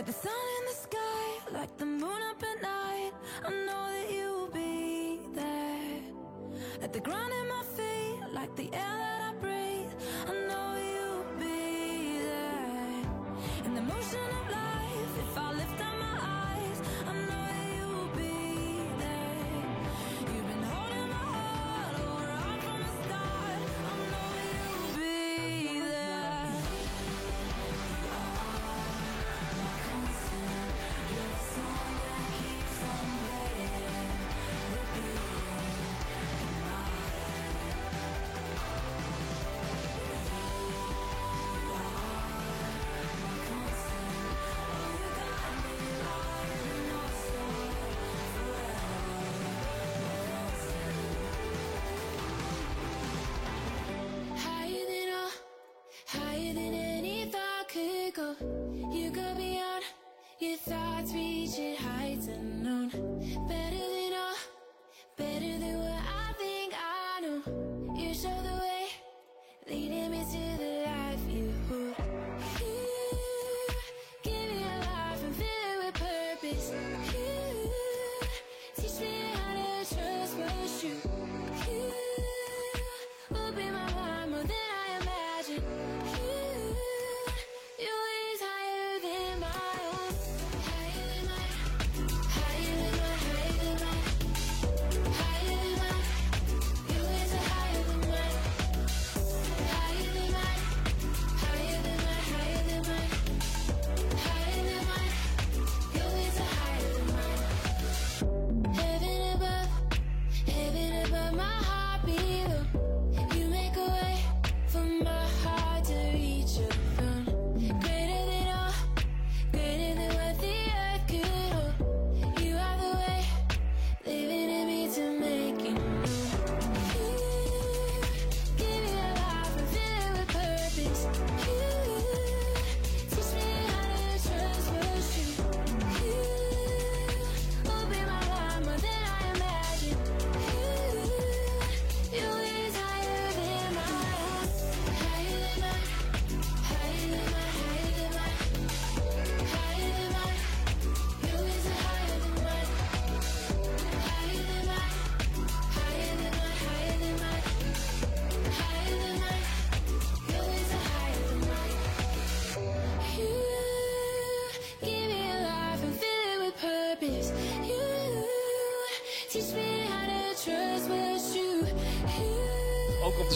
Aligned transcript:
Like 0.00 0.06
the 0.06 0.12
sun 0.14 0.32
in 0.58 0.64
the 0.64 0.72
sky, 0.72 1.58
like 1.58 1.76
the 1.76 1.84
moon 1.84 2.22
up 2.30 2.42
at 2.42 2.62
night. 2.62 3.12
I 3.44 3.50
know 3.50 3.84
that 3.92 4.10
you'll 4.10 4.48
be 4.48 5.20
there. 5.34 6.00
Like 6.80 6.94
the 6.94 7.00
ground 7.00 7.30
in 7.38 7.48
my 7.48 7.62
feet, 7.76 8.32
like 8.32 8.56
the 8.56 8.70
air 8.72 8.99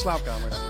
slaapkamers. 0.05 0.64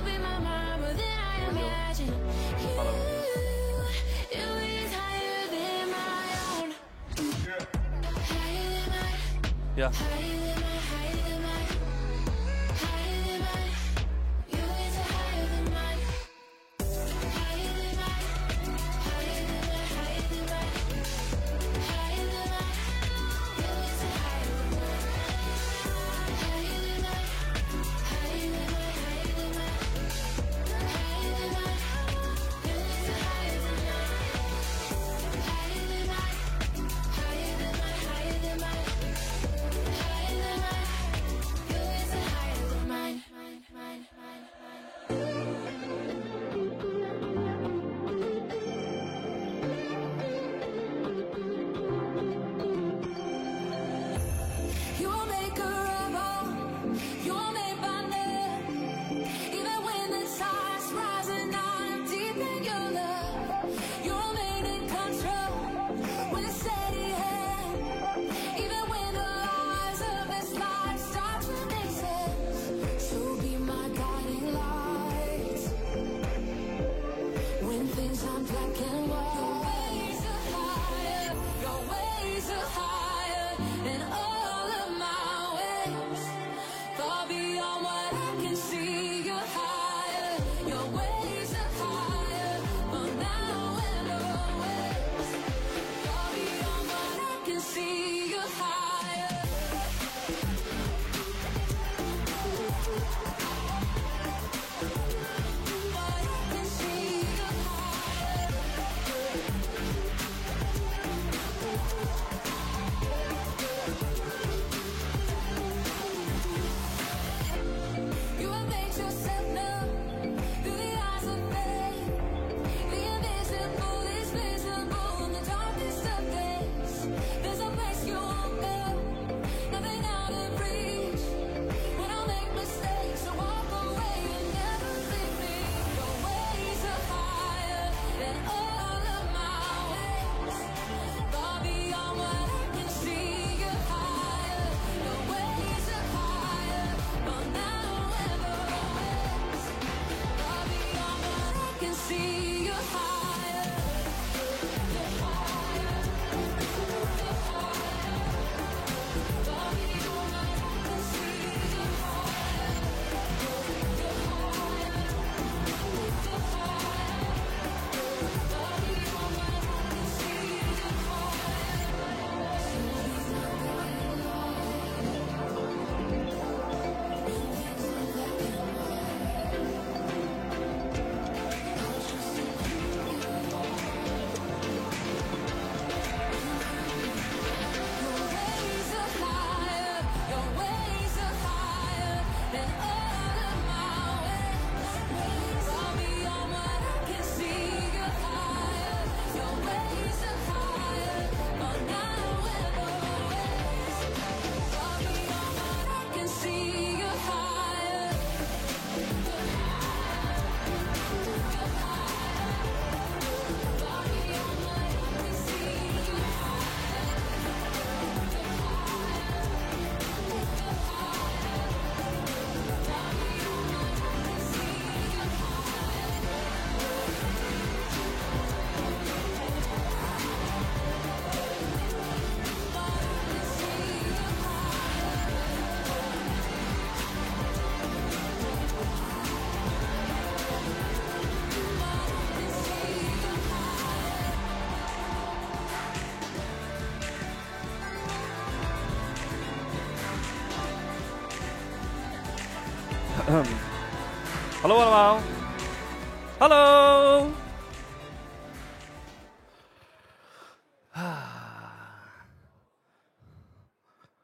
Hallo. 256.44 257.30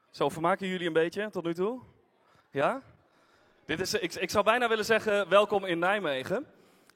Zo, 0.09 0.29
vermaken 0.29 0.67
jullie 0.67 0.87
een 0.87 0.93
beetje 0.93 1.29
tot 1.29 1.43
nu 1.43 1.53
toe? 1.53 1.81
Ja? 2.51 2.81
Dit 3.65 3.79
is, 3.79 3.93
ik, 3.93 4.13
ik 4.13 4.29
zou 4.29 4.43
bijna 4.43 4.67
willen 4.67 4.85
zeggen, 4.85 5.29
welkom 5.29 5.65
in 5.65 5.79
Nijmegen. 5.79 6.45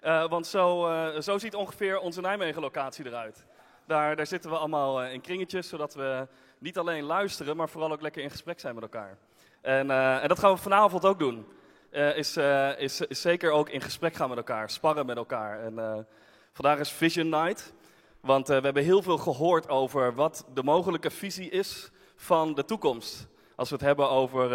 Uh, 0.04 0.28
want 0.28 0.48
zo, 0.48 0.90
uh, 0.90 1.20
zo 1.20 1.38
ziet 1.38 1.56
ongeveer 1.56 2.00
onze 2.00 2.22
Nijmegen-locatie 2.22 3.06
eruit. 3.06 3.46
Daar, 3.86 4.16
daar 4.16 4.28
zitten 4.28 4.50
we 4.50 4.58
allemaal 4.58 5.04
uh, 5.04 5.14
in 5.14 5.22
kringetjes, 5.22 5.70
zodat 5.70 5.94
we 5.94 6.28
niet 6.58 6.78
alleen 6.78 7.04
luisteren, 7.04 7.58
maar 7.58 7.70
vooral 7.70 7.92
ook 7.92 8.02
lekker 8.02 8.22
in 8.22 8.32
gesprek 8.32 8.60
zijn 8.60 8.74
met 8.74 8.84
elkaar. 8.84 9.18
En, 9.62 9.92
en 10.22 10.28
dat 10.28 10.40
gaan 10.40 10.54
we 10.54 10.58
vanavond 10.58 11.06
ook 11.06 11.20
doen. 11.20 11.46
Is, 11.96 12.38
is, 12.78 13.02
is, 13.02 13.22
zeker 13.22 13.52
ook 13.52 13.70
in 13.70 13.82
gesprek 13.82 14.16
gaan 14.16 14.30
met 14.30 14.38
elkaar, 14.38 14.70
sparren 14.70 15.06
met 15.06 15.18
elkaar. 15.18 15.60
En 15.64 16.08
vandaag 16.54 16.80
is 16.80 16.92
Vision 16.92 17.30
Night. 17.30 17.74
Want 18.20 18.48
we 18.48 18.54
hebben 18.54 18.84
heel 18.84 19.02
veel 19.02 19.18
gehoord 19.18 19.70
over 19.70 20.14
wat 20.14 20.46
de 20.54 20.64
mogelijke 20.64 21.10
visie 21.10 21.50
is 21.50 21.92
van 22.16 22.54
de 22.54 22.66
toekomst. 22.66 23.28
Als 23.56 23.70
we 23.70 23.76
het 23.76 23.84
hebben 23.84 24.10
over 24.10 24.50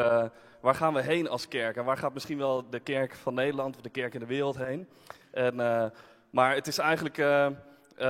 waar 0.60 0.74
gaan 0.74 0.94
we 0.94 1.02
heen 1.02 1.28
als 1.28 1.48
kerk 1.48 1.76
en 1.76 1.84
waar 1.84 1.96
gaat 1.96 2.14
misschien 2.14 2.38
wel 2.38 2.70
de 2.70 2.80
kerk 2.80 3.14
van 3.14 3.34
Nederland 3.34 3.76
of 3.76 3.82
de 3.82 3.90
kerk 3.90 4.14
in 4.14 4.20
de 4.20 4.26
wereld 4.26 4.56
heen. 4.56 4.88
En, 5.30 5.56
maar 6.30 6.54
het 6.54 6.66
is 6.66 6.78
eigenlijk 6.78 7.22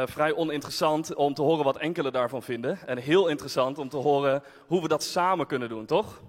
vrij 0.04 0.34
oninteressant 0.34 1.14
om 1.14 1.34
te 1.34 1.42
horen 1.42 1.64
wat 1.64 1.78
enkele 1.78 2.10
daarvan 2.10 2.42
vinden. 2.42 2.78
En 2.86 2.98
heel 2.98 3.28
interessant 3.28 3.78
om 3.78 3.88
te 3.88 3.96
horen 3.96 4.42
hoe 4.66 4.82
we 4.82 4.88
dat 4.88 5.02
samen 5.02 5.46
kunnen 5.46 5.68
doen, 5.68 5.86
toch? 5.86 6.20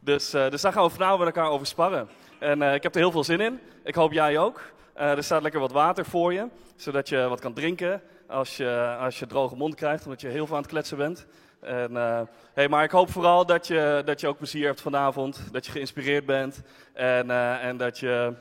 Dus, 0.00 0.30
dus 0.30 0.60
daar 0.60 0.72
gaan 0.72 0.84
we 0.84 0.90
vanavond 0.90 1.24
met 1.24 1.36
elkaar 1.36 1.50
over 1.50 1.66
sparren. 1.66 2.08
En 2.40 2.62
ik 2.62 2.82
heb 2.82 2.94
er 2.94 3.00
heel 3.00 3.10
veel 3.10 3.24
zin 3.24 3.40
in. 3.40 3.60
Ik 3.84 3.94
hoop 3.94 4.12
jij 4.12 4.38
ook. 4.38 4.60
er 4.94 5.24
staat 5.24 5.42
lekker 5.42 5.60
wat 5.60 5.72
water 5.72 6.04
voor 6.04 6.32
je, 6.32 6.48
zodat 6.76 7.08
je 7.08 7.28
wat 7.28 7.40
kan 7.40 7.52
drinken 7.52 8.02
als 8.26 8.56
je, 8.56 8.96
als 9.00 9.18
je 9.18 9.26
droge 9.26 9.56
mond 9.56 9.74
krijgt, 9.74 10.04
omdat 10.04 10.20
je 10.20 10.28
heel 10.28 10.46
veel 10.46 10.56
aan 10.56 10.62
het 10.62 10.70
kletsen 10.70 10.96
bent. 10.96 11.26
En, 11.60 11.92
uh, 11.92 12.20
hey, 12.52 12.68
maar 12.68 12.84
ik 12.84 12.90
hoop 12.90 13.10
vooral 13.10 13.46
dat 13.46 13.66
je, 13.66 14.02
dat 14.04 14.20
je 14.20 14.28
ook 14.28 14.36
plezier 14.36 14.66
hebt 14.66 14.80
vanavond, 14.80 15.48
dat 15.52 15.66
je 15.66 15.72
geïnspireerd 15.72 16.26
bent 16.26 16.62
en, 16.92 17.30
en 17.60 17.76
dat, 17.76 17.98
je, 17.98 18.34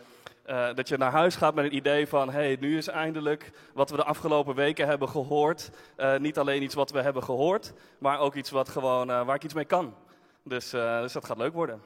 dat 0.75 0.87
je 0.87 0.97
naar 0.97 1.11
huis 1.11 1.35
gaat 1.35 1.55
met 1.55 1.65
een 1.65 1.75
idee 1.75 2.07
van, 2.07 2.29
hey, 2.29 2.57
nu 2.59 2.77
is 2.77 2.87
eindelijk 2.87 3.51
wat 3.73 3.89
we 3.89 3.95
de 3.95 4.03
afgelopen 4.03 4.55
weken 4.55 4.87
hebben 4.87 5.09
gehoord, 5.09 5.71
niet 6.19 6.37
alleen 6.37 6.63
iets 6.63 6.75
wat 6.75 6.91
we 6.91 7.01
hebben 7.01 7.23
gehoord, 7.23 7.73
maar 7.97 8.19
ook 8.19 8.35
iets 8.35 8.49
wat 8.49 8.69
gewoon, 8.69 9.07
waar 9.07 9.35
ik 9.35 9.43
iets 9.43 9.53
mee 9.53 9.65
kan. 9.65 9.95
Dus, 10.43 10.69
dus 10.69 11.13
dat 11.13 11.25
gaat 11.25 11.37
leuk 11.37 11.53
worden. 11.53 11.81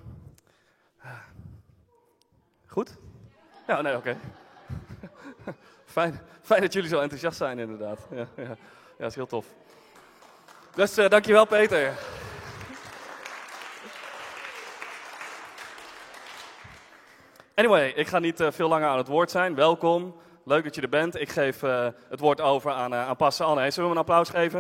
Goed? 2.74 2.96
Ja, 3.68 3.82
nee, 3.82 3.96
oké. 3.96 4.18
Okay. 5.44 5.56
fijn, 5.86 6.20
fijn 6.42 6.62
dat 6.62 6.74
jullie 6.74 6.90
zo 6.90 7.00
enthousiast 7.00 7.38
zijn 7.38 7.60
inderdaad. 7.60 8.00
Ja, 8.12 8.28
ja. 8.36 8.44
ja 8.44 8.56
dat 8.98 9.10
is 9.10 9.16
heel 9.16 9.26
tof. 9.26 9.46
Dus 10.76 10.98
uh, 10.98 11.10
dankjewel 11.10 11.46
Peter. 11.46 11.94
Anyway, 17.56 17.90
ik 17.90 18.08
ga 18.08 18.20
niet 18.20 18.40
uh, 18.40 18.52
veel 18.52 18.68
langer 18.68 18.88
aan 18.88 18.98
het 18.98 19.08
woord 19.08 19.32
zijn. 19.32 19.56
Welkom, 19.56 20.16
leuk 20.44 20.64
dat 20.64 20.76
je 20.76 20.82
er 20.82 20.90
bent. 20.90 21.20
Ik 21.20 21.30
geef 21.30 21.64
uh, 21.64 21.88
het 22.10 22.20
woord 22.20 22.42
over 22.42 22.72
aan, 22.72 22.96
aan 22.96 23.16
Pastor 23.16 23.46
Anne. 23.46 23.72
Zullen 23.72 23.76
we 23.76 23.82
hem 23.82 23.92
een 23.92 23.98
applaus 23.98 24.30
geven? 24.30 24.60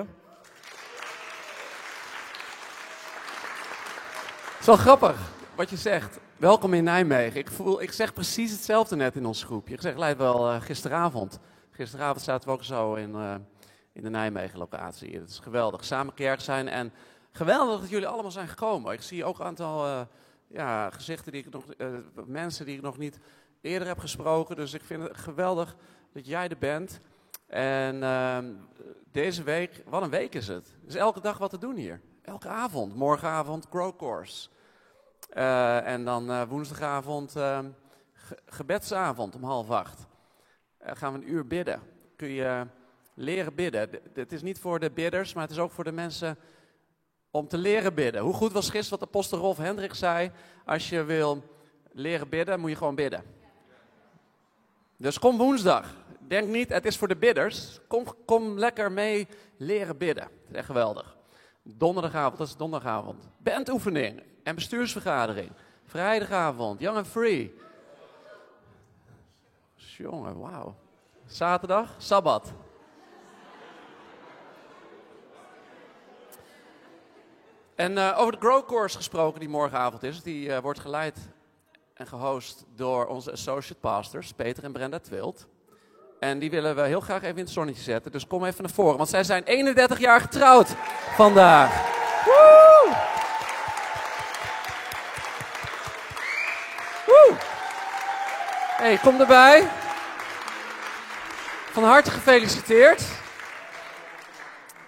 Het 4.52 4.60
is 4.60 4.66
wel 4.66 4.76
grappig 4.76 5.18
wat 5.56 5.70
je 5.70 5.78
zegt. 5.78 6.20
Welkom 6.38 6.74
in 6.74 6.84
Nijmegen. 6.84 7.40
Ik, 7.40 7.52
voel, 7.52 7.82
ik 7.82 7.92
zeg 7.92 8.14
precies 8.14 8.52
hetzelfde 8.52 8.96
net 8.96 9.16
in 9.16 9.26
ons 9.26 9.44
groepje. 9.44 9.74
Ik 9.74 9.82
zeg, 9.82 9.98
lijkt 9.98 10.18
wel 10.18 10.60
gisteravond. 10.60 11.40
Gisteravond 11.72 12.22
zaten 12.22 12.48
we 12.48 12.54
ook 12.56 12.64
zo 12.64 12.94
in 12.94 13.16
in 13.94 14.04
de 14.04 14.10
Nijmegen 14.10 14.60
locatie. 14.60 15.20
Het 15.20 15.30
is 15.30 15.40
geweldig, 15.40 15.86
samen 15.86 16.14
kerk 16.14 16.40
zijn 16.40 16.68
en 16.68 16.94
geweldig 17.32 17.80
dat 17.80 17.90
jullie 17.90 18.08
allemaal 18.08 18.32
zijn 18.32 18.48
gekomen. 18.48 18.94
Ik 18.94 19.02
zie 19.02 19.26
ook 19.26 19.40
een 19.40 19.46
aantal 19.46 19.86
uh, 19.86 20.02
ja, 20.48 20.90
gezichten, 20.90 21.32
die 21.32 21.44
ik 21.46 21.54
nog, 21.54 21.66
mensen 22.26 22.66
die 22.66 22.76
ik 22.76 22.82
nog 22.82 22.98
niet 22.98 23.20
eerder 23.62 23.88
heb 23.88 24.00
gesproken. 24.00 24.56
Dus 24.56 24.74
ik 24.74 24.84
vind 24.84 25.04
het 25.04 25.18
geweldig 25.18 25.76
dat 26.14 26.26
jij 26.26 26.48
er 26.48 26.58
bent. 26.58 27.00
En 27.48 27.96
uh, 27.96 28.38
deze 29.12 29.44
week, 29.44 29.84
wat 29.86 30.02
een 30.02 30.10
week 30.10 30.36
is 30.36 30.48
het. 30.48 30.68
Er 30.68 30.88
is 30.88 30.96
elke 30.96 31.22
dag 31.22 31.38
wat 31.38 31.50
te 31.50 31.58
doen 31.58 31.76
hier. 31.76 32.02
Elke 32.22 32.48
avond, 32.48 32.96
morgenavond 32.96 33.68
Grow 33.70 33.98
Course. 33.98 34.50
Uh, 35.36 35.88
en 35.88 36.06
dan 36.06 36.48
woensdagavond 36.48 37.36
ehm, 37.36 37.70
ge 38.14 38.38
gebedsavond 38.46 39.36
om 39.36 39.44
half 39.44 39.70
acht. 39.70 40.06
gaan 40.80 41.14
we 41.14 41.20
een 41.20 41.32
uur 41.32 41.48
bidden. 41.48 41.82
Kun 42.16 42.30
je 42.30 42.68
leren 43.14 43.56
bidden. 43.56 43.90
Het 44.14 44.32
is 44.32 44.42
niet 44.42 44.60
voor 44.60 44.80
de 44.80 44.92
bidders, 44.92 45.34
maar 45.34 45.44
het 45.44 45.52
is 45.52 45.60
ook 45.60 45.72
voor 45.72 45.84
de 45.84 45.92
mensen 45.92 46.38
om 47.32 47.48
te 47.48 47.58
leren 47.58 47.94
bidden. 47.94 48.22
Hoe 48.22 48.34
goed 48.34 48.52
was 48.52 48.70
gisteren 48.70 49.00
wat 49.00 49.08
apostel 49.08 49.38
Rolf 49.38 49.58
Hendrik 49.58 49.94
zei? 49.94 50.32
Als 50.66 50.90
je 50.90 51.04
wil 51.04 51.44
leren 51.92 52.30
bidden, 52.30 52.60
moet 52.60 52.70
je 52.70 52.76
gewoon 52.76 52.96
bidden. 52.96 53.24
Dus 54.98 55.20
kom 55.20 55.38
woensdag. 55.38 55.96
Denk 56.20 56.48
niet, 56.48 56.70
het 56.70 56.86
is 56.86 56.98
voor 56.98 57.08
de 57.08 57.16
bidders. 57.16 57.80
Kom, 57.88 58.06
kom 58.26 58.60
lekker 58.60 58.92
mee 58.92 59.28
leren 59.58 59.98
bidden. 59.98 60.24
Het 60.24 60.50
is 60.50 60.56
echt 60.56 60.66
geweldig. 60.66 61.18
Donderdagavond, 61.64 62.38
dat 62.38 62.48
is 62.48 62.56
donderdagavond. 62.56 63.30
Bandoefening 63.38 64.24
en 64.44 64.56
bestuursvergadering. 64.56 65.52
Vrijdagavond, 65.86 66.80
Young 66.80 66.98
and 66.98 67.08
Free. 67.08 67.56
Jongen, 69.76 70.40
wauw. 70.40 70.76
Zaterdag, 71.26 71.96
Sabbat. 71.98 72.54
En 77.76 77.92
uh, 77.92 78.16
over 78.18 78.32
de 78.32 78.40
Grow 78.40 78.68
Course 78.68 78.98
gesproken, 78.98 79.40
die 79.40 79.50
morgenavond 79.50 80.04
is, 80.04 80.22
die 80.22 80.48
uh, 80.48 80.58
wordt 80.58 80.80
geleid 80.80 81.18
en 81.94 82.08
gehost 82.08 82.66
door 82.76 83.06
onze 83.06 83.32
associate 83.32 83.80
pastors, 83.80 84.34
Peter 84.34 84.64
en 84.64 84.72
Brenda 84.72 85.00
Twilt. 85.00 85.48
En 86.20 86.40
die 86.40 86.50
willen 86.50 86.76
we 86.76 86.82
heel 86.82 87.00
graag 87.00 87.22
even 87.22 87.38
in 87.38 87.44
het 87.44 87.54
zonnetje 87.54 87.82
zetten. 87.82 88.12
Dus 88.12 88.28
kom 88.28 88.46
even 88.46 88.64
naar 88.64 88.72
voren, 88.72 88.98
want 88.98 89.10
zij 89.10 89.24
zijn 89.24 89.44
31 89.44 90.00
jaar 90.00 90.22
getrouwd 90.22 90.70
vandaag. 91.16 91.92
Hey, 98.84 98.98
kom 98.98 99.20
erbij. 99.20 99.68
Van 101.72 101.84
harte 101.84 102.12
gefeliciteerd. 102.12 103.04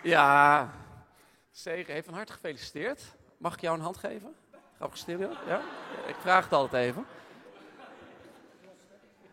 Ja, 0.04 0.70
Zegen 1.52 1.94
heeft 1.94 2.06
van 2.06 2.14
harte 2.14 2.34
gefeliciteerd. 2.34 3.04
Mag 3.38 3.54
ik 3.54 3.62
jou 3.62 3.78
een 3.78 3.84
hand 3.84 3.98
geven? 3.98 4.36
Grappig 4.76 4.98
stil, 4.98 5.20
ja? 5.20 5.62
Ik 6.08 6.16
vraag 6.22 6.44
het 6.44 6.54
altijd 6.54 6.86
even. 6.88 7.06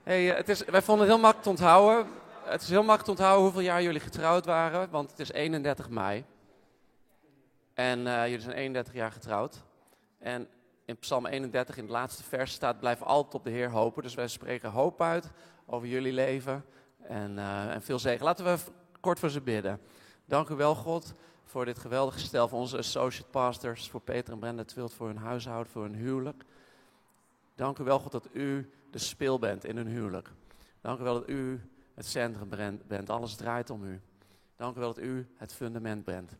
Hey, 0.03 0.31
eh, 0.31 0.37
het 0.37 0.49
is, 0.49 0.65
wij 0.65 0.83
vonden 0.83 1.07
het 1.07 1.15
heel 1.15 1.23
makkelijk 1.23 1.43
te 1.43 1.65
onthouden. 1.65 2.13
Het 2.45 2.63
is 2.63 2.69
heel 2.69 2.85
makkelijk 2.85 3.05
te 3.05 3.11
onthouden 3.11 3.43
hoeveel 3.43 3.63
jaar 3.63 3.83
jullie 3.83 4.01
getrouwd 4.01 4.45
waren, 4.45 4.91
want 4.91 5.11
het 5.11 5.21
is 5.21 5.33
31 5.33 5.89
mei. 5.89 6.25
En 7.75 7.99
uh, 7.99 8.25
jullie 8.25 8.41
zijn 8.41 8.57
31 8.57 8.95
jaar 8.95 9.13
getrouwd. 9.13 9.63
En 10.19 10.49
in 10.85 10.99
Psalm 10.99 11.27
31, 11.27 11.77
in 11.77 11.83
het 11.83 11.93
laatste 11.93 12.23
vers 12.23 12.53
staat, 12.53 12.81
blijf 12.81 13.03
altijd 13.03 13.35
op 13.35 13.45
de 13.45 13.51
Heer 13.51 13.71
hopen. 13.71 14.03
Dus 14.03 14.15
wij 14.15 14.29
spreken 14.29 14.71
hoop 14.71 15.03
uit 15.03 15.31
over 15.67 15.89
jullie 15.89 16.13
leven 16.13 16.65
en, 17.03 17.37
uh, 17.37 17.75
en 17.75 17.83
veel 17.83 17.99
zegen. 17.99 18.25
Laten 18.25 18.45
we 18.45 18.59
kort 19.01 19.19
voor 19.19 19.31
ze 19.31 19.41
bidden. 19.41 19.81
Dank 20.25 20.49
u 20.49 20.55
wel, 20.55 20.75
God, 20.75 21.15
voor 21.45 21.65
dit 21.65 21.79
geweldige 21.79 22.19
stel, 22.19 22.49
voor 22.49 22.59
onze 22.59 22.79
associate 22.79 23.31
pastors, 23.31 23.91
voor 23.91 24.01
Peter 24.01 24.33
en 24.33 24.39
Brenda 24.39 24.65
Twilt, 24.65 24.93
voor 24.93 25.07
hun 25.07 25.17
huishouden, 25.17 25.73
voor 25.73 25.83
hun 25.83 25.95
huwelijk. 25.95 26.45
Dank 27.55 27.79
u 27.79 27.85
wel, 27.85 27.99
God, 27.99 28.13
dat 28.13 28.29
u 28.33 28.71
de 28.91 28.99
speel 28.99 29.39
bent 29.39 29.65
in 29.65 29.77
hun 29.77 29.87
huwelijk. 29.87 30.31
Dank 30.81 31.01
u 31.01 31.03
wel 31.03 31.15
dat 31.15 31.29
u 31.29 31.61
het 31.95 32.07
centrum 32.07 32.49
bent, 32.87 33.11
alles 33.11 33.35
draait 33.35 33.71
om 33.71 33.85
u. 33.85 34.01
Dank 34.57 34.77
u 34.77 34.81
wel 34.81 34.95
dat 34.95 35.05
u 35.05 35.27
het 35.37 35.55
fundament 35.55 36.05
bent. 36.05 36.37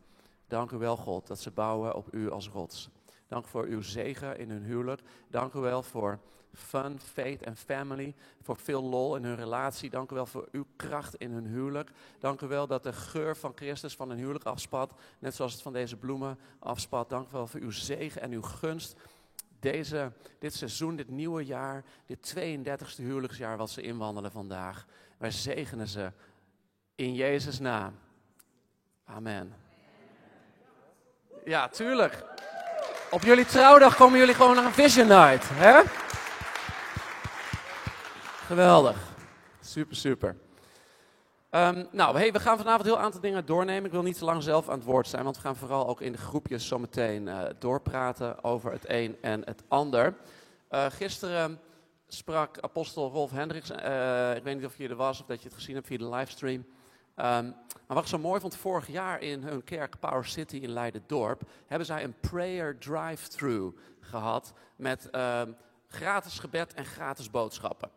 Dank 0.47 0.71
u 0.71 0.77
wel, 0.77 0.97
God, 0.97 1.27
dat 1.27 1.39
ze 1.39 1.51
bouwen 1.51 1.95
op 1.95 2.13
u 2.13 2.31
als 2.31 2.49
rots. 2.49 2.89
Dank 3.33 3.47
voor 3.47 3.65
uw 3.65 3.81
zegen 3.81 4.37
in 4.37 4.49
hun 4.49 4.63
huwelijk. 4.63 5.01
Dank 5.27 5.53
u 5.53 5.59
wel 5.59 5.83
voor 5.83 6.19
fun, 6.53 6.99
faith 6.99 7.41
en 7.41 7.55
family. 7.55 8.15
Voor 8.41 8.57
veel 8.57 8.83
lol 8.83 9.15
in 9.15 9.23
hun 9.23 9.35
relatie. 9.35 9.89
Dank 9.89 10.11
u 10.11 10.15
wel 10.15 10.25
voor 10.25 10.47
uw 10.51 10.65
kracht 10.75 11.15
in 11.15 11.31
hun 11.31 11.45
huwelijk. 11.45 11.89
Dank 12.19 12.41
u 12.41 12.47
wel 12.47 12.67
dat 12.67 12.83
de 12.83 12.93
geur 12.93 13.35
van 13.35 13.51
Christus 13.55 13.95
van 13.95 14.09
hun 14.09 14.17
huwelijk 14.17 14.45
afspat. 14.45 14.93
Net 15.19 15.35
zoals 15.35 15.53
het 15.53 15.61
van 15.61 15.73
deze 15.73 15.97
bloemen 15.97 16.39
afspat. 16.59 17.09
Dank 17.09 17.27
u 17.27 17.31
wel 17.31 17.47
voor 17.47 17.59
uw 17.59 17.71
zegen 17.71 18.21
en 18.21 18.31
uw 18.31 18.41
gunst. 18.41 18.95
Deze, 19.59 20.11
dit 20.39 20.53
seizoen, 20.53 20.95
dit 20.95 21.09
nieuwe 21.09 21.45
jaar, 21.45 21.83
dit 22.05 22.35
32e 22.37 22.95
huwelijksjaar 22.95 23.57
wat 23.57 23.69
ze 23.69 23.81
inwandelen 23.81 24.31
vandaag. 24.31 24.85
Wij 25.17 25.31
zegenen 25.31 25.87
ze 25.87 26.11
in 26.95 27.13
Jezus' 27.13 27.59
naam. 27.59 27.99
Amen. 29.03 29.55
Ja, 31.45 31.67
tuurlijk. 31.67 32.31
Op 33.13 33.23
jullie 33.23 33.45
trouwdag 33.45 33.95
komen 33.95 34.19
jullie 34.19 34.33
gewoon 34.33 34.55
naar 34.55 34.65
een 34.65 34.73
Vision 34.73 35.07
Night. 35.07 35.49
Hè? 35.51 35.81
Geweldig. 38.45 38.97
Super, 39.61 39.95
super. 39.95 40.35
Ehm, 41.49 41.85
nou, 41.91 42.17
hey, 42.17 42.31
we 42.31 42.39
gaan 42.39 42.57
vanavond 42.57 42.85
heel 42.85 42.99
aantal 42.99 43.21
dingen 43.21 43.45
doornemen. 43.45 43.85
Ik 43.85 43.91
wil 43.91 44.01
niet 44.01 44.17
te 44.17 44.25
lang 44.25 44.43
zelf 44.43 44.69
aan 44.69 44.77
het 44.77 44.87
woord 44.87 45.07
zijn, 45.07 45.23
want 45.23 45.35
we 45.35 45.41
gaan 45.41 45.55
vooral 45.55 45.87
ook 45.87 46.01
in 46.01 46.11
de 46.11 46.17
groepjes 46.17 46.67
zometeen 46.67 47.27
uh, 47.27 47.41
doorpraten 47.59 48.43
over 48.43 48.71
het 48.71 48.83
een 48.87 49.17
en 49.21 49.41
het 49.45 49.63
ander. 49.67 50.15
Uh, 50.71 50.85
gisteren 50.89 51.59
sprak 52.07 52.59
apostel 52.59 53.11
Rolf 53.11 53.31
Hendricks. 53.31 53.71
Uh, 53.71 54.35
ik 54.35 54.43
weet 54.43 54.55
niet 54.55 54.65
of 54.65 54.77
je 54.77 54.89
er 54.89 54.95
was 54.95 55.21
of 55.21 55.25
dat 55.25 55.41
je 55.41 55.47
het 55.47 55.57
gezien 55.57 55.75
hebt 55.75 55.87
via 55.87 55.97
de 55.97 56.09
livestream. 56.09 56.65
Um, 57.15 57.55
maar 57.87 57.95
wat 57.95 58.03
ik 58.03 58.09
zo 58.09 58.17
mooi 58.17 58.39
vond, 58.39 58.55
vorig 58.55 58.87
jaar 58.87 59.21
in 59.21 59.43
hun 59.43 59.63
kerk 59.63 59.99
Power 59.99 60.25
City 60.25 60.55
in 60.55 60.69
Leiden-dorp... 60.69 61.41
hebben 61.65 61.87
zij 61.87 62.03
een 62.03 62.19
prayer 62.19 62.77
drive-thru 62.77 63.73
gehad 63.99 64.53
met 64.75 65.09
um, 65.15 65.55
gratis 65.87 66.39
gebed 66.39 66.73
en 66.73 66.85
gratis 66.85 67.29
boodschappen. 67.29 67.89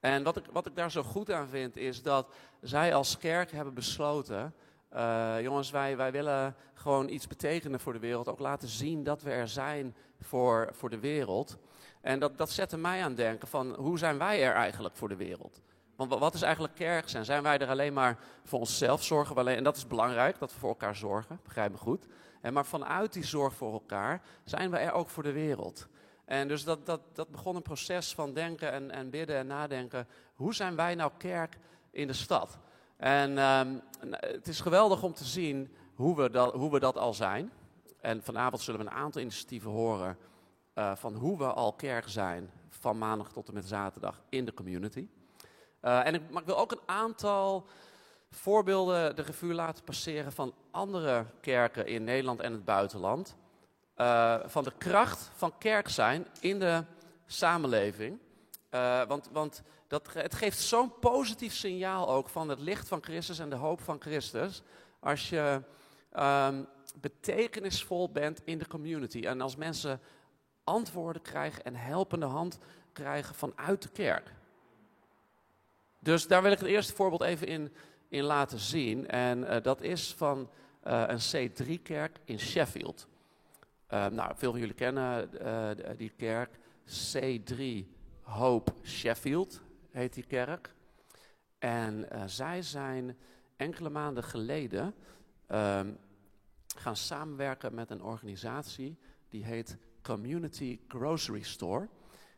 En 0.00 0.22
wat 0.22 0.36
ik, 0.36 0.44
wat 0.52 0.66
ik 0.66 0.76
daar 0.76 0.90
zo 0.90 1.02
goed 1.02 1.30
aan 1.30 1.48
vind, 1.48 1.76
is 1.76 2.02
dat 2.02 2.34
zij 2.60 2.94
als 2.94 3.18
kerk 3.18 3.50
hebben 3.50 3.74
besloten. 3.74 4.54
Uh, 4.94 5.36
jongens, 5.40 5.70
wij, 5.70 5.96
wij 5.96 6.12
willen 6.12 6.56
gewoon 6.74 7.08
iets 7.08 7.26
betekenen 7.26 7.80
voor 7.80 7.92
de 7.92 7.98
wereld. 7.98 8.28
Ook 8.28 8.38
laten 8.38 8.68
zien 8.68 9.04
dat 9.04 9.22
we 9.22 9.30
er 9.30 9.48
zijn 9.48 9.96
voor, 10.20 10.68
voor 10.72 10.90
de 10.90 10.98
wereld. 10.98 11.58
En 12.00 12.18
dat, 12.18 12.38
dat 12.38 12.50
zette 12.50 12.76
mij 12.76 13.04
aan 13.04 13.14
denken 13.14 13.48
van 13.48 13.74
hoe 13.74 13.98
zijn 13.98 14.18
wij 14.18 14.42
er 14.44 14.52
eigenlijk 14.52 14.96
voor 14.96 15.08
de 15.08 15.16
wereld? 15.16 15.60
Want 15.96 16.14
wat 16.14 16.34
is 16.34 16.42
eigenlijk 16.42 16.74
kerk 16.74 17.08
zijn? 17.08 17.24
Zijn 17.24 17.42
wij 17.42 17.58
er 17.58 17.68
alleen 17.68 17.92
maar 17.92 18.18
voor 18.44 18.58
onszelf 18.58 19.02
zorgen? 19.04 19.48
En 19.48 19.64
dat 19.64 19.76
is 19.76 19.86
belangrijk, 19.86 20.38
dat 20.38 20.52
we 20.52 20.58
voor 20.58 20.68
elkaar 20.68 20.96
zorgen, 20.96 21.40
begrijp 21.42 21.72
me 21.72 21.78
goed. 21.78 22.06
En 22.40 22.52
maar 22.52 22.66
vanuit 22.66 23.12
die 23.12 23.24
zorg 23.24 23.54
voor 23.54 23.72
elkaar 23.72 24.22
zijn 24.44 24.70
we 24.70 24.76
er 24.78 24.92
ook 24.92 25.08
voor 25.08 25.22
de 25.22 25.32
wereld. 25.32 25.88
En 26.24 26.48
dus 26.48 26.64
dat, 26.64 26.86
dat, 26.86 27.00
dat 27.12 27.30
begon 27.30 27.56
een 27.56 27.62
proces 27.62 28.14
van 28.14 28.32
denken 28.32 28.72
en, 28.72 28.90
en 28.90 29.10
bidden 29.10 29.36
en 29.36 29.46
nadenken. 29.46 30.08
Hoe 30.34 30.54
zijn 30.54 30.76
wij 30.76 30.94
nou 30.94 31.10
kerk 31.18 31.58
in 31.90 32.06
de 32.06 32.12
stad? 32.12 32.58
En 32.96 33.38
um, 33.38 33.82
het 34.10 34.48
is 34.48 34.60
geweldig 34.60 35.02
om 35.02 35.12
te 35.12 35.24
zien 35.24 35.74
hoe 35.94 36.16
we, 36.16 36.30
dat, 36.30 36.52
hoe 36.52 36.70
we 36.70 36.80
dat 36.80 36.96
al 36.96 37.14
zijn. 37.14 37.52
En 38.00 38.22
vanavond 38.22 38.62
zullen 38.62 38.80
we 38.80 38.86
een 38.86 38.96
aantal 38.96 39.20
initiatieven 39.20 39.70
horen 39.70 40.18
uh, 40.74 40.96
van 40.96 41.14
hoe 41.14 41.38
we 41.38 41.52
al 41.52 41.72
kerk 41.72 42.08
zijn. 42.08 42.50
Van 42.68 42.98
maandag 42.98 43.32
tot 43.32 43.48
en 43.48 43.54
met 43.54 43.66
zaterdag 43.66 44.22
in 44.28 44.44
de 44.44 44.54
community. 44.54 45.08
Uh, 45.86 46.06
en 46.06 46.14
ik, 46.14 46.30
maar 46.30 46.40
ik 46.40 46.48
wil 46.48 46.58
ook 46.58 46.72
een 46.72 46.80
aantal 46.86 47.66
voorbeelden 48.30 49.16
de 49.16 49.22
revue 49.22 49.54
laten 49.54 49.84
passeren 49.84 50.32
van 50.32 50.54
andere 50.70 51.26
kerken 51.40 51.86
in 51.86 52.04
Nederland 52.04 52.40
en 52.40 52.52
het 52.52 52.64
buitenland. 52.64 53.36
Uh, 53.96 54.36
van 54.44 54.64
de 54.64 54.72
kracht 54.78 55.30
van 55.34 55.58
kerk 55.58 55.88
zijn 55.88 56.26
in 56.40 56.58
de 56.58 56.84
samenleving. 57.26 58.18
Uh, 58.70 59.02
want 59.04 59.28
want 59.32 59.62
dat, 59.86 60.12
het 60.12 60.34
geeft 60.34 60.58
zo'n 60.58 60.98
positief 60.98 61.54
signaal 61.54 62.08
ook 62.08 62.28
van 62.28 62.48
het 62.48 62.60
licht 62.60 62.88
van 62.88 63.02
Christus 63.02 63.38
en 63.38 63.50
de 63.50 63.56
hoop 63.56 63.80
van 63.80 64.00
Christus. 64.00 64.62
Als 65.00 65.28
je 65.28 65.62
um, 66.18 66.66
betekenisvol 67.00 68.10
bent 68.10 68.40
in 68.44 68.58
de 68.58 68.66
community. 68.66 69.20
En 69.20 69.40
als 69.40 69.56
mensen 69.56 70.00
antwoorden 70.64 71.22
krijgen 71.22 71.64
en 71.64 71.74
helpende 71.74 72.26
hand 72.26 72.58
krijgen 72.92 73.34
vanuit 73.34 73.82
de 73.82 73.88
kerk. 73.88 74.32
Dus 76.06 76.26
daar 76.26 76.42
wil 76.42 76.52
ik 76.52 76.58
het 76.58 76.68
eerste 76.68 76.94
voorbeeld 76.94 77.22
even 77.22 77.46
in, 77.46 77.72
in 78.08 78.22
laten 78.22 78.58
zien. 78.58 79.08
En 79.08 79.38
uh, 79.38 79.56
dat 79.62 79.82
is 79.82 80.14
van 80.14 80.50
een 80.82 81.18
C3-kerk 81.18 82.18
in 82.24 82.38
Sheffield. 82.38 83.08
Uh, 83.90 84.06
nou, 84.06 84.32
veel 84.36 84.50
van 84.50 84.60
jullie 84.60 84.74
kennen 84.74 85.30
die 85.96 86.12
kerk. 86.16 86.58
C3 86.84 87.60
Hope 88.20 88.72
Sheffield 88.82 89.60
heet 89.90 90.14
die 90.14 90.26
kerk. 90.26 90.74
En 91.58 92.08
zij 92.26 92.62
zijn 92.62 93.16
enkele 93.56 93.90
maanden 93.90 94.24
geleden 94.24 94.94
um, 95.48 95.98
gaan 96.76 96.96
samenwerken 96.96 97.74
met 97.74 97.90
een 97.90 98.02
organisatie 98.02 98.98
die 99.28 99.44
heet 99.44 99.76
Community 100.02 100.80
Grocery 100.88 101.42
Store. 101.42 101.88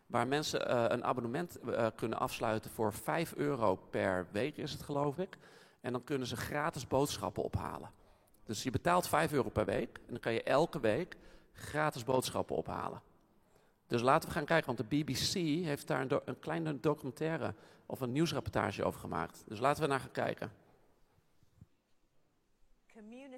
Waar 0.09 0.27
mensen 0.27 0.93
een 0.93 1.05
abonnement 1.05 1.59
kunnen 1.95 2.19
afsluiten 2.19 2.71
voor 2.71 2.93
5 2.93 3.35
euro 3.35 3.77
per 3.91 4.27
week, 4.31 4.57
is 4.57 4.73
het 4.73 4.83
geloof 4.83 5.19
ik. 5.19 5.37
En 5.81 5.93
dan 5.93 6.05
kunnen 6.05 6.27
ze 6.27 6.37
gratis 6.37 6.87
boodschappen 6.87 7.43
ophalen. 7.43 7.91
Dus 8.45 8.63
je 8.63 8.71
betaalt 8.71 9.09
5 9.09 9.33
euro 9.33 9.49
per 9.49 9.65
week 9.65 9.99
en 9.99 10.13
dan 10.13 10.21
kan 10.21 10.33
je 10.33 10.43
elke 10.43 10.81
week 10.81 11.17
gratis 11.53 12.05
boodschappen 12.05 12.57
ophalen. 12.57 13.03
Dus 13.87 14.03
laten 14.03 14.29
we 14.29 14.35
gaan 14.35 14.45
kijken, 14.45 14.67
want 14.67 14.91
de 14.91 14.97
BBC 14.97 15.33
heeft 15.65 15.87
daar 15.87 16.01
een, 16.01 16.21
een 16.25 16.39
kleine 16.39 16.81
documentaire 16.81 17.55
of 17.87 18.01
een 18.01 18.13
nieuwsrapportage 18.13 18.85
over 18.85 19.01
gemaakt. 19.01 19.43
Dus 19.47 19.59
laten 19.59 19.83
we 19.83 19.89
naar 19.89 20.01
gaan 20.01 20.11
kijken. 20.11 20.53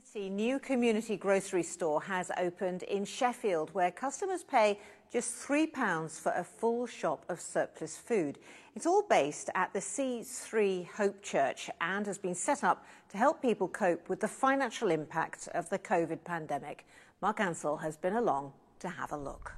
Community, 0.00 0.30
new 0.30 0.58
community 0.58 1.16
grocery 1.16 1.62
store 1.62 2.00
has 2.00 2.30
opened 2.38 2.84
in 2.84 3.04
Sheffield, 3.04 3.70
where 3.74 3.90
customers 3.90 4.42
pay 4.42 4.78
just 5.12 5.46
£3 5.46 6.10
for 6.18 6.32
a 6.32 6.44
full 6.44 6.86
shop 6.86 7.24
of 7.28 7.40
surplus 7.40 7.96
food. 7.96 8.38
It's 8.74 8.86
all 8.86 9.02
based 9.10 9.50
at 9.54 9.72
the 9.72 9.80
C3 9.80 10.86
Hope 10.88 11.22
Church 11.22 11.68
and 11.80 12.06
has 12.06 12.18
been 12.18 12.34
set 12.34 12.64
up 12.64 12.84
to 13.10 13.18
help 13.18 13.42
people 13.42 13.68
cope 13.68 14.08
with 14.08 14.20
the 14.20 14.28
financial 14.28 14.90
impact 14.90 15.48
of 15.54 15.68
the 15.68 15.78
COVID 15.78 16.24
pandemic. 16.24 16.86
Mark 17.20 17.40
Ansell 17.40 17.76
has 17.76 17.96
been 17.96 18.14
along 18.14 18.52
to 18.78 18.88
have 18.88 19.12
a 19.12 19.16
look. 19.16 19.52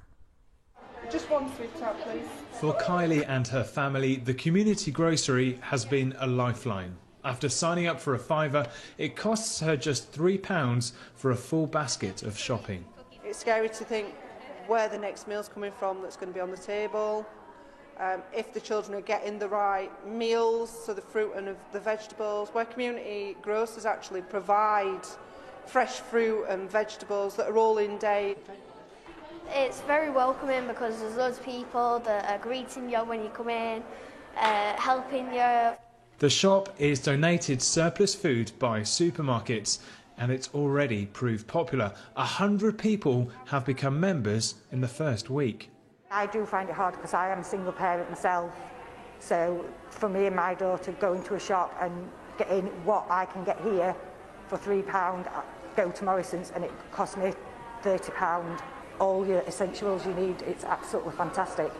Just 1.09 1.29
one 1.29 1.55
sweet 1.55 1.77
tart, 1.79 1.95
please. 2.01 2.27
For 2.59 2.73
Kylie 2.79 3.27
and 3.27 3.47
her 3.47 3.63
family, 3.63 4.17
the 4.17 4.33
community 4.33 4.91
grocery 4.91 5.59
has 5.61 5.85
been 5.85 6.13
a 6.19 6.27
lifeline. 6.27 6.97
After 7.25 7.47
signing 7.47 7.87
up 7.87 8.01
for 8.01 8.15
a 8.15 8.19
fiver, 8.19 8.67
it 8.97 9.15
costs 9.15 9.61
her 9.61 9.77
just 9.77 10.11
£3 10.11 10.91
for 11.15 11.31
a 11.31 11.35
full 11.35 11.67
basket 11.67 12.21
of 12.21 12.37
shopping. 12.37 12.83
It's 13.23 13.39
scary 13.39 13.69
to 13.69 13.85
think 13.85 14.13
where 14.67 14.89
the 14.89 14.97
next 14.97 15.27
meal's 15.27 15.47
coming 15.47 15.71
from 15.71 16.01
that's 16.01 16.17
going 16.17 16.29
to 16.29 16.33
be 16.33 16.41
on 16.41 16.51
the 16.51 16.57
table. 16.57 17.25
Um, 17.97 18.23
if 18.35 18.53
the 18.53 18.59
children 18.59 18.97
are 18.97 19.01
getting 19.01 19.39
the 19.39 19.47
right 19.47 19.89
meals, 20.05 20.69
so 20.85 20.93
the 20.93 21.01
fruit 21.01 21.33
and 21.35 21.55
the 21.71 21.79
vegetables, 21.79 22.49
where 22.49 22.65
community 22.65 23.37
grocers 23.41 23.85
actually 23.85 24.21
provide 24.21 25.01
fresh 25.65 25.99
fruit 25.99 26.45
and 26.49 26.69
vegetables 26.69 27.35
that 27.37 27.47
are 27.47 27.57
all 27.57 27.77
in 27.77 27.97
date. 27.99 28.37
It's 29.49 29.81
very 29.81 30.09
welcoming 30.09 30.67
because 30.67 30.99
there's 30.99 31.15
loads 31.15 31.37
of 31.37 31.45
people 31.45 31.99
that 31.99 32.29
are 32.29 32.39
greeting 32.39 32.89
you 32.89 32.97
when 32.97 33.23
you 33.23 33.29
come 33.29 33.49
in, 33.49 33.83
uh, 34.37 34.75
helping 34.75 35.33
you. 35.33 35.73
The 36.23 36.29
shop 36.29 36.69
is 36.79 37.01
donated 37.01 37.61
surplus 37.61 38.15
food 38.15 38.53
by 38.57 38.79
supermarkets 38.79 39.79
and 40.17 40.31
it's 40.31 40.49
already 40.53 41.07
proved 41.07 41.47
popular. 41.47 41.91
A 42.15 42.23
hundred 42.23 42.77
people 42.77 43.29
have 43.47 43.65
become 43.65 43.99
members 43.99 44.55
in 44.71 44.79
the 44.79 44.87
first 44.87 45.29
week. 45.29 45.69
I 46.09 46.27
do 46.27 46.45
find 46.45 46.69
it 46.69 46.75
hard 46.75 46.93
because 46.93 47.13
I 47.13 47.29
am 47.29 47.39
a 47.39 47.43
single 47.43 47.73
parent 47.73 48.09
myself. 48.09 48.53
So 49.19 49.65
for 49.89 50.07
me 50.07 50.27
and 50.27 50.33
my 50.37 50.53
daughter 50.53 50.93
going 50.93 51.23
to 51.23 51.35
a 51.35 51.39
shop 51.41 51.75
and 51.81 52.09
getting 52.37 52.67
what 52.85 53.05
I 53.09 53.25
can 53.25 53.43
get 53.43 53.59
here 53.59 53.93
for 54.47 54.57
£3, 54.57 54.87
I 54.93 55.43
go 55.75 55.91
to 55.91 56.05
Morrison's 56.05 56.53
and 56.55 56.63
it 56.63 56.71
costs 56.93 57.17
me 57.17 57.33
£30. 57.83 58.61
All 58.97 59.27
your 59.27 59.41
essentials 59.41 60.05
you 60.05 60.13
need, 60.13 60.41
it's 60.43 60.63
absolutely 60.63 61.11
fantastic. 61.17 61.73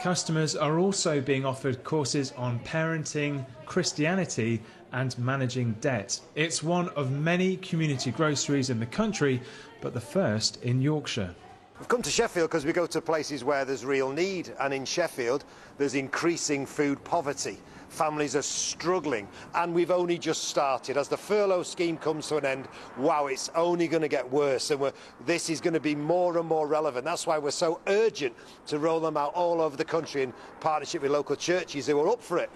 Customers 0.00 0.54
are 0.54 0.78
also 0.78 1.20
being 1.20 1.44
offered 1.44 1.82
courses 1.82 2.32
on 2.36 2.60
parenting, 2.60 3.44
Christianity, 3.64 4.62
and 4.92 5.18
managing 5.18 5.72
debt. 5.80 6.20
It's 6.34 6.62
one 6.62 6.90
of 6.90 7.10
many 7.10 7.56
community 7.56 8.10
groceries 8.10 8.70
in 8.70 8.78
the 8.78 8.86
country, 8.86 9.40
but 9.80 9.94
the 9.94 10.00
first 10.00 10.62
in 10.62 10.80
Yorkshire. 10.82 11.34
We've 11.78 11.88
come 11.88 12.02
to 12.02 12.10
Sheffield 12.10 12.50
because 12.50 12.64
we 12.64 12.72
go 12.72 12.86
to 12.86 13.00
places 13.00 13.42
where 13.42 13.64
there's 13.64 13.84
real 13.84 14.10
need, 14.10 14.52
and 14.60 14.72
in 14.72 14.84
Sheffield, 14.84 15.44
there's 15.78 15.94
increasing 15.94 16.66
food 16.66 17.02
poverty. 17.02 17.58
Families 17.96 18.36
are 18.36 18.42
struggling, 18.42 19.26
and 19.54 19.72
we've 19.72 19.90
only 19.90 20.18
just 20.18 20.44
started. 20.44 20.98
As 20.98 21.08
the 21.08 21.16
furlough 21.16 21.62
scheme 21.62 21.96
comes 21.96 22.28
to 22.28 22.36
an 22.36 22.44
end, 22.44 22.68
wow, 22.98 23.28
it's 23.28 23.48
only 23.54 23.88
going 23.88 24.02
to 24.02 24.08
get 24.08 24.30
worse, 24.30 24.70
and 24.70 24.92
this 25.24 25.48
is 25.48 25.62
going 25.62 25.72
to 25.72 25.80
be 25.80 25.94
more 25.94 26.36
and 26.36 26.46
more 26.46 26.66
relevant. 26.66 27.06
That's 27.06 27.26
why 27.26 27.38
we're 27.38 27.52
so 27.52 27.80
urgent 27.86 28.34
to 28.66 28.78
roll 28.78 29.00
them 29.00 29.16
out 29.16 29.32
all 29.32 29.62
over 29.62 29.78
the 29.78 29.84
country 29.84 30.22
in 30.22 30.34
partnership 30.60 31.00
with 31.00 31.10
local 31.10 31.36
churches 31.36 31.86
who 31.86 31.98
are 31.98 32.08
up 32.08 32.22
for 32.22 32.36
it. 32.36 32.50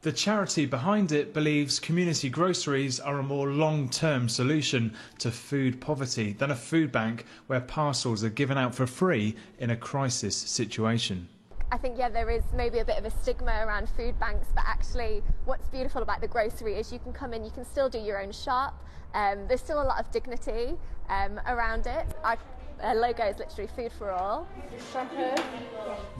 The 0.00 0.10
charity 0.10 0.64
behind 0.64 1.12
it 1.12 1.34
believes 1.34 1.78
community 1.78 2.30
groceries 2.30 2.98
are 2.98 3.18
a 3.18 3.22
more 3.22 3.50
long 3.50 3.90
term 3.90 4.30
solution 4.30 4.96
to 5.18 5.30
food 5.30 5.82
poverty 5.82 6.32
than 6.32 6.50
a 6.50 6.56
food 6.56 6.90
bank 6.90 7.26
where 7.46 7.60
parcels 7.60 8.24
are 8.24 8.30
given 8.30 8.56
out 8.56 8.74
for 8.74 8.86
free 8.86 9.36
in 9.58 9.68
a 9.68 9.76
crisis 9.76 10.34
situation. 10.34 11.28
I 11.70 11.76
think, 11.76 11.98
yeah, 11.98 12.08
there 12.08 12.30
is 12.30 12.42
maybe 12.54 12.78
a 12.78 12.84
bit 12.84 12.98
of 12.98 13.04
a 13.04 13.10
stigma 13.10 13.62
around 13.66 13.88
food 13.90 14.18
banks, 14.18 14.48
but 14.54 14.64
actually, 14.66 15.22
what's 15.44 15.68
beautiful 15.68 16.02
about 16.02 16.20
the 16.20 16.28
grocery 16.28 16.74
is 16.74 16.92
you 16.92 16.98
can 16.98 17.12
come 17.12 17.34
in, 17.34 17.44
you 17.44 17.50
can 17.50 17.64
still 17.64 17.90
do 17.90 17.98
your 17.98 18.20
own 18.20 18.32
shop. 18.32 18.82
Um, 19.14 19.46
there's 19.48 19.60
still 19.60 19.82
a 19.82 19.84
lot 19.84 20.00
of 20.00 20.10
dignity 20.10 20.78
um, 21.10 21.40
around 21.46 21.86
it. 21.86 22.06
I 22.24 22.36
uh, 22.82 22.94
logo 22.94 23.24
is 23.24 23.38
literally 23.38 23.68
food 23.74 23.92
for 23.92 24.10
all. 24.12 24.46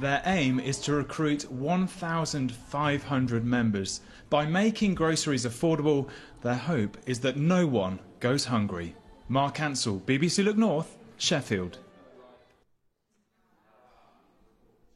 Their 0.01 0.23
aim 0.27 0.59
is 0.59 0.81
to 0.81 0.93
recruit 0.93 1.51
1,500 1.51 3.45
members. 3.45 4.01
By 4.29 4.45
making 4.47 4.95
groceries 4.97 5.47
affordable, 5.47 6.09
their 6.43 6.57
hope 6.57 6.99
is 7.07 7.21
that 7.21 7.37
no 7.37 7.67
one 7.67 8.01
goes 8.21 8.47
hungry. 8.47 8.97
Mark 9.29 9.61
Ansell, 9.61 10.01
BBC 10.01 10.45
Look 10.45 10.57
North, 10.57 10.97
Sheffield. 11.17 11.79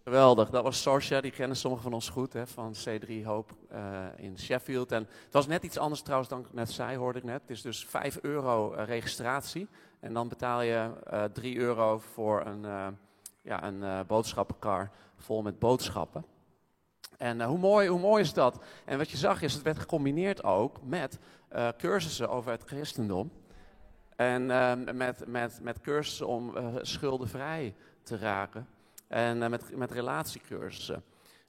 Geweldig, 0.05 0.51
dat 0.51 0.63
was 0.63 0.83
Sorsha, 0.83 1.21
die 1.21 1.31
kennen 1.31 1.57
sommigen 1.57 1.85
van 1.85 1.95
ons 1.95 2.09
goed, 2.09 2.33
hè, 2.33 2.47
van 2.47 2.75
C3 2.75 3.25
Hoop 3.25 3.53
uh, 3.73 4.07
in 4.17 4.39
Sheffield. 4.39 4.93
En 4.93 5.07
het 5.25 5.33
was 5.33 5.47
net 5.47 5.63
iets 5.63 5.79
anders 5.79 6.03
trouwens 6.03 6.31
dan 6.31 6.41
ik 6.41 6.53
net 6.53 6.71
zei, 6.71 6.97
hoorde 6.97 7.19
ik 7.19 7.25
net. 7.25 7.41
Het 7.41 7.51
is 7.51 7.63
dus 7.63 7.87
5 7.87 8.19
euro 8.23 8.75
uh, 8.75 8.85
registratie 8.85 9.69
en 10.01 10.13
dan 10.13 10.29
betaal 10.29 10.63
je 10.63 10.91
uh, 11.13 11.25
3 11.25 11.57
euro 11.59 11.99
voor 11.99 12.47
een, 12.47 12.97
ja, 13.43 13.65
een 13.65 14.07
boodschappenkar 14.07 14.91
vol 15.17 15.43
met 15.43 15.59
boodschappen. 15.59 16.25
En 17.19 17.43
hoe, 17.43 17.59
mooi, 17.59 17.89
hoe 17.89 18.01
mooi 18.01 18.23
is 18.23 18.33
dat? 18.33 18.65
En 18.85 18.99
wat 18.99 19.11
je 19.11 19.17
zag 19.17 19.43
is, 19.43 19.53
het 19.53 19.63
werd 19.63 19.79
gecombineerd 19.79 20.45
ook 20.45 20.83
met 20.83 21.19
cursussen 21.77 22.29
over 22.29 22.51
het 22.51 22.63
christendom. 22.65 23.33
En 24.17 24.47
met, 24.97 25.27
met, 25.27 25.59
met 25.63 25.81
cursussen 25.81 26.27
om 26.27 26.55
schuldenvrij 26.81 27.75
te 28.03 28.17
raken. 28.17 28.67
En 29.13 29.43
uh, 29.43 29.49
met, 29.49 29.77
met 29.77 29.91
relatiecursussen. 29.91 31.05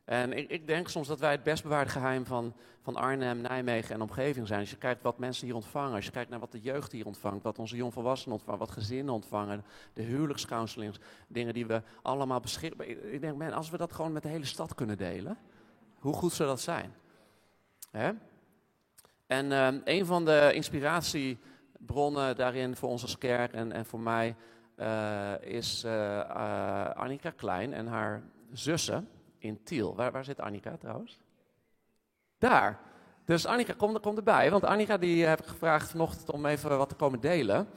En 0.06 0.34
ik, 0.34 0.50
ik, 0.50 0.68
denk 0.68 0.88
soms 0.88 1.08
dat 1.08 1.20
wij 1.20 1.32
het 1.32 1.44
best 1.44 1.64
bewaarde 1.64 1.90
geheim 1.90 2.26
van, 2.26 2.54
van 2.82 2.96
Arnhem, 2.96 3.42
Nijmegen 3.42 3.96
en 3.96 4.02
omgeving 4.02 4.48
zijn. 4.48 4.60
Als 4.60 4.70
je 4.70 4.78
kijkt 4.78 5.02
wat 5.02 5.18
mensen 5.18 5.46
hier 5.46 5.56
ontvangen, 5.56 5.96
als 5.96 6.06
je 6.06 6.12
kijkt 6.12 6.30
naar 6.30 6.40
wat 6.40 6.52
de 6.52 6.62
jeugd 6.62 6.92
hier 6.92 7.06
ontvangt, 7.06 7.44
wat 7.44 7.60
onze 7.60 7.76
jongvolwassenen 7.76 8.34
ontvangen, 8.34 8.60
wat 8.60 8.72
gezinnen 8.72 9.14
ontvangen, 9.14 9.64
de 9.94 10.02
huwelijkscounselings, 10.02 11.00
dingen 11.28 11.54
die 11.54 11.66
we 11.66 11.82
allemaal 12.02 12.40
beschikbaar. 12.40 12.88
Ik 12.88 13.22
denk, 13.22 13.38
man, 13.38 13.54
als 13.54 13.70
we 13.70 13.78
dat 13.78 13.94
gewoon 13.94 14.12
met 14.12 14.24
de 14.24 14.30
hele 14.30 14.46
stad 14.46 14.76
kunnen 14.76 14.98
delen, 14.98 15.38
hoe 16.00 16.14
goed 16.14 16.34
zou 16.34 16.50
dat 16.50 16.62
zijn? 16.62 16.94
Hè? 17.92 18.12
En 19.28 19.46
uh, 19.52 19.68
een 19.84 20.06
van 20.06 20.26
de 20.26 20.52
inspiratiebronnen 20.54 22.36
daarin 22.36 22.76
voor 22.76 22.90
ons 22.90 23.02
als 23.02 23.18
kerk 23.18 23.54
en, 23.54 23.72
en 23.72 23.86
voor 23.86 24.00
mij 24.00 24.36
uh, 24.78 25.42
is 25.42 25.84
uh, 25.86 25.92
uh, 25.92 26.90
Annika 26.90 27.30
Klein 27.30 27.74
en 27.74 27.88
haar 27.88 28.24
zussen 28.52 29.10
in 29.38 29.64
Tiel. 29.64 29.96
Waar, 29.96 30.12
waar 30.12 30.24
zit 30.24 30.40
Annika 30.40 30.78
trouwens? 30.78 31.20
Daar. 32.38 32.80
Dus 33.26 33.46
Annika, 33.46 33.74
kom, 33.78 34.00
kom 34.00 34.16
erbij. 34.16 34.52
Want 34.52 34.64
Annika 34.64 34.98
die 34.98 35.26
heb 35.26 35.40
ik 35.40 35.48
gevraagd 35.48 35.90
vanochtend 35.90 36.30
om 36.32 36.46
even 36.46 36.78
wat 36.78 36.90
te 36.90 36.96
komen 36.96 37.20
delen. 37.20 37.68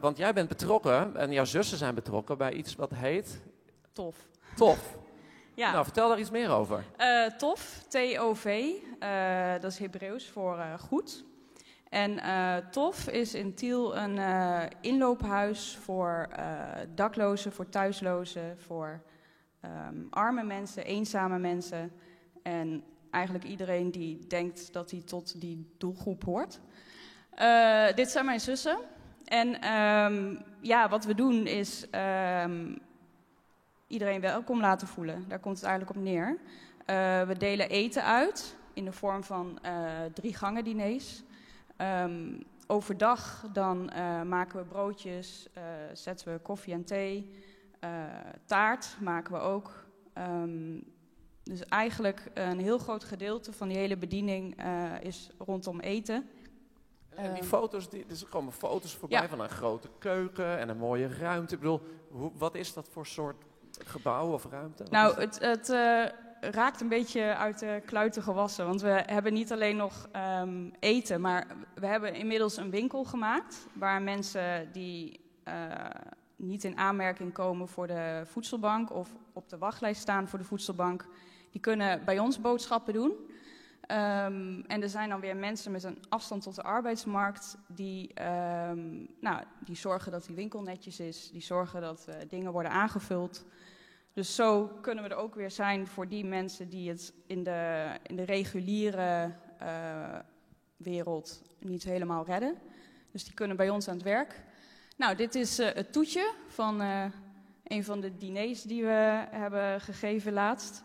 want 0.00 0.16
jij 0.16 0.32
bent 0.32 0.48
betrokken 0.48 1.16
en 1.16 1.32
jouw 1.32 1.44
zussen 1.44 1.78
zijn 1.78 1.94
betrokken 1.94 2.38
bij 2.38 2.52
iets 2.52 2.74
wat 2.74 2.90
heet... 2.94 3.40
Tof. 3.92 4.16
Tof. 4.56 4.78
Ja. 5.54 5.72
Nou, 5.72 5.84
vertel 5.84 6.08
daar 6.08 6.18
iets 6.18 6.30
meer 6.30 6.50
over. 6.50 6.84
tof, 7.38 7.84
T-O-V, 7.88 8.72
dat 9.60 9.70
is 9.72 9.78
Hebreeuws 9.78 10.28
voor 10.28 10.58
goed. 10.78 11.24
En 11.90 12.10
uh, 12.10 12.56
TOF 12.56 13.08
is 13.08 13.34
in 13.34 13.54
Tiel 13.54 13.96
een 13.96 14.16
uh, 14.16 14.62
inloophuis 14.80 15.78
voor 15.82 16.28
uh, 16.38 16.62
daklozen, 16.94 17.52
voor 17.52 17.68
thuislozen, 17.68 18.58
voor 18.58 19.02
um, 19.64 20.06
arme 20.10 20.42
mensen, 20.42 20.84
eenzame 20.84 21.38
mensen 21.38 21.92
en 22.42 22.84
eigenlijk 23.10 23.44
iedereen 23.44 23.90
die 23.90 24.26
denkt 24.26 24.72
dat 24.72 24.90
hij 24.90 25.00
tot 25.00 25.40
die 25.40 25.74
doelgroep 25.78 26.24
hoort. 26.24 26.60
dit 27.94 28.10
zijn 28.10 28.24
mijn 28.24 28.40
zussen. 28.40 28.78
En 29.24 29.74
um, 29.74 30.42
ja, 30.60 30.88
wat 30.88 31.04
we 31.04 31.14
doen 31.14 31.46
is 31.46 31.86
um, 32.44 32.78
iedereen 33.86 34.20
welkom 34.20 34.60
laten 34.60 34.88
voelen. 34.88 35.24
Daar 35.28 35.38
komt 35.38 35.56
het 35.56 35.64
eigenlijk 35.64 35.96
op 35.98 36.02
neer. 36.04 36.38
we 37.26 37.34
delen 37.38 37.68
eten 37.68 38.04
uit 38.04 38.56
in 38.72 38.84
de 38.84 38.92
vorm 38.92 39.24
van 39.24 39.58
drie 40.14 40.34
gangen 40.34 40.64
diners. 40.64 41.22
Um, 41.80 42.42
overdag 42.66 43.44
dan 43.52 43.90
uh, 43.96 44.22
maken 44.22 44.58
we 44.58 44.64
broodjes, 44.64 45.48
uh, 45.56 45.62
zetten 45.92 46.32
we 46.32 46.38
koffie 46.38 46.72
en 46.72 46.84
thee, 46.84 47.30
uh, 47.84 48.04
taart 48.44 48.96
maken 49.00 49.32
we 49.32 49.38
ook. 49.38 49.84
Um, 50.18 50.84
dus 51.42 51.64
eigenlijk 51.64 52.30
een 52.34 52.58
heel 52.58 52.78
groot 52.78 53.04
gedeelte 53.04 53.52
van 53.52 53.68
die 53.68 53.76
hele 53.76 53.96
bediening 53.96 54.62
is 55.00 55.30
rondom 55.38 55.80
eten. 55.80 56.28
En 57.08 57.34
die 57.34 57.42
foto's, 57.42 57.88
die, 57.88 58.06
er 58.06 58.26
komen 58.28 58.52
foto's 58.52 58.94
voorbij 58.94 59.22
ja. 59.22 59.28
van 59.28 59.40
een 59.40 59.48
grote 59.48 59.88
keuken 59.98 60.58
en 60.58 60.68
een 60.68 60.78
mooie 60.78 61.08
ruimte. 61.08 61.54
Ik 61.54 61.60
bedoel, 61.60 61.80
hoe, 62.10 62.30
wat 62.34 62.54
is 62.54 62.72
dat 62.72 62.88
voor 62.88 63.06
soort 63.06 63.44
gebouw 63.78 64.32
of 64.32 64.44
ruimte? 64.50 64.82
Wat 64.82 64.92
nou, 64.92 65.20
het, 65.20 65.38
het 65.38 65.68
raakt 66.40 66.80
een 66.80 66.88
beetje 66.88 67.36
uit 67.36 67.58
de 67.58 67.82
kluiten 67.84 68.22
gewassen. 68.22 68.66
Want 68.66 68.80
we 68.80 69.02
hebben 69.06 69.32
niet 69.32 69.52
alleen 69.52 69.76
nog 69.76 70.08
um, 70.40 70.72
eten, 70.78 71.20
maar 71.20 71.46
we 71.74 71.86
hebben 71.86 72.14
inmiddels 72.14 72.56
een 72.56 72.70
winkel 72.70 73.04
gemaakt. 73.04 73.66
Waar 73.72 74.02
mensen 74.02 74.72
die 74.72 75.20
uh, 75.48 75.54
niet 76.36 76.64
in 76.64 76.76
aanmerking 76.76 77.32
komen 77.32 77.68
voor 77.68 77.86
de 77.86 78.22
voedselbank 78.24 78.92
of 78.92 79.10
op 79.32 79.48
de 79.48 79.58
wachtlijst 79.58 80.00
staan 80.00 80.28
voor 80.28 80.38
de 80.38 80.44
voedselbank, 80.44 81.06
die 81.50 81.60
kunnen 81.60 82.04
bij 82.04 82.18
ons 82.18 82.40
boodschappen 82.40 82.92
doen. 82.92 83.10
Um, 83.10 84.64
en 84.66 84.82
er 84.82 84.88
zijn 84.88 85.08
dan 85.08 85.20
weer 85.20 85.36
mensen 85.36 85.72
met 85.72 85.84
een 85.84 85.98
afstand 86.08 86.42
tot 86.42 86.54
de 86.54 86.62
arbeidsmarkt 86.62 87.56
die, 87.66 88.10
um, 88.70 89.08
nou, 89.20 89.42
die 89.58 89.76
zorgen 89.76 90.12
dat 90.12 90.24
die 90.24 90.36
winkel 90.36 90.62
netjes 90.62 91.00
is, 91.00 91.30
die 91.30 91.42
zorgen 91.42 91.80
dat 91.80 92.06
uh, 92.08 92.14
dingen 92.28 92.52
worden 92.52 92.72
aangevuld. 92.72 93.44
Dus 94.12 94.34
zo 94.34 94.66
kunnen 94.66 95.04
we 95.04 95.10
er 95.10 95.16
ook 95.16 95.34
weer 95.34 95.50
zijn 95.50 95.86
voor 95.86 96.08
die 96.08 96.24
mensen 96.24 96.68
die 96.68 96.88
het 96.88 97.12
in 97.26 97.42
de, 97.42 97.88
in 98.02 98.16
de 98.16 98.24
reguliere 98.24 99.34
uh, 99.62 100.18
wereld 100.76 101.42
niet 101.58 101.82
helemaal 101.82 102.24
redden. 102.24 102.54
Dus 103.10 103.24
die 103.24 103.34
kunnen 103.34 103.56
bij 103.56 103.70
ons 103.70 103.88
aan 103.88 103.94
het 103.94 104.02
werk. 104.02 104.42
Nou, 104.96 105.16
dit 105.16 105.34
is 105.34 105.60
uh, 105.60 105.68
het 105.72 105.92
toetje 105.92 106.32
van 106.46 106.82
uh, 106.82 107.04
een 107.64 107.84
van 107.84 108.00
de 108.00 108.16
diners 108.16 108.62
die 108.62 108.82
we 108.82 109.26
hebben 109.30 109.80
gegeven 109.80 110.32
laatst. 110.32 110.82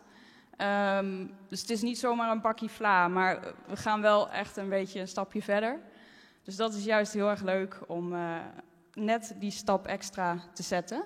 Um, 0.98 1.34
dus 1.48 1.60
het 1.60 1.70
is 1.70 1.82
niet 1.82 1.98
zomaar 1.98 2.30
een 2.30 2.40
bakje 2.40 2.68
vla, 2.68 3.08
maar 3.08 3.54
we 3.66 3.76
gaan 3.76 4.00
wel 4.00 4.30
echt 4.30 4.56
een 4.56 4.68
beetje 4.68 5.00
een 5.00 5.08
stapje 5.08 5.42
verder. 5.42 5.78
Dus 6.42 6.56
dat 6.56 6.74
is 6.74 6.84
juist 6.84 7.12
heel 7.12 7.28
erg 7.28 7.42
leuk 7.42 7.78
om 7.86 8.14
net 8.94 9.34
die 9.38 9.50
stap 9.50 9.86
extra 9.86 10.40
te 10.52 10.62
zetten. 10.62 11.04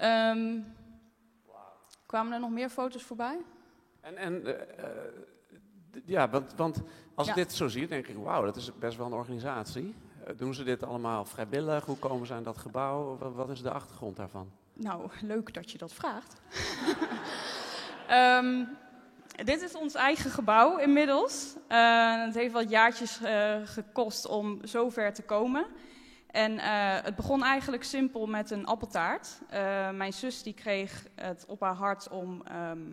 Um, 0.00 0.64
Kwamen 2.06 2.32
er 2.32 2.40
nog 2.40 2.50
meer 2.50 2.68
foto's 2.68 3.02
voorbij? 3.02 3.38
En, 4.00 4.16
en 4.16 4.46
uh, 4.46 4.52
ja, 6.04 6.28
want, 6.28 6.54
want 6.56 6.82
als 7.14 7.26
Ja. 7.26 7.32
ik 7.32 7.38
dit 7.38 7.52
zo 7.52 7.68
zie, 7.68 7.86
denk 7.86 8.06
ik, 8.06 8.16
wauw, 8.16 8.44
dat 8.44 8.56
is 8.56 8.78
best 8.78 8.96
wel 8.96 9.06
een 9.06 9.12
organisatie. 9.12 9.94
Eh, 10.24 10.32
doen 10.36 10.54
ze 10.54 10.64
dit 10.64 10.82
allemaal 10.82 11.24
vrijwillig? 11.24 11.84
Hoe 11.84 11.96
komen 11.98 12.26
ze 12.26 12.34
aan 12.34 12.42
dat 12.42 12.58
gebouw? 12.58 13.18
Wat, 13.34 13.50
is 13.50 13.62
de 13.62 13.70
achtergrond 13.70 14.16
daarvan? 14.16 14.50
Nou, 14.72 15.10
leuk 15.20 15.54
dat 15.54 15.70
je 15.70 15.78
dat 15.78 15.92
vraagt. 15.92 16.40
Ehm, 18.08 18.64
dit 19.44 19.62
is 19.62 19.74
ons 19.74 19.94
eigen 19.94 20.30
gebouw 20.30 20.76
inmiddels. 20.78 21.54
Eh, 21.68 22.24
het 22.24 22.34
heeft 22.34 22.52
wat 22.52 22.70
jaartjes 22.70 23.20
eh, 23.22 23.56
gekost 23.64 24.26
om 24.26 24.58
zover 24.62 25.12
te 25.12 25.22
komen. 25.22 25.66
En 26.34 26.58
eh, 26.58 27.04
het 27.04 27.16
begon 27.16 27.42
eigenlijk 27.42 27.84
simpel 27.84 28.26
met 28.26 28.50
een 28.50 28.66
appeltaart. 28.66 29.40
Eh, 29.48 29.90
mijn 29.90 30.12
zus 30.12 30.42
die 30.42 30.54
kreeg 30.54 31.06
het 31.14 31.44
op 31.48 31.60
haar 31.60 31.74
hart 31.74 32.08
om... 32.08 32.42
ehm, 32.46 32.92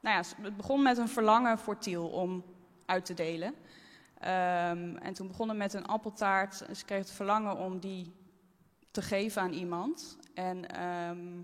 nou 0.00 0.16
ja, 0.16 0.22
het 0.42 0.56
begon 0.56 0.82
met 0.82 0.98
een 0.98 1.08
verlangen 1.08 1.58
voor 1.58 1.78
Tiel 1.78 2.08
om 2.08 2.44
uit 2.86 3.04
te 3.04 3.14
delen. 3.14 3.54
Ehm, 4.18 4.96
en 4.96 5.12
toen 5.12 5.28
begon 5.28 5.48
het 5.48 5.58
met 5.58 5.72
een 5.72 5.86
appeltaart. 5.86 6.54
Ze 6.54 6.84
kreeg 6.84 6.98
het 6.98 7.10
verlangen 7.10 7.56
om 7.56 7.78
die 7.78 8.12
te 8.90 9.02
geven 9.02 9.42
aan 9.42 9.52
iemand. 9.52 10.18
En 10.34 10.68
ehm, 10.68 11.42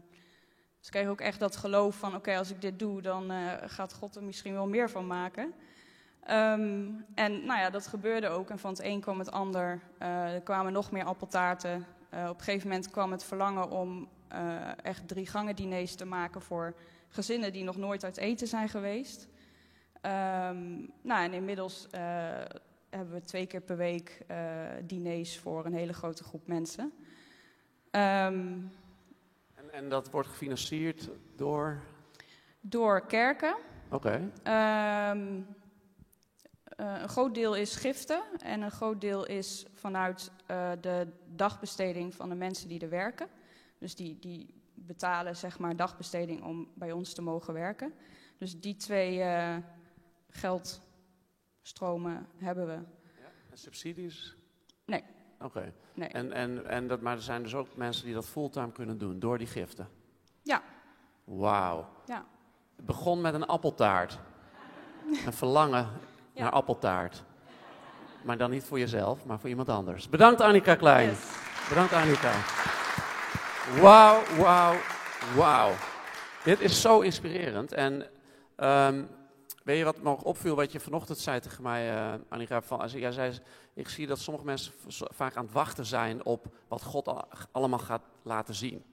ze 0.80 0.90
kreeg 0.90 1.08
ook 1.08 1.20
echt 1.20 1.40
dat 1.40 1.56
geloof 1.56 1.96
van... 1.96 2.14
oké, 2.14 2.36
als 2.36 2.50
ik 2.50 2.60
dit 2.60 2.78
doe, 2.78 3.02
dan 3.02 3.30
eh, 3.30 3.52
gaat 3.66 3.92
God 3.92 4.16
er 4.16 4.24
misschien 4.24 4.52
wel 4.52 4.66
meer 4.66 4.90
van 4.90 5.06
maken. 5.06 5.54
Ehm, 6.28 6.90
en 7.14 7.44
nou 7.44 7.60
ja, 7.60 7.70
dat 7.70 7.86
gebeurde 7.86 8.28
ook. 8.28 8.50
En 8.50 8.58
van 8.58 8.70
het 8.70 8.82
een 8.82 9.00
kwam 9.00 9.18
het 9.18 9.30
ander. 9.30 9.80
Eh, 9.98 10.34
er 10.34 10.40
kwamen 10.40 10.72
nog 10.72 10.90
meer 10.90 11.04
appeltaarten. 11.04 11.86
Eh, 12.10 12.28
op 12.28 12.38
een 12.38 12.44
gegeven 12.44 12.68
moment 12.68 12.90
kwam 12.90 13.10
het 13.12 13.24
verlangen 13.24 13.70
om 13.70 14.08
eh, 14.28 14.84
echt 14.84 15.08
drie 15.08 15.26
gangen 15.26 15.56
diners 15.56 15.94
te 15.94 16.04
maken 16.04 16.42
voor 16.42 16.74
gezinnen 17.08 17.52
die 17.52 17.64
nog 17.64 17.76
nooit 17.76 18.04
uit 18.04 18.16
eten 18.16 18.46
zijn 18.46 18.68
geweest. 18.68 19.28
Ehm, 20.00 20.76
nou, 21.02 21.24
en 21.24 21.32
inmiddels 21.32 21.86
hebben 22.90 23.14
we 23.14 23.20
twee 23.20 23.46
keer 23.46 23.60
per 23.60 23.76
week 23.76 24.24
diners 24.82 25.38
voor 25.38 25.66
een 25.66 25.74
hele 25.74 25.92
grote 25.92 26.24
groep 26.24 26.46
mensen. 26.46 26.92
Ehm, 27.90 28.56
En, 29.54 29.72
en 29.72 29.88
dat 29.88 30.10
wordt 30.10 30.28
gefinancierd 30.28 31.08
door... 31.36 31.80
door 32.60 33.06
kerken. 33.06 33.56
Oké. 33.90 34.30
Eh, 34.42 35.10
een 36.78 37.08
groot 37.08 37.34
deel 37.34 37.54
is 37.54 37.76
giften 37.76 38.22
en 38.42 38.62
een 38.62 38.70
groot 38.70 39.00
deel 39.00 39.26
is 39.26 39.66
vanuit 39.74 40.30
eh, 40.46 40.70
de 40.80 41.08
dagbesteding 41.34 42.14
van 42.14 42.28
de 42.28 42.34
mensen 42.34 42.68
die 42.68 42.80
er 42.80 42.88
werken. 42.88 43.28
Dus 43.78 43.94
die, 43.94 44.18
die 44.18 44.54
betalen 44.74 45.36
zeg 45.36 45.58
maar 45.58 45.76
dagbesteding 45.76 46.42
om 46.42 46.68
bij 46.74 46.92
ons 46.92 47.12
te 47.12 47.22
mogen 47.22 47.54
werken. 47.54 47.92
Dus 48.38 48.60
die 48.60 48.76
twee 48.76 49.22
eh, 49.22 49.56
geldstromen 50.28 52.26
hebben 52.36 52.66
we. 52.66 52.78
En 53.50 53.58
subsidies? 53.58 54.36
Nee. 54.84 55.04
Oké. 55.40 55.72
Nee. 55.94 56.08
En, 56.08 56.32
en, 56.32 56.66
en 56.66 56.88
dat, 56.88 57.00
maar 57.00 57.16
er 57.16 57.22
zijn 57.22 57.42
dus 57.42 57.54
ook 57.54 57.76
mensen 57.76 58.04
die 58.04 58.14
dat 58.14 58.26
fulltime 58.26 58.72
kunnen 58.72 58.98
doen 58.98 59.18
door 59.18 59.38
die 59.38 59.46
giften. 59.46 59.88
Ja. 60.42 60.62
Wauw. 61.24 61.88
Ja. 62.06 62.26
Het 62.76 62.86
begon 62.86 63.20
met 63.20 63.34
een 63.34 63.46
appeltaart. 63.46 64.18
Een 65.26 65.32
verlangen 65.32 65.90
Ja. 66.38 66.44
naar 66.44 66.52
appeltaart. 66.52 67.22
Maar 68.22 68.36
dan 68.38 68.50
niet 68.50 68.64
voor 68.64 68.78
jezelf, 68.78 69.24
maar 69.24 69.38
voor 69.40 69.48
iemand 69.48 69.68
anders. 69.68 70.08
Bedankt 70.08 70.40
Annika 70.40 70.74
Klein. 70.74 71.14
Bedankt 71.68 71.92
Annika. 71.92 72.32
Wauw, 73.80 74.22
wauw, 74.36 74.76
wauw. 75.36 75.72
Dit 76.44 76.60
is 76.60 76.80
zo 76.80 77.00
inspirerend. 77.00 77.72
En 77.72 78.06
ehm, 78.56 79.04
weet 79.64 79.78
je 79.78 79.84
wat 79.84 80.02
me 80.02 80.10
ook 80.10 80.24
opviel, 80.24 80.56
wat 80.56 80.72
je 80.72 80.80
vanochtend 80.80 81.18
zei 81.18 81.40
tegen 81.40 81.62
mij, 81.62 81.90
eh, 81.96 82.14
Annika? 82.28 82.62
Van, 82.62 82.80
als, 82.80 82.92
jij 82.92 83.12
zei, 83.12 83.38
ik 83.74 83.88
zie 83.88 84.06
dat 84.06 84.18
sommige 84.18 84.46
mensen 84.46 84.72
vaak 84.88 85.36
aan 85.36 85.44
het 85.44 85.52
wachten 85.52 85.86
zijn 85.86 86.24
op 86.24 86.46
wat 86.68 86.82
God 86.82 87.08
al- 87.08 87.28
allemaal 87.52 87.78
gaat 87.78 88.02
laten 88.22 88.54
zien. 88.54 88.84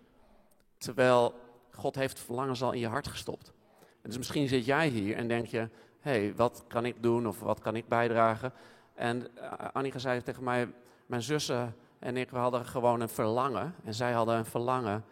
Terwijl 0.77 1.33
God 1.71 1.95
heeft 1.95 2.19
verlangens 2.19 2.61
al 2.61 2.71
in 2.71 2.79
je 2.79 2.87
hart 2.87 3.07
gestopt. 3.07 3.53
En 3.79 4.09
dus 4.11 4.17
misschien 4.17 4.47
zit 4.47 4.65
jij 4.65 4.87
hier 4.87 5.15
en 5.15 5.27
denk 5.27 5.45
je, 5.45 5.69
hey, 6.05 6.35
wat 6.35 6.63
kan 6.67 6.85
ik 6.85 7.03
doen 7.03 7.27
of 7.27 7.39
wat 7.39 7.59
kan 7.59 7.75
ik 7.75 7.87
bijdragen? 7.87 8.53
En 8.93 9.37
eh, 9.37 9.51
Annika 9.73 9.99
zei 9.99 10.21
tegen 10.21 10.43
mij, 10.43 10.73
mijn 11.05 11.21
zussen 11.21 11.75
en 11.99 12.17
ik, 12.17 12.29
we 12.29 12.37
hadden 12.37 12.65
gewoon 12.65 13.01
een 13.01 13.09
verlangen. 13.09 13.75
En 13.83 13.93
zij 13.93 14.11
hadden 14.11 14.35
een 14.37 14.45
verlangen 14.45 15.05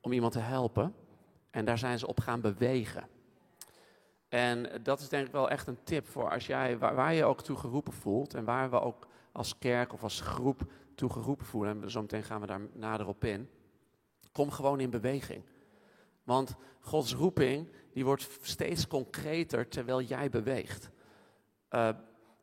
om 0.00 0.12
iemand 0.12 0.32
te 0.32 0.38
helpen. 0.38 0.94
En 1.50 1.64
daar 1.64 1.78
zijn 1.78 1.98
ze 1.98 2.06
op 2.06 2.20
gaan 2.20 2.40
bewegen. 2.40 3.08
En 4.28 4.82
dat 4.82 5.00
is 5.00 5.08
denk 5.08 5.26
ik 5.26 5.32
wel 5.32 5.50
echt 5.50 5.66
een 5.66 5.78
tip 5.84 6.08
voor 6.08 6.30
als 6.30 6.46
jij, 6.46 6.78
waar, 6.78 7.14
je 7.14 7.24
ook 7.24 7.42
toe 7.42 7.56
geroepen 7.56 7.92
voelt. 7.92 8.34
En 8.34 8.44
waar 8.44 8.70
we 8.70 8.80
ook 8.80 9.06
als 9.32 9.58
kerk 9.58 9.92
of 9.92 10.02
als 10.02 10.20
groep 10.20 10.62
toe 10.94 11.10
geroepen 11.10 11.46
voelen. 11.46 11.82
En 11.82 11.90
zometeen 11.90 12.22
gaan 12.22 12.40
we 12.40 12.46
daar 12.46 12.60
nader 12.72 13.06
op 13.06 13.24
in. 13.24 13.50
Kom 14.32 14.50
gewoon 14.50 14.80
in 14.80 14.90
beweging. 14.90 15.44
Want 16.24 16.54
Gods 16.80 17.14
roeping, 17.14 17.68
die 17.92 18.04
wordt 18.04 18.28
steeds 18.40 18.86
concreter 18.86 19.68
terwijl 19.68 20.00
jij 20.00 20.30
beweegt. 20.30 20.90
Eh, 21.68 21.88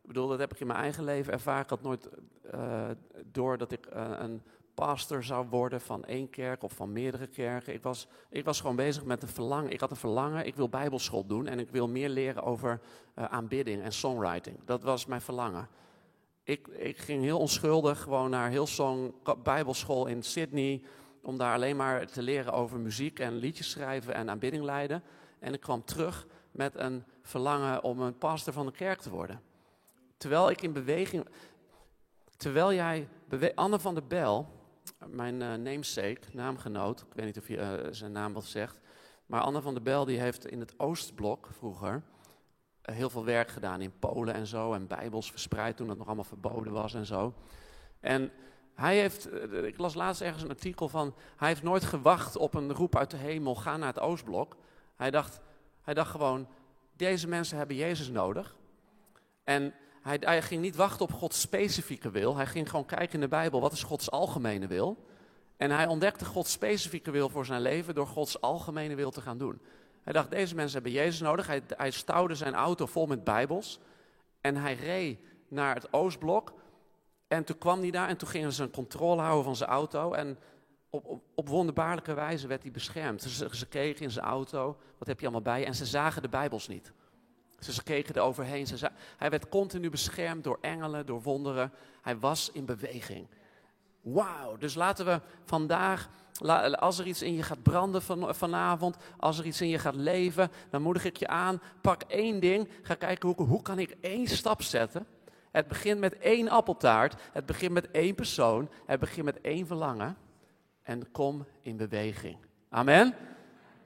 ik 0.02 0.08
bedoel, 0.08 0.28
dat 0.28 0.40
heb 0.40 0.54
ik 0.54 0.60
in 0.60 0.68
mijn 0.68 0.80
eigen 0.80 1.04
leven 1.04 1.34
ervaren. 1.34 1.64
Ik 1.64 1.70
had 1.70 1.82
nooit 1.82 2.10
eh, 2.52 2.90
door 3.26 3.58
dat 3.58 3.72
ik 3.72 3.86
eh, 3.86 4.12
een 4.18 4.42
pastor 4.74 5.24
zou 5.24 5.48
worden 5.50 5.82
van 5.82 6.06
één 6.06 6.30
kerk 6.30 6.64
of 6.64 6.74
van 6.74 6.92
meerdere 6.92 7.28
kerken. 7.28 7.74
Ik 7.74 7.84
was, 7.84 8.08
ik 8.30 8.46
was 8.46 8.62
gewoon 8.62 8.76
bezig 8.76 9.06
met 9.06 9.22
een 9.22 9.30
verlangen. 9.30 9.72
Ik 9.72 9.80
had 9.80 9.92
een 9.92 9.98
verlangen, 9.98 10.46
ik 10.46 10.56
wil 10.56 10.70
bijbelschool 10.70 11.26
doen 11.26 11.48
en 11.48 11.60
ik 11.60 11.70
wil 11.70 11.88
meer 11.88 12.10
leren 12.10 12.44
over 12.44 12.82
aanbidding 13.14 13.82
en 13.82 13.94
songwriting. 13.94 14.58
Dat 14.66 14.84
was 14.84 15.06
mijn 15.06 15.22
verlangen. 15.22 15.68
Ik, 16.44 16.68
ik 16.68 16.98
ging 16.98 17.24
heel 17.24 17.40
onschuldig 17.40 18.02
gewoon 18.02 18.30
naar 18.30 18.50
Hillsong 18.50 19.14
Bijbelschool 19.44 20.06
in 20.06 20.24
Sydney 20.24 20.84
om 21.22 21.38
daar 21.38 21.54
alleen 21.54 21.76
maar 21.76 22.08
te 22.08 22.22
leren 22.22 22.54
over 22.54 22.80
muziek 22.80 23.20
en 23.20 23.36
liedjes 23.36 23.70
schrijven 23.70 24.14
en 24.14 24.30
aanbidding 24.30 24.64
leiden. 24.64 25.04
En 25.40 25.54
ik 25.54 25.60
kwam 25.60 25.86
terug 25.86 26.28
met 26.52 26.76
een 26.76 27.04
verlangen 27.22 27.84
om 27.84 28.00
een 28.00 28.18
pastor 28.18 28.54
van 28.54 28.66
de 28.66 28.72
kerk 28.72 29.00
te 29.00 29.10
worden. 29.10 29.42
Terwijl 30.18 30.50
ik 30.50 30.62
in 30.62 30.74
beweging, 30.74 31.28
terwijl 32.38 32.74
jij, 32.74 33.08
Anne 33.56 33.80
van 33.80 33.94
der 33.94 34.08
Bel, 34.08 34.48
mijn 35.08 35.42
eh, 35.42 35.54
namesake, 35.54 36.22
naamgenoot, 36.34 37.02
ik 37.02 37.14
weet 37.14 37.26
niet 37.26 37.38
of 37.38 37.48
je 37.48 37.58
eh, 37.58 37.88
zijn 37.92 38.12
naam 38.12 38.34
wat 38.34 38.46
zegt, 38.46 38.80
maar 39.26 39.42
Anne 39.42 39.62
van 39.62 39.74
der 39.74 39.84
Bel 39.84 40.06
die 40.06 40.20
heeft 40.20 40.46
in 40.46 40.60
het 40.60 40.80
Oostblok 40.80 41.48
vroeger 41.52 42.04
eh, 42.82 42.96
heel 42.96 43.10
veel 43.10 43.26
werk 43.26 43.50
gedaan 43.50 43.82
in 43.82 44.00
Polen 44.00 44.34
en 44.34 44.48
zo 44.48 44.74
en 44.74 44.88
bijbels 44.88 45.32
verspreid 45.32 45.78
toen 45.78 45.88
dat 45.88 45.98
nog 45.98 46.08
allemaal 46.08 46.24
verboden 46.24 46.74
was 46.74 46.94
en 46.94 47.06
zo. 47.06 47.34
En 48.00 48.32
hij 48.82 49.00
heeft, 49.00 49.30
eh, 49.30 49.64
ik 49.64 49.78
las 49.78 49.94
laatst 49.94 50.22
ergens 50.22 50.44
een 50.44 50.50
artikel 50.50 50.90
van, 50.90 51.16
hij 51.38 51.48
heeft 51.48 51.64
nooit 51.64 51.84
gewacht 51.84 52.36
op 52.36 52.54
een 52.54 52.74
roep 52.74 52.96
uit 52.96 53.12
de 53.12 53.18
hemel, 53.18 53.56
ga 53.56 53.78
naar 53.78 53.88
het 53.88 54.00
Oostblok. 54.00 54.56
Hij 54.96 55.12
dacht, 55.12 55.40
hij 55.82 55.94
dacht 55.94 56.12
gewoon, 56.12 56.48
deze 56.96 57.28
mensen 57.28 57.58
hebben 57.58 57.76
Jezus 57.76 58.10
nodig. 58.10 58.56
En 59.44 59.74
hij, 60.02 60.42
ging 60.42 60.62
niet 60.62 60.76
wachten 60.76 61.06
op 61.06 61.14
Gods 61.14 61.42
specifieke 61.42 62.12
wil, 62.12 62.36
hij 62.36 62.46
ging 62.46 62.70
gewoon 62.70 62.86
kijken 62.86 63.14
in 63.14 63.20
de 63.20 63.28
Bijbel, 63.28 63.62
wat 63.62 63.72
is 63.72 63.84
Gods 63.84 64.12
algemene 64.12 64.68
wil? 64.68 65.06
En 65.58 65.72
hij 65.72 65.88
ontdekte 65.88 66.26
Gods 66.26 66.52
specifieke 66.52 67.12
wil 67.12 67.30
voor 67.30 67.46
zijn 67.46 67.62
leven 67.62 67.96
door 67.96 68.08
Gods 68.08 68.42
algemene 68.42 68.96
wil 68.96 69.12
te 69.12 69.22
gaan 69.22 69.38
doen. 69.38 69.62
Hij 70.04 70.14
dacht, 70.14 70.32
deze 70.32 70.56
mensen 70.56 70.74
hebben 70.74 71.02
Jezus 71.02 71.20
nodig. 71.20 71.48
Hij, 71.48 71.62
hij 71.68 71.92
stouwde 71.92 72.36
zijn 72.36 72.54
auto 72.54 72.86
vol 72.86 73.06
met 73.06 73.24
Bijbels. 73.24 73.80
En 74.42 74.56
hij 74.56 74.74
reed 74.74 75.20
naar 75.48 75.76
het 75.76 75.94
Oostblok. 75.94 76.54
En 77.32 77.44
toen 77.44 77.58
kwam 77.58 77.80
hij 77.80 77.92
daar 77.92 78.08
en 78.08 78.18
toen 78.18 78.28
gingen 78.28 78.54
ze 78.54 78.64
een 78.64 78.72
controle 78.72 79.22
houden 79.22 79.44
van 79.44 79.56
zijn 79.56 79.70
auto. 79.70 80.14
En 80.14 80.38
op, 80.90 81.06
op, 81.06 81.24
op 81.36 81.48
wonderbaarlijke 81.50 82.14
wijze 82.14 82.48
werd 82.48 82.62
hij 82.62 82.72
beschermd. 82.72 83.22
Ze, 83.22 83.56
ze 83.56 83.68
keken 83.68 84.04
in 84.04 84.12
zijn 84.12 84.26
auto, 84.26 84.78
wat 84.98 85.08
heb 85.08 85.20
je 85.20 85.26
allemaal 85.26 85.54
bij? 85.54 85.66
En 85.66 85.76
ze 85.76 85.86
zagen 85.86 86.22
de 86.22 86.30
Bijbels 86.30 86.68
niet. 86.68 86.92
Ze, 87.60 87.84
keken 87.84 88.16
er 88.16 88.22
overheen. 88.22 88.68
Ze 88.68 88.92
hij 89.18 89.30
werd 89.30 89.50
continu 89.50 89.90
beschermd 89.90 90.44
door 90.44 90.58
engelen, 90.62 91.06
door 91.06 91.22
wonderen. 91.22 91.72
Hij 92.02 92.20
was 92.20 92.52
in 92.52 92.66
beweging. 92.66 93.28
Wauw, 94.02 94.58
dus 94.58 94.76
laten 94.76 95.06
we 95.06 95.22
vandaag, 95.46 96.10
als 96.76 97.00
er 97.00 97.08
iets 97.08 97.22
in 97.22 97.34
je 97.34 97.44
gaat 97.44 97.64
branden 97.64 98.02
van, 98.02 98.36
vanavond, 98.36 98.98
als 99.18 99.40
er 99.40 99.46
iets 99.46 99.62
in 99.62 99.70
je 99.70 99.80
gaat 99.80 99.96
leven, 99.96 100.52
dan 100.70 100.82
moedig 100.82 101.06
ik 101.06 101.18
je 101.18 101.28
aan, 101.28 101.62
pak 101.82 102.02
één 102.02 102.40
ding, 102.40 102.70
ga 102.82 102.96
kijken 102.96 103.30
hoe, 103.30 103.48
hoe 103.48 103.62
kan 103.62 103.80
ik 103.80 103.98
één 104.02 104.28
stap 104.28 104.62
zetten. 104.62 105.08
Het 105.52 105.68
begint 105.68 106.00
met 106.00 106.18
één 106.18 106.50
appeltaart, 106.50 107.22
het 107.32 107.46
begint 107.46 107.72
met 107.72 107.92
één 107.92 108.16
persoon, 108.16 108.70
het 108.86 109.00
begint 109.00 109.26
met 109.26 109.42
één 109.42 109.68
verlangen 109.68 110.18
en 110.84 111.12
kom 111.12 111.46
in 111.62 111.78
beweging. 111.78 112.38
Amen. 112.70 113.16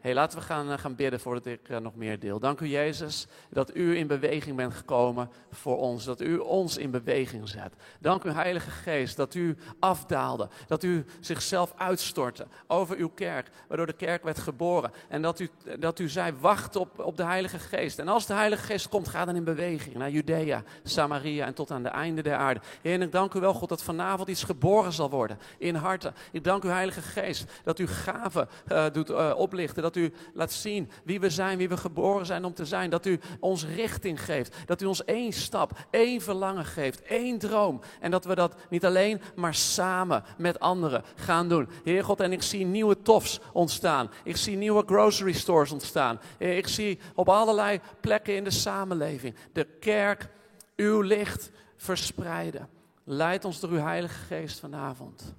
Hey, 0.06 0.14
laten 0.14 0.40
we 0.40 0.46
gaan, 0.46 0.72
eh, 0.72 0.78
gaan 0.78 0.96
bidden 0.96 1.20
voordat 1.20 1.46
ik 1.46 1.70
eh, 1.70 1.78
nog 1.78 1.96
meer 1.96 2.20
deel. 2.20 2.40
Dank 2.40 2.60
u 2.60 2.68
Jezus 2.68 3.28
dat 3.50 3.76
u 3.76 3.98
in 3.98 4.08
beweging 4.08 4.56
bent 4.56 4.74
gekomen 4.74 5.30
voor 5.52 5.78
ons. 5.78 6.04
Dat 6.04 6.22
u 6.22 6.38
ons 6.38 6.78
in 6.78 6.92
beweging 6.92 7.50
zet. 7.50 7.74
Dank 8.00 8.24
u 8.24 8.30
Heilige 8.30 8.70
Geest 8.70 9.16
dat 9.16 9.34
u 9.34 9.58
afdaalde. 9.80 10.50
Dat 10.68 10.84
u 10.84 11.06
zichzelf 11.20 11.74
uitstortte 11.78 12.48
over 12.68 12.98
uw 12.98 13.10
kerk. 13.10 13.50
Waardoor 13.68 13.86
de 13.86 13.94
kerk 13.94 14.24
werd 14.24 14.40
geboren. 14.40 14.92
En 15.08 15.22
dat 15.22 15.40
u, 15.40 15.50
dat 15.80 16.00
u 16.00 16.10
zei 16.10 16.34
wacht 16.40 16.76
op, 16.76 17.00
op 17.00 17.18
de 17.18 17.24
Heilige 17.24 17.60
Geest. 17.60 18.00
En 18.00 18.08
als 18.08 18.26
de 18.26 18.34
Heilige 18.34 18.64
Geest 18.64 18.90
komt 18.90 19.08
ga 19.08 19.26
dan 19.26 19.36
in 19.36 19.44
beweging. 19.44 19.96
Naar 19.96 20.10
Judea, 20.10 20.64
Samaria 20.84 21.46
en 21.46 21.54
tot 21.54 21.72
aan 21.72 21.84
de 21.84 21.90
einde 21.90 22.22
der 22.22 22.36
aarde. 22.36 22.60
Heer 22.82 22.94
en 22.94 23.02
ik 23.02 23.12
dank 23.12 23.34
u 23.34 23.40
wel 23.40 23.54
God 23.54 23.70
dat 23.70 23.84
vanavond 23.84 24.30
iets 24.30 24.44
geboren 24.44 24.94
zal 24.94 25.10
worden 25.10 25.38
in 25.58 25.76
harten. 25.76 26.14
Ik 26.32 26.44
dank 26.44 26.64
u 26.64 26.70
Heilige 26.70 27.02
Geest 27.02 27.52
dat 27.64 27.80
u 27.80 27.88
gaven 27.88 28.48
eh, 28.68 28.86
doet 28.92 29.34
oplichten. 29.34 29.84
Dat 29.84 29.95
u 29.96 30.14
laat 30.34 30.52
zien 30.52 30.90
wie 31.04 31.20
we 31.20 31.30
zijn, 31.30 31.58
wie 31.58 31.70
we 31.70 31.78
geboren 31.78 32.26
zijn 32.26 32.46
om 32.46 32.54
te 32.54 32.66
zijn. 32.66 32.90
Dat 32.90 33.06
u 33.06 33.20
ons 33.40 33.66
richting 33.66 34.24
geeft. 34.24 34.56
Dat 34.66 34.82
u 34.82 34.86
ons 34.86 35.04
één 35.06 35.34
stap, 35.34 35.72
één 35.90 36.22
verlangen 36.22 36.66
geeft, 36.66 37.02
één 37.02 37.38
droom. 37.38 37.82
En 38.00 38.12
dat 38.12 38.26
we 38.26 38.36
dat 38.36 38.56
niet 38.70 38.86
alleen, 38.86 39.22
maar 39.36 39.54
samen 39.54 40.24
met 40.38 40.60
anderen 40.60 41.04
gaan 41.16 41.50
doen. 41.50 41.70
Heer 41.84 42.04
God, 42.04 42.20
en 42.20 42.32
ik 42.32 42.42
zie 42.42 42.66
nieuwe 42.66 43.02
tofs 43.02 43.40
ontstaan. 43.54 44.12
Ik 44.24 44.38
zie 44.38 44.58
nieuwe 44.58 44.84
grocery 44.86 45.34
stores 45.34 45.72
ontstaan. 45.72 46.20
Ik 46.38 46.68
zie 46.68 47.00
op 47.16 47.30
allerlei 47.30 47.80
plekken 48.00 48.36
in 48.36 48.44
de 48.44 48.52
samenleving 48.52 49.36
de 49.54 49.64
kerk, 49.80 50.30
uw 50.76 51.02
licht 51.02 51.52
verspreiden. 51.78 52.70
Leid 53.04 53.46
ons 53.46 53.60
door 53.60 53.70
uw 53.70 53.80
Heilige 53.80 54.26
Geest 54.26 54.60
vanavond. 54.60 55.34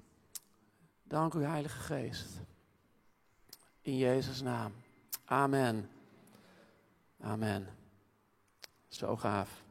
Dank 1.03 1.33
u, 1.33 1.43
Heilige 1.43 1.79
Geest. 1.79 2.46
In 3.87 3.97
Jezus' 3.97 4.41
naam. 4.41 4.73
Amen. 5.25 5.89
Amen. 7.21 7.67
Zo 8.87 9.15
gaaf. 9.15 9.63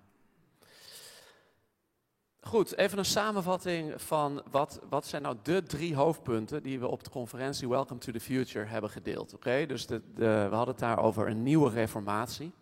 Goed, 2.40 2.76
even 2.76 2.98
een 2.98 3.04
samenvatting 3.04 4.02
van 4.02 4.42
wat, 4.50 4.80
wat 4.88 5.06
zijn 5.06 5.22
nou 5.22 5.36
de 5.42 5.62
drie 5.62 5.94
hoofdpunten 5.94 6.62
die 6.62 6.80
we 6.80 6.86
op 6.86 7.04
de 7.04 7.10
conferentie 7.10 7.68
Welcome 7.68 8.00
to 8.00 8.12
the 8.12 8.20
Future 8.20 8.64
hebben 8.64 8.90
gedeeld. 8.90 9.34
Oké, 9.34 9.66
dus 9.66 9.86
de, 9.86 10.02
we 10.14 10.48
hadden 10.50 10.74
het 10.74 10.78
daar 10.78 10.98
over 10.98 11.28
een 11.28 11.42
nieuwe 11.42 11.70
reformatie. 11.70 12.52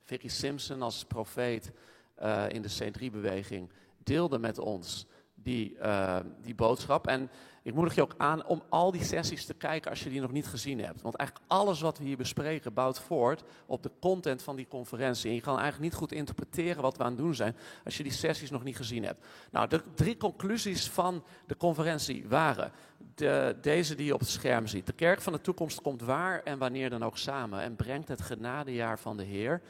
Vicky 0.00 0.28
Simpson 0.28 0.82
als 0.82 1.04
profeet 1.04 1.72
eh, 2.14 2.48
in 2.48 2.62
de 2.62 2.76
C3-beweging 2.82 3.70
deelde 3.98 4.38
met 4.38 4.58
ons 4.58 5.06
die, 5.34 5.76
uh, 5.76 6.16
die 6.42 6.54
boodschap. 6.54 7.06
En 7.06 7.30
ik 7.62 7.74
moedig 7.74 7.94
je 7.94 8.02
ook 8.02 8.14
aan 8.16 8.46
om 8.46 8.62
al 8.68 8.90
die 8.90 9.04
sessies 9.04 9.46
te 9.46 9.54
kijken 9.54 9.90
als 9.90 10.02
je 10.02 10.10
die 10.10 10.20
nog 10.20 10.32
niet 10.32 10.46
gezien 10.46 10.80
hebt. 10.80 11.02
Want 11.02 11.14
eigenlijk 11.14 11.48
alles 11.50 11.80
wat 11.80 11.98
we 11.98 12.04
hier 12.04 12.16
bespreken 12.16 12.74
bouwt 12.74 13.00
voort 13.00 13.42
op 13.66 13.82
de 13.82 13.90
content 14.00 14.42
van 14.42 14.56
die 14.56 14.68
conferentie. 14.68 15.28
En 15.28 15.34
je 15.34 15.40
kan 15.40 15.58
eigenlijk 15.58 15.82
niet 15.82 16.00
goed 16.00 16.12
interpreteren 16.12 16.82
wat 16.82 16.96
we 16.96 17.02
aan 17.02 17.10
het 17.10 17.18
doen 17.18 17.34
zijn 17.34 17.56
als 17.84 17.96
je 17.96 18.02
die 18.02 18.12
sessies 18.12 18.50
nog 18.50 18.64
niet 18.64 18.76
gezien 18.76 19.04
hebt. 19.04 19.26
Nou, 19.50 19.68
de 19.68 19.82
drie 19.94 20.16
conclusies 20.16 20.88
van 20.88 21.24
de 21.46 21.56
conferentie 21.56 22.28
waren 22.28 22.72
de, 23.14 23.56
deze 23.60 23.94
die 23.94 24.06
je 24.06 24.14
op 24.14 24.20
het 24.20 24.28
scherm 24.28 24.66
ziet. 24.66 24.86
De 24.86 24.92
kerk 24.92 25.20
van 25.20 25.32
de 25.32 25.40
toekomst 25.40 25.80
komt 25.80 26.02
waar 26.02 26.42
en 26.42 26.58
wanneer 26.58 26.90
dan 26.90 27.02
ook 27.02 27.18
samen 27.18 27.60
en 27.60 27.76
brengt 27.76 28.08
het 28.08 28.20
genadejaar 28.20 28.98
van 28.98 29.16
de 29.16 29.24
Heer 29.24 29.62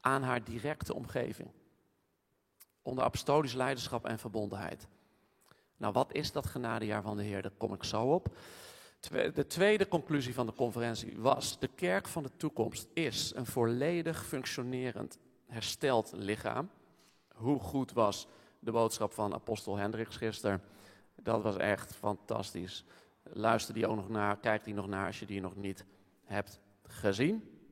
aan 0.00 0.22
haar 0.22 0.44
directe 0.44 0.94
omgeving. 0.94 1.50
Onder 2.82 3.04
apostolisch 3.04 3.54
leiderschap 3.54 4.06
en 4.06 4.18
verbondenheid. 4.18 4.88
Nou, 5.80 5.92
wat 5.92 6.12
is 6.12 6.32
dat 6.32 6.46
genadejaar 6.46 7.02
van 7.02 7.16
de 7.16 7.22
Heer? 7.22 7.42
Daar 7.42 7.50
kom 7.56 7.74
ik 7.74 7.84
zo 7.84 8.02
op. 8.02 8.36
De 9.34 9.46
tweede 9.46 9.88
conclusie 9.88 10.34
van 10.34 10.46
de 10.46 10.52
conferentie 10.52 11.18
was: 11.18 11.58
de 11.58 11.68
kerk 11.68 12.08
van 12.08 12.22
de 12.22 12.30
toekomst 12.36 12.88
is 12.92 13.32
een 13.34 13.46
volledig 13.46 14.24
functionerend, 14.26 15.18
hersteld 15.46 16.12
lichaam. 16.14 16.70
Hoe 17.34 17.60
goed 17.60 17.92
was 17.92 18.26
de 18.58 18.70
boodschap 18.70 19.12
van 19.12 19.34
apostel 19.34 19.76
Hendricks 19.76 20.16
gisteren? 20.16 20.62
Dat 21.22 21.42
was 21.42 21.56
echt 21.56 21.94
fantastisch. 21.94 22.84
Luister 23.22 23.74
die 23.74 23.86
ook 23.86 23.96
nog 23.96 24.08
naar, 24.08 24.38
kijk 24.38 24.64
die 24.64 24.74
nog 24.74 24.86
naar 24.86 25.06
als 25.06 25.18
je 25.18 25.26
die 25.26 25.40
nog 25.40 25.56
niet 25.56 25.84
hebt 26.24 26.60
gezien. 26.82 27.62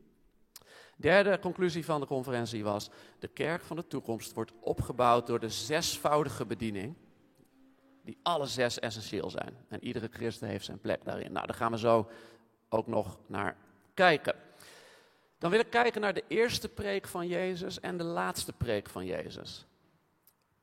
Derde 0.96 1.38
conclusie 1.38 1.84
van 1.84 2.00
de 2.00 2.06
conferentie 2.06 2.64
was: 2.64 2.90
de 3.18 3.28
kerk 3.28 3.62
van 3.62 3.76
de 3.76 3.86
toekomst 3.86 4.32
wordt 4.32 4.52
opgebouwd 4.60 5.26
door 5.26 5.40
de 5.40 5.50
zesvoudige 5.50 6.46
bediening 6.46 6.96
die 8.08 8.18
alle 8.22 8.46
zes 8.46 8.78
essentieel 8.78 9.30
zijn. 9.30 9.56
En 9.68 9.84
iedere 9.84 10.08
christen 10.12 10.48
heeft 10.48 10.64
zijn 10.64 10.80
plek 10.80 11.04
daarin. 11.04 11.32
Nou, 11.32 11.46
daar 11.46 11.56
gaan 11.56 11.70
we 11.70 11.78
zo 11.78 12.10
ook 12.68 12.86
nog 12.86 13.18
naar 13.26 13.56
kijken. 13.94 14.34
Dan 15.38 15.50
wil 15.50 15.60
ik 15.60 15.70
kijken 15.70 16.00
naar 16.00 16.14
de 16.14 16.24
eerste 16.28 16.68
preek 16.68 17.06
van 17.06 17.26
Jezus 17.26 17.80
en 17.80 17.96
de 17.96 18.04
laatste 18.04 18.52
preek 18.52 18.88
van 18.88 19.06
Jezus. 19.06 19.66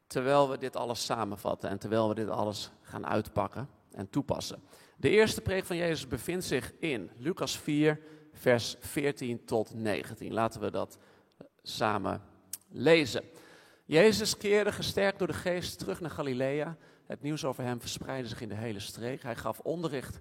Terwijl 0.07 0.49
we 0.49 0.57
dit 0.57 0.75
alles 0.75 1.05
samenvatten 1.05 1.69
en 1.69 1.77
terwijl 1.77 2.09
we 2.09 2.15
dit 2.15 2.29
alles 2.29 2.71
gaan 2.81 3.07
uitpakken 3.07 3.69
en 3.91 4.09
toepassen. 4.09 4.63
De 4.97 5.09
eerste 5.09 5.41
preek 5.41 5.65
van 5.65 5.77
Jezus 5.77 6.07
bevindt 6.07 6.45
zich 6.45 6.73
in 6.79 7.11
Lucas 7.17 7.57
4, 7.57 7.99
vers 8.33 8.75
14 8.79 9.45
tot 9.45 9.73
19. 9.73 10.33
Laten 10.33 10.61
we 10.61 10.71
dat 10.71 10.97
samen 11.61 12.21
lezen. 12.69 13.23
Jezus 13.85 14.37
keerde 14.37 14.71
gesterkt 14.71 15.19
door 15.19 15.27
de 15.27 15.33
geest 15.33 15.79
terug 15.79 15.99
naar 15.99 16.11
Galilea 16.11 16.77
het 17.05 17.21
nieuws 17.21 17.45
over 17.45 17.63
hem 17.63 17.79
verspreidde 17.79 18.29
zich 18.29 18.41
in 18.41 18.49
de 18.49 18.55
hele 18.55 18.79
streek. 18.79 19.23
Hij 19.23 19.35
gaf 19.35 19.59
onderricht 19.59 20.19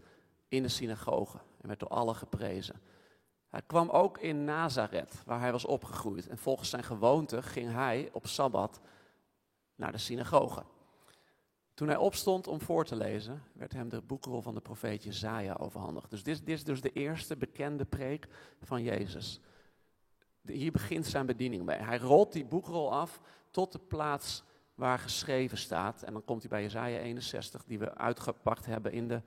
in 0.49 0.63
de 0.63 0.69
synagoge 0.69 1.39
en 1.61 1.69
werd 1.69 1.81
door 1.81 1.89
allen 1.89 2.15
geprezen. 2.15 2.81
Hij 3.49 3.63
kwam 3.67 3.91
ook 3.91 4.19
in 4.19 4.45
Nazareth, 4.45 5.23
waar 5.27 5.41
hij 5.41 5.53
was 5.53 5.65
opgegroeid. 5.65 6.29
En 6.29 6.39
volgens 6.39 6.71
zijn 6.71 6.85
gewoonte 6.85 7.43
ging 7.43 7.73
hij 7.73 8.09
op 8.13 8.27
Sabbat 8.27 8.81
naar 9.75 9.93
de 9.93 9.99
synagoge. 9.99 10.63
Toen 11.75 11.89
hij 11.89 11.97
opstond 11.97 12.47
om 12.47 12.61
voor 12.61 12.85
te 12.85 12.97
lezen, 12.97 13.43
werd 13.53 13.73
hem 13.73 13.89
de 13.89 14.03
boekrol 14.03 14.43
van 14.43 14.55
de 14.55 14.61
profeet 14.61 15.03
Jezaja 15.03 15.55
overhandigd. 15.55 16.11
Dus 16.11 16.23
dit, 16.23 16.39
dit, 16.39 16.49
is 16.49 16.65
dus 16.65 16.81
de 16.81 16.93
eerste 16.93 17.37
bekende 17.37 17.85
preek 17.85 18.29
van 18.61 18.83
Jezus. 18.83 19.41
hier 20.43 20.73
begint 20.73 21.07
zijn 21.07 21.27
bediening 21.27 21.65
mee. 21.65 21.79
Hij 21.79 21.99
rolt 21.99 22.33
die 22.33 22.45
boekrol 22.45 22.93
af 22.93 23.21
tot 23.51 23.73
de 23.73 23.79
plaats 23.79 24.45
waar 24.75 24.99
geschreven 24.99 25.59
staat. 25.59 26.03
En 26.03 26.13
dan 26.13 26.25
komt 26.25 26.41
hij 26.41 26.51
bij 26.51 26.63
Jezaja 26.63 26.99
61, 26.99 27.65
die 27.65 27.79
we 27.79 27.95
uitgepakt 27.95 28.67
hebben 28.67 28.93
in 28.93 29.09
de, 29.09 29.23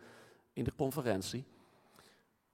in 0.53 0.63
de 0.63 0.75
conferentie. 0.75 1.45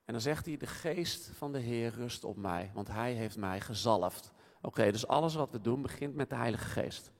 En 0.05 0.13
dan 0.13 0.21
zegt 0.21 0.45
hij, 0.45 0.57
de 0.57 0.67
geest 0.67 1.31
van 1.35 1.51
de 1.51 1.59
Heer 1.59 1.93
rust 1.93 2.23
op 2.23 2.37
mij, 2.37 2.71
want 2.73 2.87
hij 2.87 3.13
heeft 3.13 3.37
mij 3.37 3.61
gezalfd. 3.61 4.31
Oké, 4.61 4.91
dus 4.91 5.07
alles 5.07 5.35
wat 5.35 5.51
we 5.51 5.61
doen 5.61 5.81
begint 5.81 6.15
met 6.15 6.29
de 6.29 6.35
Heilige 6.35 6.65
Geest. 6.65 7.11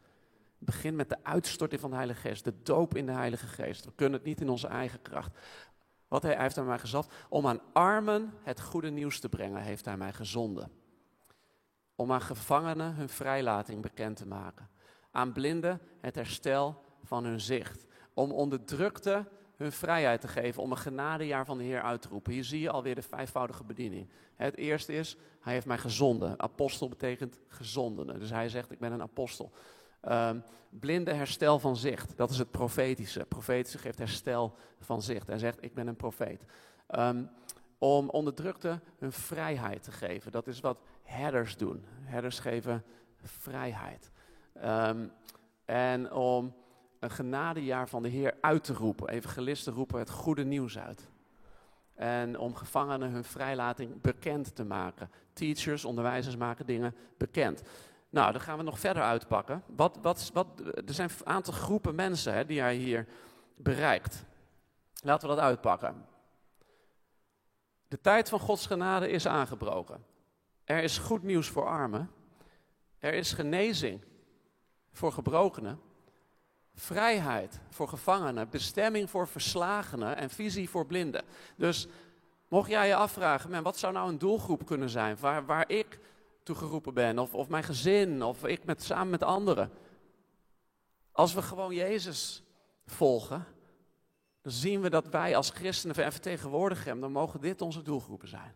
Begint 0.57 0.95
met 0.95 1.09
de 1.09 1.23
uitstorting 1.23 1.81
van 1.81 1.89
de 1.89 1.95
Heilige 1.95 2.19
Geest, 2.19 2.43
de 2.43 2.61
doop 2.63 2.95
in 2.95 3.05
de 3.05 3.11
Heilige 3.11 3.47
Geest. 3.47 3.85
We 3.85 3.91
kunnen 3.95 4.19
het 4.19 4.27
niet 4.27 4.41
in 4.41 4.49
onze 4.49 4.67
eigen 4.67 5.01
kracht. 5.01 5.37
Wat 6.07 6.21
hij, 6.21 6.33
hij 6.33 6.41
heeft 6.41 6.57
aan 6.57 6.65
mij 6.65 6.79
gezalfd, 6.79 7.13
om 7.29 7.47
aan 7.47 7.61
armen 7.73 8.33
het 8.43 8.61
goede 8.61 8.89
nieuws 8.89 9.19
te 9.19 9.29
brengen, 9.29 9.61
heeft 9.61 9.85
hij 9.85 9.97
mij 9.97 10.13
gezonden. 10.13 10.71
Om 11.95 12.11
aan 12.11 12.21
gevangenen 12.21 12.95
hun 12.95 13.09
vrijlating 13.09 13.81
bekend 13.81 14.17
te 14.17 14.27
maken 14.27 14.69
aan 15.13 15.31
blinden 15.31 15.81
het 16.01 16.15
herstel 16.15 16.81
van 17.03 17.25
hun 17.25 17.41
zicht. 17.41 17.85
Om 18.13 18.31
onderdrukte 18.31 19.25
hun 19.55 19.71
vrijheid 19.71 20.21
te 20.21 20.27
geven, 20.27 20.61
om 20.61 20.71
een 20.71 20.77
genadejaar 20.77 21.45
van 21.45 21.57
de 21.57 21.63
Heer 21.63 21.81
uit 21.81 22.01
te 22.01 22.07
roepen. 22.07 22.33
Hier 22.33 22.43
zie 22.43 22.61
je 22.61 22.69
alweer 22.69 22.95
de 22.95 23.01
vijfvoudige 23.01 23.63
bediening. 23.63 24.09
Het 24.35 24.55
eerste 24.55 24.93
is, 24.93 25.17
hij 25.39 25.53
heeft 25.53 25.65
mij 25.65 25.77
gezonden. 25.77 26.39
Apostel 26.39 26.89
betekent 26.89 27.39
gezondene. 27.47 28.17
Dus 28.17 28.29
hij 28.29 28.49
zegt, 28.49 28.71
ik 28.71 28.79
ben 28.79 28.91
een 28.91 29.01
apostel. 29.01 29.51
Um, 30.09 30.43
blinde 30.69 31.13
herstel 31.13 31.59
van 31.59 31.75
zicht, 31.75 32.17
dat 32.17 32.29
is 32.29 32.37
het 32.37 32.51
profetische. 32.51 33.25
Profetische 33.25 33.77
geeft 33.77 33.97
herstel 33.97 34.55
van 34.79 35.01
zicht. 35.01 35.27
Hij 35.27 35.37
zegt, 35.37 35.63
ik 35.63 35.73
ben 35.73 35.87
een 35.87 35.95
profeet. 35.95 36.45
Um, 36.89 37.29
om 37.77 38.09
onderdrukte 38.09 38.79
hun 38.97 39.11
vrijheid 39.11 39.83
te 39.83 39.91
geven. 39.91 40.31
Dat 40.31 40.47
is 40.47 40.59
wat 40.59 40.81
herders 41.01 41.57
doen. 41.57 41.85
Herders 42.01 42.39
geven 42.39 42.83
vrijheid. 43.21 44.11
Um, 44.65 45.11
en 45.65 46.11
om 46.11 46.55
een 46.99 47.11
genadejaar 47.11 47.89
van 47.89 48.03
de 48.03 48.09
Heer 48.09 48.37
uit 48.41 48.63
te 48.63 48.73
roepen. 48.73 49.09
Evangelisten 49.09 49.73
roepen 49.73 49.99
het 49.99 50.09
goede 50.09 50.43
nieuws 50.43 50.77
uit. 50.77 51.09
En 51.95 52.39
om 52.39 52.55
gevangenen 52.55 53.11
hun 53.11 53.23
vrijlating 53.23 54.01
bekend 54.01 54.55
te 54.55 54.63
maken. 54.63 55.11
Teachers, 55.33 55.85
onderwijzers 55.85 56.35
maken 56.35 56.65
dingen 56.65 56.95
bekend. 57.17 57.61
Nou, 58.09 58.31
dan 58.31 58.41
gaan 58.41 58.57
we 58.57 58.63
nog 58.63 58.79
verder 58.79 59.03
uitpakken. 59.03 59.63
Wat, 59.75 59.99
wat, 60.01 60.29
wat, 60.33 60.47
er 60.59 60.93
zijn 60.93 61.09
een 61.09 61.27
aantal 61.27 61.53
groepen 61.53 61.95
mensen 61.95 62.33
hè, 62.33 62.45
die 62.45 62.59
hij 62.59 62.75
hier 62.75 63.07
bereikt. 63.55 64.25
Laten 65.03 65.29
we 65.29 65.35
dat 65.35 65.43
uitpakken. 65.43 66.05
De 67.87 68.01
tijd 68.01 68.29
van 68.29 68.39
Gods 68.39 68.65
genade 68.65 69.09
is 69.09 69.27
aangebroken. 69.27 70.05
Er 70.63 70.83
is 70.83 70.97
goed 70.97 71.23
nieuws 71.23 71.49
voor 71.49 71.67
armen. 71.67 72.09
Er 72.99 73.13
is 73.13 73.33
genezing 73.33 74.03
voor 74.93 75.11
gebrokenen, 75.11 75.79
vrijheid 76.75 77.59
voor 77.69 77.87
gevangenen, 77.87 78.49
bestemming 78.49 79.09
voor 79.09 79.27
verslagenen 79.27 80.15
en 80.15 80.29
visie 80.29 80.69
voor 80.69 80.85
blinden. 80.85 81.23
Dus 81.55 81.87
mocht 82.47 82.69
jij 82.69 82.87
je 82.87 82.95
afvragen, 82.95 83.49
man, 83.49 83.63
wat 83.63 83.77
zou 83.77 83.93
nou 83.93 84.09
een 84.09 84.17
doelgroep 84.17 84.65
kunnen 84.65 84.89
zijn 84.89 85.17
waar, 85.19 85.45
waar 85.45 85.69
ik 85.69 85.99
toe 86.43 86.55
geroepen 86.55 86.93
ben, 86.93 87.19
of, 87.19 87.33
of 87.33 87.47
mijn 87.47 87.63
gezin, 87.63 88.23
of 88.23 88.45
ik 88.45 88.65
met, 88.65 88.83
samen 88.83 89.09
met 89.09 89.23
anderen. 89.23 89.71
Als 91.11 91.33
we 91.33 91.41
gewoon 91.41 91.75
Jezus 91.75 92.43
volgen, 92.85 93.45
dan 94.41 94.51
zien 94.51 94.81
we 94.81 94.89
dat 94.89 95.07
wij 95.07 95.35
als 95.35 95.49
christenen 95.49 95.95
en 95.95 96.11
vertegenwoordigen 96.11 96.87
hem, 96.87 97.01
dan 97.01 97.11
mogen 97.11 97.41
dit 97.41 97.61
onze 97.61 97.81
doelgroepen 97.81 98.27
zijn. 98.27 98.55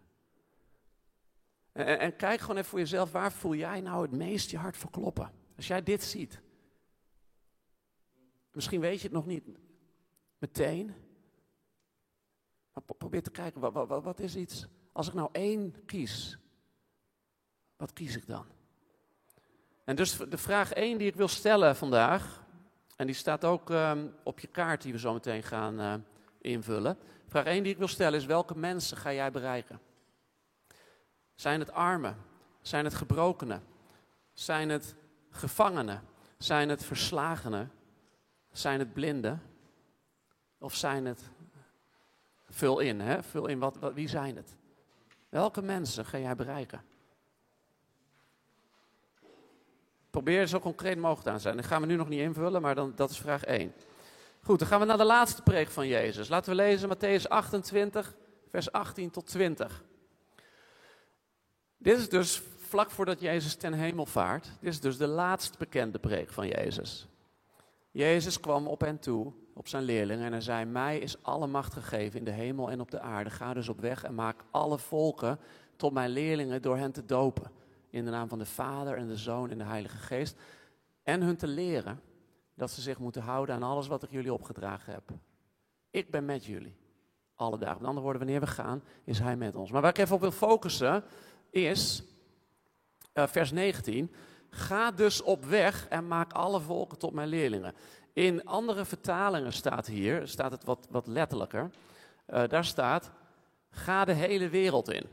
En, 1.71 1.99
en, 1.99 2.15
kijk 2.15 2.39
gewoon 2.39 2.55
even 2.57 2.69
voor 2.69 2.79
jezelf, 2.79 3.11
waar 3.11 3.31
voel 3.31 3.55
jij 3.55 3.81
nou 3.81 4.01
het 4.01 4.11
meest 4.11 4.51
je 4.51 4.57
hart 4.57 4.77
voor 4.77 4.91
kloppen? 4.91 5.31
Als 5.57 5.67
jij 5.67 5.83
dit 5.83 6.03
ziet, 6.03 6.41
misschien 8.51 8.81
weet 8.81 8.97
je 8.97 9.03
het 9.03 9.15
nog 9.15 9.25
niet 9.25 9.43
meteen, 10.37 10.93
maar 12.73 12.83
probeer 12.97 13.23
te 13.23 13.31
kijken, 13.31 13.61
wat, 13.61 13.87
wat, 13.87 14.03
wat 14.03 14.19
is 14.19 14.35
iets, 14.35 14.67
als 14.91 15.07
ik 15.07 15.13
nou 15.13 15.29
één 15.31 15.85
kies, 15.85 16.37
wat 17.75 17.93
kies 17.93 18.15
ik 18.15 18.27
dan? 18.27 18.45
En 19.83 19.95
dus 19.95 20.17
de 20.17 20.37
vraag 20.37 20.71
één 20.71 20.97
die 20.97 21.07
ik 21.07 21.15
wil 21.15 21.27
stellen 21.27 21.75
vandaag, 21.75 22.45
en 22.95 23.05
die 23.05 23.15
staat 23.15 23.45
ook 23.45 23.69
um, 23.69 24.15
op 24.23 24.39
je 24.39 24.47
kaart 24.47 24.81
die 24.81 24.91
we 24.91 24.99
zo 24.99 25.13
meteen 25.13 25.43
gaan 25.43 25.79
uh, 25.79 25.93
invullen. 26.41 26.97
Vraag 27.27 27.45
één 27.45 27.63
die 27.63 27.71
ik 27.71 27.77
wil 27.77 27.87
stellen 27.87 28.19
is, 28.19 28.25
welke 28.25 28.57
mensen 28.57 28.97
ga 28.97 29.13
jij 29.13 29.31
bereiken? 29.31 29.79
Zijn 31.35 31.59
het 31.59 31.71
armen? 31.71 32.17
Zijn 32.61 32.85
het 32.85 32.93
gebrokenen? 32.93 33.63
Zijn 34.33 34.69
het 34.69 34.95
gevangenen? 35.37 36.03
Zijn 36.37 36.69
het 36.69 36.85
verslagenen? 36.85 37.71
Zijn 38.51 38.79
het 38.79 38.93
blinden? 38.93 39.41
Of 40.59 40.75
zijn 40.75 41.05
het, 41.05 41.21
vul 42.49 42.79
in, 42.79 42.99
hè? 42.99 43.23
vul 43.23 43.47
in, 43.47 43.59
wat, 43.59 43.77
wie 43.93 44.07
zijn 44.07 44.35
het? 44.35 44.55
Welke 45.29 45.61
mensen 45.61 46.05
ga 46.05 46.17
jij 46.17 46.35
bereiken? 46.35 46.81
Probeer 50.09 50.47
zo 50.47 50.59
concreet 50.59 50.97
mogelijk 50.97 51.27
aan 51.27 51.35
te 51.35 51.41
zijn. 51.41 51.57
Dat 51.57 51.65
gaan 51.65 51.81
we 51.81 51.87
nu 51.87 51.95
nog 51.95 52.09
niet 52.09 52.19
invullen, 52.19 52.61
maar 52.61 52.75
dan, 52.75 52.93
dat 52.95 53.09
is 53.09 53.17
vraag 53.17 53.43
1. 53.43 53.73
Goed, 54.41 54.59
dan 54.59 54.67
gaan 54.67 54.79
we 54.79 54.85
naar 54.85 54.97
de 54.97 55.03
laatste 55.03 55.41
preek 55.41 55.69
van 55.69 55.87
Jezus. 55.87 56.27
Laten 56.27 56.49
we 56.49 56.55
lezen 56.55 56.89
Matthäus 56.89 57.27
28, 57.27 58.15
vers 58.49 58.71
18 58.71 59.09
tot 59.09 59.27
20. 59.27 59.83
Dit 61.77 61.97
is 61.97 62.09
dus 62.09 62.41
vlak 62.77 62.91
voordat 62.91 63.21
Jezus 63.21 63.55
ten 63.55 63.73
hemel 63.73 64.05
vaart. 64.05 64.51
Dit 64.59 64.73
is 64.73 64.79
dus 64.79 64.97
de 64.97 65.07
laatst 65.07 65.57
bekende 65.57 65.99
preek 65.99 66.29
van 66.29 66.47
Jezus. 66.47 67.07
Jezus 67.91 68.39
kwam 68.39 68.67
op 68.67 68.81
hen 68.81 68.99
toe, 68.99 69.33
op 69.53 69.67
zijn 69.67 69.83
leerlingen, 69.83 70.25
en 70.25 70.31
hij 70.31 70.41
zei: 70.41 70.65
Mij 70.65 70.97
is 70.99 71.23
alle 71.23 71.47
macht 71.47 71.73
gegeven 71.73 72.19
in 72.19 72.25
de 72.25 72.31
hemel 72.31 72.71
en 72.71 72.81
op 72.81 72.91
de 72.91 72.99
aarde. 72.99 73.29
Ga 73.29 73.53
dus 73.53 73.69
op 73.69 73.79
weg 73.79 74.03
en 74.03 74.15
maak 74.15 74.43
alle 74.51 74.77
volken 74.77 75.39
tot 75.75 75.93
mijn 75.93 76.09
leerlingen 76.09 76.61
door 76.61 76.77
hen 76.77 76.91
te 76.91 77.05
dopen. 77.05 77.51
In 77.89 78.05
de 78.05 78.11
naam 78.11 78.29
van 78.29 78.39
de 78.39 78.45
Vader 78.45 78.97
en 78.97 79.07
de 79.07 79.17
Zoon 79.17 79.49
en 79.49 79.57
de 79.57 79.63
Heilige 79.63 79.97
Geest. 79.97 80.37
En 81.03 81.21
hun 81.21 81.37
te 81.37 81.47
leren 81.47 82.01
dat 82.53 82.71
ze 82.71 82.81
zich 82.81 82.99
moeten 82.99 83.21
houden 83.21 83.55
aan 83.55 83.63
alles 83.63 83.87
wat 83.87 84.03
ik 84.03 84.11
jullie 84.11 84.33
opgedragen 84.33 84.93
heb. 84.93 85.03
Ik 85.89 86.11
ben 86.11 86.25
met 86.25 86.45
jullie. 86.45 86.75
Alle 87.35 87.57
dagen. 87.57 87.77
Met 87.77 87.87
andere 87.87 88.03
woorden, 88.03 88.21
wanneer 88.21 88.39
we 88.39 88.47
gaan, 88.47 88.83
is 89.03 89.19
hij 89.19 89.35
met 89.35 89.55
ons. 89.55 89.71
Maar 89.71 89.81
waar 89.81 89.89
ik 89.89 89.97
even 89.97 90.15
op 90.15 90.21
wil 90.21 90.31
focussen, 90.31 91.03
is 91.49 92.03
vers 93.25 93.51
19. 93.51 94.11
Ga 94.49 94.91
dus 94.91 95.21
op 95.21 95.45
weg 95.45 95.87
en 95.87 96.07
maak 96.07 96.33
alle 96.33 96.59
volken 96.59 96.97
tot 96.97 97.13
mijn 97.13 97.27
leerlingen. 97.27 97.73
In 98.13 98.45
andere 98.45 98.85
vertalingen 98.85 99.53
staat 99.53 99.87
hier, 99.87 100.27
staat 100.27 100.51
het 100.51 100.63
wat, 100.63 100.87
wat 100.89 101.07
letterlijker. 101.07 101.69
Uh, 102.27 102.47
daar 102.47 102.65
staat, 102.65 103.11
ga 103.69 104.05
de 104.05 104.13
hele 104.13 104.49
wereld 104.49 104.89
in. 104.89 105.05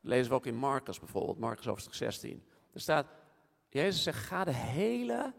Lezen 0.00 0.28
we 0.28 0.36
ook 0.36 0.46
in 0.46 0.56
Marcus 0.56 0.98
bijvoorbeeld, 0.98 1.38
Marcus 1.38 1.66
hoofdstuk 1.66 1.94
16. 1.94 2.44
Er 2.72 2.80
staat, 2.80 3.06
Jezus 3.68 4.02
zegt, 4.02 4.24
ga 4.26 4.44
de 4.44 4.54
hele 4.54 5.32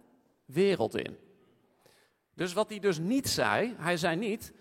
wereld 0.45 0.95
in. 0.95 1.17
Dus 2.33 2.53
wat 2.53 2.69
hij 2.69 2.79
dus 2.79 2.97
niet 2.97 3.29
zei, 3.29 3.75
hij 3.77 3.97
zei 3.97 4.15
niet, 4.15 4.53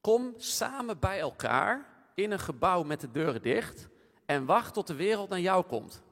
kom 0.00 0.34
samen 0.36 0.98
bij 0.98 1.20
elkaar 1.20 1.86
in 2.14 2.30
een 2.30 2.38
gebouw 2.38 2.82
met 2.82 3.00
de 3.00 3.10
deuren 3.10 3.42
dicht 3.42 3.88
en 4.28 4.44
wacht 4.44 4.74
tot 4.74 4.86
de 4.86 4.94
wereld 4.94 5.28
naar 5.28 5.40
jou 5.40 5.64
komt. 5.64 6.02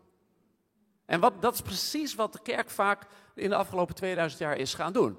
En 1.05 1.21
wat, 1.21 1.43
dat 1.43 1.55
is 1.55 1.61
precies 1.61 2.15
wat 2.15 2.33
de 2.33 2.43
kerk 2.43 2.71
vaak 2.71 3.07
in 3.35 3.49
de 3.49 3.57
afgelopen 3.57 3.95
2000 3.95 4.41
jaar 4.41 4.57
is 4.57 4.75
gaan 4.75 4.93
doen. 4.93 5.17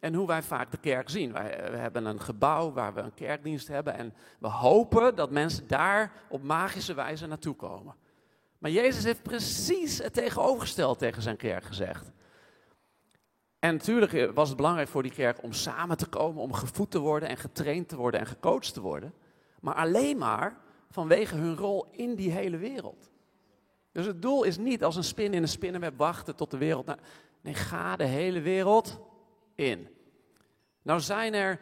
En 0.00 0.14
hoe 0.14 0.26
wij 0.26 0.42
vaak 0.42 0.70
de 0.70 0.76
kerk 0.76 1.08
zien. 1.10 1.32
Wij, 1.32 1.70
we 1.70 1.76
hebben 1.76 2.04
een 2.04 2.20
gebouw 2.20 2.72
waar 2.72 2.94
we 2.94 3.00
een 3.00 3.14
kerkdienst 3.14 3.68
hebben 3.68 3.94
en 3.94 4.14
we 4.38 4.48
hopen 4.48 5.14
dat 5.14 5.30
mensen 5.30 5.66
daar 5.66 6.12
op 6.28 6.42
magische 6.42 6.94
wijze 6.94 7.26
naartoe 7.26 7.54
komen. 7.54 7.94
Maar 8.58 8.70
Jezus 8.70 9.04
heeft 9.04 9.22
precies 9.22 9.98
het 9.98 10.12
tegenovergesteld 10.12 10.98
tegen 10.98 11.22
zijn 11.22 11.36
kerk 11.36 11.64
gezegd. 11.64 12.12
En 13.58 13.72
natuurlijk 13.72 14.34
was 14.34 14.48
het 14.48 14.56
belangrijk 14.56 14.88
voor 14.88 15.02
die 15.02 15.12
kerk 15.12 15.42
om 15.42 15.52
samen 15.52 15.96
te 15.96 16.06
komen, 16.06 16.42
om 16.42 16.52
gevoed 16.52 16.90
te 16.90 16.98
worden 16.98 17.28
en 17.28 17.36
getraind 17.36 17.88
te 17.88 17.96
worden 17.96 18.20
en 18.20 18.26
gecoacht 18.26 18.74
te 18.74 18.80
worden. 18.80 19.14
Maar 19.60 19.74
alleen 19.74 20.18
maar 20.18 20.64
vanwege 20.90 21.36
hun 21.36 21.56
rol 21.56 21.88
in 21.90 22.14
die 22.14 22.30
hele 22.30 22.56
wereld. 22.56 23.10
Dus 23.92 24.06
het 24.06 24.22
doel 24.22 24.42
is 24.42 24.58
niet 24.58 24.84
als 24.84 24.96
een 24.96 25.04
spin 25.04 25.34
in 25.34 25.42
een 25.42 25.48
spinnenweb 25.48 25.98
wachten 25.98 26.36
tot 26.36 26.50
de 26.50 26.58
wereld. 26.58 26.86
Nou, 26.86 26.98
nee, 27.40 27.54
ga 27.54 27.96
de 27.96 28.04
hele 28.04 28.40
wereld 28.40 29.00
in. 29.54 29.88
Nou 30.82 31.00
zijn 31.00 31.34
er 31.34 31.60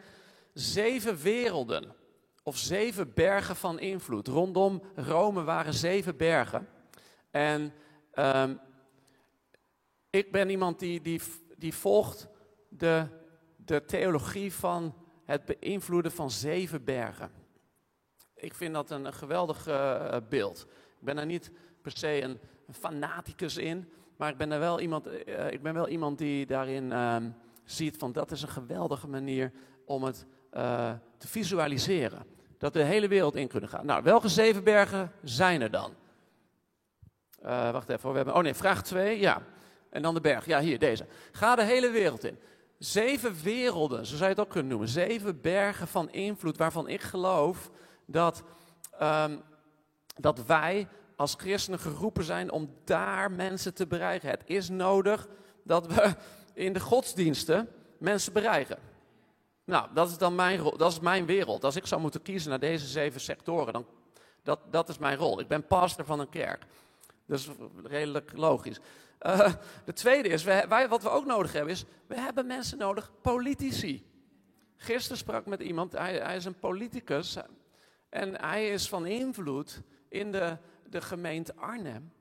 zeven 0.53 1.17
werelden 1.17 1.93
of 2.43 2.57
zeven 2.57 3.13
bergen 3.13 3.55
van 3.55 3.79
invloed. 3.79 4.27
Rondom 4.27 4.81
Rome 4.95 5.43
waren 5.43 5.73
zeven 5.73 6.17
bergen. 6.17 6.67
En 7.31 7.73
um, 8.13 8.59
ik 10.09 10.31
ben 10.31 10.49
iemand 10.49 10.79
die, 10.79 11.01
die, 11.01 11.21
die 11.57 11.73
volgt 11.73 12.27
de, 12.69 13.07
de 13.55 13.85
theologie 13.85 14.53
van 14.53 14.95
het 15.23 15.45
beïnvloeden 15.45 16.11
van 16.11 16.31
zeven 16.31 16.83
bergen. 16.83 17.31
Ik 18.45 18.53
vind 18.53 18.73
dat 18.73 18.89
een, 18.89 19.13
geweldig 19.13 19.67
uh, 19.67 20.15
beeld. 20.29 20.67
Ik 20.99 21.05
ben 21.05 21.17
er 21.17 21.25
niet 21.25 21.51
per 21.81 21.91
se 21.91 22.21
een, 22.21 22.39
fanaticus 22.71 23.57
in, 23.57 23.89
maar 24.17 24.29
ik 24.29 24.37
ben, 24.37 24.51
er 24.51 24.59
wel 24.59 24.79
iemand, 24.79 25.07
uh, 25.07 25.51
ik 25.51 25.61
ben 25.61 25.73
wel 25.73 25.87
iemand 25.87 26.17
die 26.17 26.45
daarin 26.45 26.83
uh, 26.83 27.15
ziet 27.63 27.97
van 27.97 28.11
dat 28.11 28.31
is 28.31 28.41
een 28.41 28.47
geweldige 28.47 29.07
manier 29.07 29.51
om 29.85 30.03
het 30.03 30.25
uh, 30.53 30.91
te 31.17 31.27
visualiseren. 31.27 32.25
Dat 32.57 32.73
we 32.73 32.79
de 32.79 32.85
hele 32.85 33.07
wereld 33.07 33.35
in 33.35 33.47
kunnen 33.47 33.69
gaan. 33.69 33.85
Nou, 33.85 34.03
welke 34.03 34.29
zeven 34.29 34.63
bergen 34.63 35.11
zijn 35.23 35.61
er 35.61 35.71
dan? 35.71 35.93
Wacht 37.71 37.89
even, 37.89 38.09
we 38.09 38.15
hebben, 38.15 38.35
oh 38.35 38.41
nee, 38.41 38.53
vraag 38.53 38.83
2, 38.83 39.19
ja. 39.19 39.41
En 39.89 40.01
dan 40.01 40.13
de 40.13 40.21
berg, 40.21 40.45
ja 40.45 40.59
hier, 40.59 40.79
deze. 40.79 41.05
Ga 41.31 41.55
de 41.55 41.63
hele 41.63 41.89
wereld 41.89 42.23
in. 42.23 42.39
Zeven 42.77 43.35
werelden, 43.43 44.05
zo 44.05 44.15
zou 44.15 44.23
je 44.23 44.35
het 44.35 44.45
ook 44.45 44.49
kunnen 44.49 44.69
noemen. 44.69 44.89
Zeven 44.89 45.41
bergen 45.41 45.87
van 45.87 46.09
invloed 46.09 46.57
waarvan 46.57 46.87
ik 46.87 47.01
geloof 47.01 47.71
dat, 48.05 48.43
um, 49.01 49.41
dat 50.15 50.45
wij 50.45 50.87
als 51.15 51.35
christenen 51.37 51.79
geroepen 51.79 52.23
zijn 52.23 52.51
om 52.51 52.73
daar 52.83 53.31
mensen 53.31 53.73
te 53.73 53.87
bereiken. 53.87 54.29
Het 54.29 54.43
is 54.45 54.69
nodig 54.69 55.27
dat 55.63 55.87
we 55.87 56.15
in 56.53 56.73
de 56.73 56.79
godsdiensten 56.79 57.69
mensen 57.97 58.33
bereiken. 58.33 58.77
Nou, 59.63 59.87
dat 59.93 60.09
is 60.09 60.17
dan 60.17 60.35
mijn, 60.35 60.63
dat 60.77 60.91
is 60.91 60.99
mijn 60.99 61.25
wereld. 61.25 61.63
Als 61.63 61.75
ik 61.75 61.85
zou 61.85 62.01
moeten 62.01 62.21
kiezen 62.21 62.49
naar 62.49 62.59
deze 62.59 62.85
zeven 62.85 63.21
sectoren, 63.21 63.73
dan 63.73 63.85
dat, 64.43 64.59
dat 64.71 64.89
is 64.89 64.97
mijn 64.97 65.17
rol. 65.17 65.39
Ik 65.39 65.47
ben 65.47 65.67
pastor 65.67 66.05
van 66.05 66.19
een 66.19 66.29
kerk. 66.29 66.65
Is 67.27 67.49
redelijk 67.83 68.31
logisch. 68.35 68.79
Uh, 69.21 69.53
de 69.85 69.93
tweede 69.93 70.29
is, 70.29 70.43
wij, 70.43 70.87
wat 70.89 71.03
we 71.03 71.09
ook 71.09 71.25
nodig 71.25 71.53
hebben, 71.53 71.71
is, 71.71 71.85
we 72.07 72.19
hebben 72.19 72.45
mensen 72.47 72.77
nodig, 72.77 73.11
politici. 73.21 74.05
Gisteren 74.77 75.17
sprak 75.17 75.45
met 75.45 75.61
iemand, 75.61 75.91
hij 75.91 76.35
is 76.35 76.45
een 76.45 76.59
politicus 76.59 77.37
en 78.15 78.41
hij 78.41 78.69
is 78.69 78.89
van 78.89 79.05
invloed 79.05 79.81
in 80.09 80.31
de, 80.31 80.57
de 80.89 81.01
gemeente 81.01 81.55
Arnhem 81.55 82.11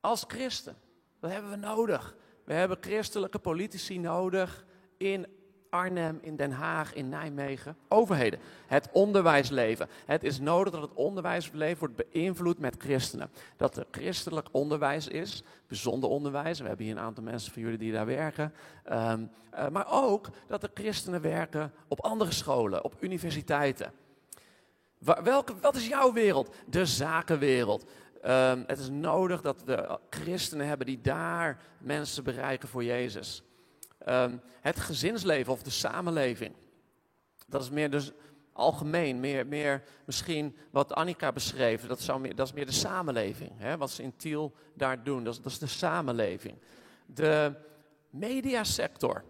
als 0.00 0.24
christen. 0.28 0.76
Dat 1.20 1.30
hebben 1.30 1.50
we 1.50 1.56
nodig. 1.56 2.16
We 2.44 2.52
hebben 2.52 2.76
christelijke 2.80 3.38
politici 3.38 3.98
nodig 3.98 4.66
in 4.96 5.26
Arnhem, 5.68 6.18
in 6.22 6.36
Den 6.36 6.50
Haag, 6.50 6.94
in 6.94 7.08
Nijmegen. 7.08 7.76
Overheden. 7.88 8.40
Het 8.66 8.88
onderwijsleven. 8.92 9.88
Het 10.06 10.24
is 10.24 10.40
nodig 10.40 10.72
dat 10.72 10.82
het 10.82 10.94
onderwijsleven 10.94 11.78
wordt 11.78 12.10
beïnvloed 12.10 12.58
met 12.58 12.74
christenen. 12.78 13.30
Dat 13.56 13.76
er 13.76 13.86
christelijk 13.90 14.48
onderwijs 14.50 15.08
is, 15.08 15.42
bijzonder 15.66 16.10
onderwijs. 16.10 16.60
We 16.60 16.66
hebben 16.66 16.86
hier 16.86 16.96
een 16.96 17.02
aantal 17.02 17.24
mensen 17.24 17.52
van 17.52 17.62
jullie 17.62 17.78
die 17.78 17.92
daar 17.92 18.06
werken. 18.06 18.54
Um, 18.92 19.30
uh, 19.54 19.68
maar 19.68 19.86
ook 19.90 20.28
dat 20.46 20.62
er 20.62 20.70
christenen 20.74 21.20
werken 21.20 21.72
op 21.88 22.00
andere 22.00 22.32
scholen, 22.32 22.84
op 22.84 22.94
universiteiten. 23.00 23.92
Welke, 25.00 25.58
wat 25.60 25.76
is 25.76 25.86
jouw 25.86 26.12
wereld? 26.12 26.54
De 26.66 26.86
zakenwereld. 26.86 27.90
Um, 28.26 28.64
het 28.66 28.78
is 28.78 28.88
nodig 28.88 29.40
dat 29.40 29.64
we 29.64 29.98
christenen 30.10 30.66
hebben 30.66 30.86
die 30.86 31.00
daar 31.00 31.62
mensen 31.78 32.24
bereiken 32.24 32.68
voor 32.68 32.84
Jezus. 32.84 33.42
Um, 34.08 34.40
het 34.60 34.80
gezinsleven 34.80 35.52
of 35.52 35.62
de 35.62 35.70
samenleving. 35.70 36.54
Dat 37.46 37.62
is 37.62 37.70
meer 37.70 37.90
dus 37.90 38.12
algemeen, 38.52 39.20
meer, 39.20 39.46
meer 39.46 39.82
misschien 40.04 40.56
wat 40.70 40.94
Annika 40.94 41.32
beschreef. 41.32 41.86
Dat, 41.86 42.00
zou 42.00 42.20
meer, 42.20 42.34
dat 42.34 42.46
is 42.46 42.52
meer 42.52 42.66
de 42.66 42.72
samenleving. 42.72 43.50
Hè? 43.56 43.76
Wat 43.76 43.90
ze 43.90 44.02
in 44.02 44.16
Tiel 44.16 44.54
daar 44.74 45.04
doen, 45.04 45.24
dat 45.24 45.34
is, 45.34 45.40
dat 45.40 45.52
is 45.52 45.58
de 45.58 45.66
samenleving. 45.66 46.58
De 47.06 47.54
mediasector 48.10 49.24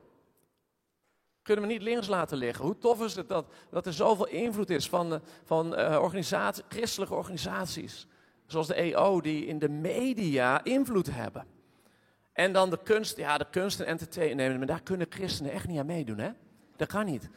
kunnen 1.51 1.69
we 1.69 1.75
niet 1.77 1.89
links 1.89 2.07
laten 2.07 2.37
liggen. 2.37 2.65
Hoe 2.65 2.79
tof 2.79 3.03
is 3.03 3.15
het 3.15 3.29
dat, 3.29 3.47
dat 3.71 3.87
er 3.87 3.93
zoveel 3.93 4.27
invloed 4.27 4.71
is 4.71 4.89
van, 4.89 5.21
van 5.45 5.79
uh, 5.79 5.99
organisatie, 6.03 6.65
christelijke 6.69 7.15
organisaties. 7.15 8.07
Zoals 8.47 8.67
de 8.67 8.75
EO, 8.75 9.21
die 9.21 9.47
in 9.47 9.59
de 9.59 9.69
media 9.69 10.65
invloed 10.65 11.15
hebben. 11.15 11.47
En 12.33 12.53
dan 12.53 12.71
de 12.71 12.79
kunst, 12.83 13.17
ja, 13.17 13.39
de 13.39 13.47
kunst 13.51 13.81
en 13.81 13.87
entertainment, 13.87 14.59
maar 14.59 14.67
daar 14.67 14.83
kunnen 14.83 15.07
christenen 15.11 15.53
echt 15.53 15.67
niet 15.67 15.79
aan 15.79 15.87
meedoen, 15.87 16.19
hè? 16.19 16.31
Dat 16.77 16.89
kan 16.89 17.05
niet. 17.05 17.29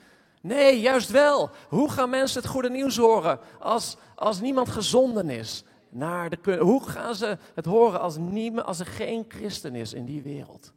Nee, 0.41 0.79
juist 0.79 1.09
wel. 1.09 1.49
Hoe 1.69 1.91
gaan 1.91 2.09
mensen 2.09 2.41
het 2.41 2.51
goede 2.51 2.69
nieuws 2.69 2.97
horen 2.97 3.39
als, 3.59 3.97
als 4.15 4.41
niemand 4.41 4.69
gezonden 4.69 5.29
is? 5.29 5.63
Naar 5.89 6.29
de, 6.29 6.57
hoe 6.57 6.89
gaan 6.89 7.15
ze 7.15 7.37
het 7.53 7.65
horen 7.65 7.99
als, 7.99 8.17
niemand, 8.17 8.67
als 8.67 8.79
er 8.79 8.85
geen 8.85 9.25
christen 9.27 9.75
is 9.75 9.93
in 9.93 10.05
die 10.05 10.21
wereld? 10.21 10.73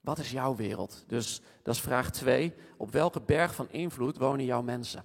Wat 0.00 0.18
is 0.18 0.30
jouw 0.30 0.56
wereld? 0.56 1.04
Dus 1.06 1.40
dat 1.62 1.74
is 1.74 1.80
vraag 1.80 2.10
2. 2.10 2.54
Op 2.76 2.90
welke 2.90 3.20
berg 3.20 3.54
van 3.54 3.70
invloed 3.70 4.16
wonen 4.16 4.44
jouw 4.44 4.62
mensen? 4.62 5.02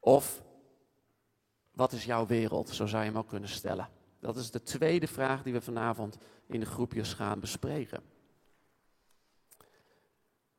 Of 0.00 0.42
wat 1.72 1.92
is 1.92 2.04
jouw 2.04 2.26
wereld? 2.26 2.68
Zo 2.68 2.86
zou 2.86 3.02
je 3.02 3.08
hem 3.08 3.18
ook 3.18 3.28
kunnen 3.28 3.48
stellen. 3.48 3.88
Dat 4.20 4.36
is 4.36 4.50
de 4.50 4.62
tweede 4.62 5.06
vraag 5.06 5.42
die 5.42 5.52
we 5.52 5.60
vanavond 5.60 6.18
in 6.46 6.60
de 6.60 6.66
groepjes 6.66 7.12
gaan 7.12 7.40
bespreken. 7.40 8.02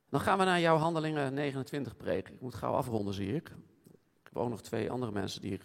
Dan 0.09 0.19
gaan 0.19 0.37
we 0.37 0.43
naar 0.43 0.59
jouw 0.59 0.77
handelingen 0.77 1.33
29 1.33 1.97
preken. 1.97 2.33
Ik 2.33 2.41
moet 2.41 2.55
gauw 2.55 2.73
afronden, 2.73 3.13
zie 3.13 3.35
ik. 3.35 3.49
Ik 3.91 4.23
heb 4.23 4.37
ook 4.37 4.49
nog 4.49 4.61
twee 4.61 4.91
andere 4.91 5.11
mensen 5.11 5.41
die 5.41 5.53
ik 5.53 5.63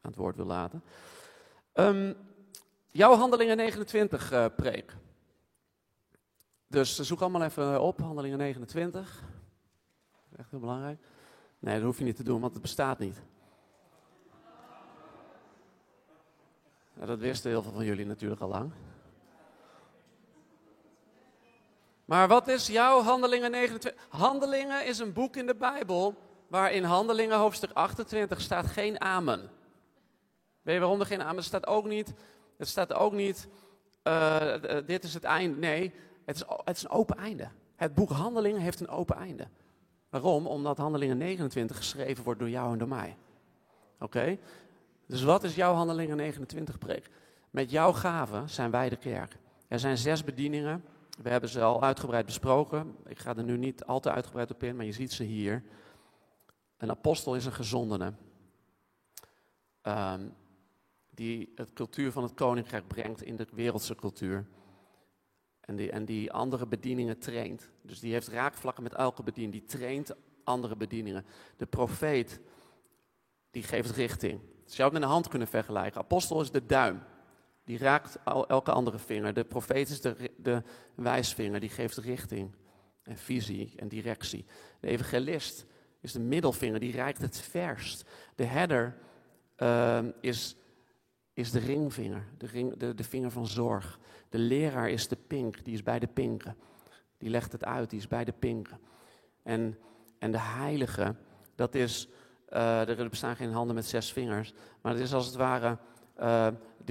aan 0.00 0.10
het 0.10 0.16
woord 0.16 0.36
wil 0.36 0.46
laten. 0.46 0.82
Um, 1.74 2.16
jouw 2.86 3.14
handelingen 3.14 3.56
29 3.56 4.32
uh, 4.32 4.46
preek. 4.56 4.96
Dus 6.68 6.98
zoek 6.98 7.20
allemaal 7.20 7.42
even 7.42 7.82
op, 7.82 8.00
handelingen 8.00 8.38
29. 8.38 9.22
Echt 10.36 10.50
heel 10.50 10.60
belangrijk. 10.60 11.00
Nee, 11.58 11.74
dat 11.74 11.84
hoef 11.84 11.98
je 11.98 12.04
niet 12.04 12.16
te 12.16 12.22
doen, 12.22 12.40
want 12.40 12.52
het 12.52 12.62
bestaat 12.62 12.98
niet. 12.98 13.22
Dat 16.94 17.18
wisten 17.18 17.50
heel 17.50 17.62
veel 17.62 17.72
van 17.72 17.84
jullie 17.84 18.06
natuurlijk 18.06 18.40
al 18.40 18.48
lang. 18.48 18.72
Maar 22.04 22.28
wat 22.28 22.48
is 22.48 22.66
jouw 22.66 23.02
Handelingen 23.02 23.50
29? 23.50 24.08
Handelingen 24.08 24.86
is 24.86 24.98
een 24.98 25.12
boek 25.12 25.36
in 25.36 25.46
de 25.46 25.54
Bijbel 25.54 26.14
waar 26.48 26.72
in 26.72 26.84
Handelingen 26.84 27.38
hoofdstuk 27.38 27.70
28 27.72 28.40
staat 28.40 28.66
geen 28.66 29.00
amen. 29.00 29.50
Weet 30.62 30.74
je 30.74 30.80
waarom 30.80 31.00
er 31.00 31.06
geen 31.06 31.22
amen? 31.22 31.36
Er 31.36 31.42
staat 31.42 31.66
ook 31.66 31.86
niet, 31.86 32.14
het 32.56 32.68
staat 32.68 32.92
ook 32.92 33.12
niet, 33.12 33.48
uh, 34.04 34.54
dit 34.86 35.04
is 35.04 35.14
het 35.14 35.24
einde. 35.24 35.58
Nee, 35.58 35.94
het 36.28 36.36
is, 36.36 36.44
het 36.64 36.76
is 36.76 36.82
een 36.82 36.90
open 36.90 37.16
einde. 37.16 37.48
Het 37.76 37.94
boek 37.94 38.10
Handelingen 38.10 38.60
heeft 38.60 38.80
een 38.80 38.88
open 38.88 39.16
einde. 39.16 39.48
Waarom? 40.08 40.46
Omdat 40.46 40.78
Handelingen 40.78 41.16
29 41.18 41.76
geschreven 41.76 42.24
wordt 42.24 42.40
door 42.40 42.50
jou 42.50 42.72
en 42.72 42.78
door 42.78 42.88
mij. 42.88 43.16
Oké? 44.00 44.38
Dus 45.06 45.22
wat 45.22 45.44
is 45.44 45.54
jouw 45.54 45.74
Handelingen 45.74 46.16
29 46.16 46.78
preek? 46.78 47.10
Met 47.50 47.70
jouw 47.70 47.92
gaven 47.92 48.50
zijn 48.50 48.70
wij 48.70 48.88
de 48.88 48.96
kerk. 48.96 49.36
Er 49.68 49.78
zijn 49.78 49.98
zes 49.98 50.24
bedieningen. 50.24 50.84
We 51.22 51.28
hebben 51.28 51.50
ze 51.50 51.62
al 51.62 51.82
uitgebreid 51.82 52.26
besproken. 52.26 52.96
Ik 53.06 53.18
ga 53.18 53.36
er 53.36 53.44
nu 53.44 53.56
niet 53.56 53.84
al 53.84 54.00
te 54.00 54.10
uitgebreid 54.10 54.50
op 54.50 54.62
in, 54.62 54.76
maar 54.76 54.84
je 54.84 54.92
ziet 54.92 55.12
ze 55.12 55.24
hier. 55.24 55.62
Een 56.76 56.90
apostel 56.90 57.34
is 57.34 57.44
een 57.44 57.52
gezondene. 57.52 58.12
Um, 59.82 60.34
die 61.10 61.52
het 61.54 61.72
cultuur 61.72 62.12
van 62.12 62.22
het 62.22 62.34
koninkrijk 62.34 62.86
brengt 62.86 63.22
in 63.22 63.36
de 63.36 63.46
wereldse 63.52 63.94
cultuur. 63.94 64.46
En 65.68 65.76
die, 65.76 65.90
en 65.90 66.04
die 66.04 66.32
andere 66.32 66.66
bedieningen 66.66 67.18
traint. 67.18 67.70
Dus 67.82 68.00
die 68.00 68.12
heeft 68.12 68.28
raakvlakken 68.28 68.82
met 68.82 68.94
elke 68.94 69.22
bediening. 69.22 69.52
Die 69.52 69.78
traint 69.78 70.14
andere 70.44 70.76
bedieningen. 70.76 71.24
De 71.56 71.66
profeet, 71.66 72.40
die 73.50 73.62
geeft 73.62 73.90
richting. 73.90 74.40
Je 74.64 74.74
zou 74.74 74.82
het 74.82 74.92
met 74.92 75.02
een 75.02 75.14
hand 75.14 75.28
kunnen 75.28 75.48
vergelijken. 75.48 76.00
Apostel 76.00 76.40
is 76.40 76.50
de 76.50 76.66
duim. 76.66 77.02
Die 77.64 77.78
raakt 77.78 78.18
elke 78.24 78.72
andere 78.72 78.98
vinger. 78.98 79.34
De 79.34 79.44
profeet 79.44 79.88
is 79.88 80.00
de, 80.00 80.30
de 80.36 80.62
wijsvinger. 80.94 81.60
Die 81.60 81.68
geeft 81.68 81.96
richting 81.96 82.54
en 83.02 83.16
visie 83.16 83.72
en 83.76 83.88
directie. 83.88 84.44
De 84.80 84.88
evangelist 84.88 85.66
is 86.00 86.12
de 86.12 86.20
middelvinger. 86.20 86.80
Die 86.80 86.92
reikt 86.92 87.20
het 87.20 87.38
verst. 87.38 88.08
De 88.34 88.44
herder 88.44 88.96
uh, 89.58 90.04
is, 90.20 90.56
is 91.32 91.50
de 91.50 91.58
ringvinger. 91.58 92.26
De, 92.38 92.46
ring, 92.46 92.76
de 92.76 93.04
vinger 93.04 93.30
van 93.30 93.46
zorg. 93.46 93.98
De 94.28 94.38
leraar 94.38 94.90
is 94.90 95.08
de 95.08 95.18
pink. 95.26 95.64
Die 95.64 95.74
is 95.74 95.82
bij 95.82 95.98
de 95.98 96.06
pinken. 96.06 96.56
Die 97.18 97.30
legt 97.30 97.52
het 97.52 97.64
uit. 97.64 97.90
Die 97.90 97.98
is 97.98 98.08
bij 98.08 98.24
de 98.24 98.34
pinken. 98.38 98.78
En, 99.42 99.78
en 100.18 100.30
de 100.30 100.40
heilige, 100.40 101.14
dat 101.54 101.74
is... 101.74 102.08
Er 102.48 103.08
bestaan 103.08 103.36
geen 103.36 103.52
handen 103.52 103.74
met 103.74 103.86
zes 103.86 104.12
vingers. 104.12 104.54
Maar 104.80 104.92
het 104.92 105.02
is 105.02 105.14
als 105.14 105.26
het 105.26 105.34
ware 105.34 105.78
uh, 106.20 106.46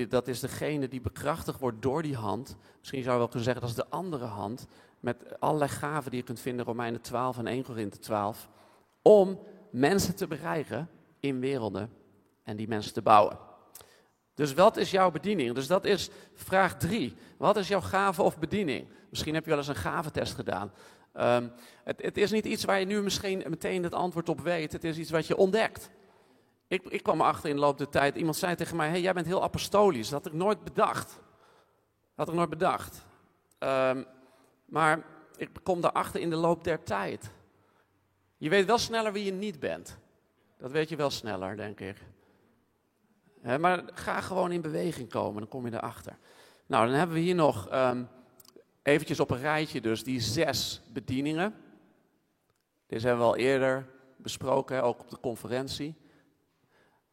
dat 0.09 0.27
is 0.27 0.39
degene 0.39 0.87
die 0.87 1.01
bekrachtigd 1.01 1.59
wordt 1.59 1.81
door 1.81 2.01
die 2.01 2.15
hand. 2.15 2.57
Misschien 2.79 3.01
zou 3.01 3.13
je 3.13 3.19
wel 3.19 3.27
kunnen 3.27 3.43
zeggen 3.43 3.61
dat 3.61 3.69
is 3.69 3.83
de 3.83 3.89
andere 3.89 4.25
hand. 4.25 4.67
Met 4.99 5.39
allerlei 5.39 5.71
gaven 5.71 6.11
die 6.11 6.19
je 6.19 6.25
kunt 6.25 6.39
vinden, 6.39 6.65
Romeinen 6.65 7.01
12 7.01 7.37
en 7.37 7.47
1 7.47 7.63
Korinthe 7.63 7.99
12. 7.99 8.49
Om 9.01 9.39
mensen 9.69 10.15
te 10.15 10.27
bereiken 10.27 10.89
in 11.19 11.39
werelden 11.39 11.89
en 12.43 12.55
die 12.55 12.67
mensen 12.67 12.93
te 12.93 13.01
bouwen. 13.01 13.37
Dus 14.37 14.53
wat 14.53 14.77
is 14.77 14.91
jouw 14.91 15.11
bediening? 15.11 15.55
Dus 15.55 15.67
dat 15.67 15.85
is 15.85 16.09
vraag 16.33 16.77
3. 16.77 17.15
Wat 17.37 17.57
is 17.57 17.67
jouw 17.67 17.81
gave 17.81 18.21
of 18.21 18.39
bediening? 18.39 18.87
Misschien 19.09 19.33
heb 19.33 19.43
je 19.43 19.49
wel 19.49 19.59
eens 19.59 19.67
een 19.67 19.75
gaventest 19.75 20.33
gedaan. 20.33 20.71
Um, 21.13 21.51
het, 21.83 22.01
het, 22.01 22.17
is 22.17 22.31
niet 22.31 22.45
iets 22.45 22.63
waar 22.63 22.79
je 22.79 22.85
nu 22.85 23.01
misschien 23.01 23.43
meteen 23.47 23.83
het 23.83 23.93
antwoord 23.93 24.29
op 24.29 24.41
weet. 24.41 24.71
Het 24.71 24.83
is 24.83 24.97
iets 24.97 25.09
wat 25.09 25.27
je 25.27 25.37
ontdekt. 25.37 25.89
Ik, 26.67 26.83
ik 26.83 27.03
kwam 27.03 27.21
erachter 27.21 27.49
in 27.49 27.55
de 27.55 27.61
loop 27.61 27.77
der 27.77 27.89
tijd. 27.89 28.15
Iemand 28.15 28.35
zei 28.35 28.55
tegen 28.55 28.75
mij: 28.75 28.89
hey, 28.89 29.01
jij 29.01 29.13
bent 29.13 29.25
heel 29.25 29.43
apostolisch. 29.43 30.09
Dat 30.09 30.23
had 30.23 30.33
ik 30.33 30.39
nooit 30.39 30.63
bedacht. 30.63 31.09
Dat 31.09 32.15
had 32.15 32.27
ik 32.27 32.33
nooit 32.33 32.49
bedacht. 32.49 33.05
Um, 33.59 34.05
maar 34.65 35.03
ik 35.37 35.49
kom 35.63 35.81
daarachter 35.81 36.21
in 36.21 36.29
de 36.29 36.35
loop 36.35 36.63
der 36.63 36.83
tijd. 36.83 37.31
Je 38.37 38.49
weet 38.49 38.65
wel 38.65 38.77
sneller 38.77 39.13
wie 39.13 39.25
je 39.25 39.31
niet 39.31 39.59
bent. 39.59 39.97
Dat 40.57 40.71
weet 40.71 40.89
je 40.89 40.95
wel 40.95 41.09
sneller, 41.09 41.57
denk 41.57 41.79
ik. 41.79 41.97
Maar 43.59 43.83
ga 43.93 44.21
gewoon 44.21 44.51
in 44.51 44.61
beweging 44.61 45.09
komen, 45.09 45.39
dan 45.39 45.49
kom 45.49 45.65
je 45.65 45.73
erachter. 45.73 46.17
Nou, 46.65 46.87
dan 46.87 46.95
hebben 46.95 47.15
we 47.15 47.21
hier 47.21 47.35
nog 47.35 47.73
um, 47.73 48.07
eventjes 48.83 49.19
op 49.19 49.31
een 49.31 49.39
rijtje 49.39 49.81
dus 49.81 50.03
die 50.03 50.19
zes 50.19 50.81
bedieningen. 50.93 51.55
Deze 52.87 53.07
hebben 53.07 53.25
we 53.25 53.31
al 53.31 53.37
eerder 53.37 53.87
besproken, 54.17 54.83
ook 54.83 54.99
op 54.99 55.09
de 55.09 55.19
conferentie. 55.19 55.95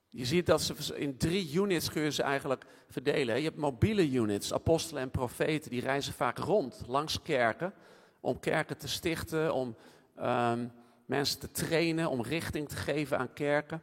Je 0.08 0.24
ziet 0.24 0.46
dat 0.46 0.62
ze 0.62 0.98
in 0.98 1.16
drie 1.16 1.54
units 1.54 1.90
kun 1.90 2.02
je 2.02 2.10
ze 2.10 2.22
eigenlijk 2.22 2.64
verdelen. 2.88 3.36
Je 3.36 3.44
hebt 3.44 3.56
mobiele 3.56 4.10
units, 4.10 4.52
apostelen 4.52 5.02
en 5.02 5.10
profeten, 5.10 5.70
die 5.70 5.80
reizen 5.80 6.12
vaak 6.12 6.38
rond 6.38 6.82
langs 6.86 7.22
kerken. 7.22 7.74
Om 8.20 8.40
kerken 8.40 8.78
te 8.78 8.88
stichten, 8.88 9.54
om 9.54 9.76
um, 10.18 10.72
mensen 11.06 11.40
te 11.40 11.50
trainen, 11.50 12.10
om 12.10 12.22
richting 12.22 12.68
te 12.68 12.76
geven 12.76 13.18
aan 13.18 13.32
kerken. 13.32 13.82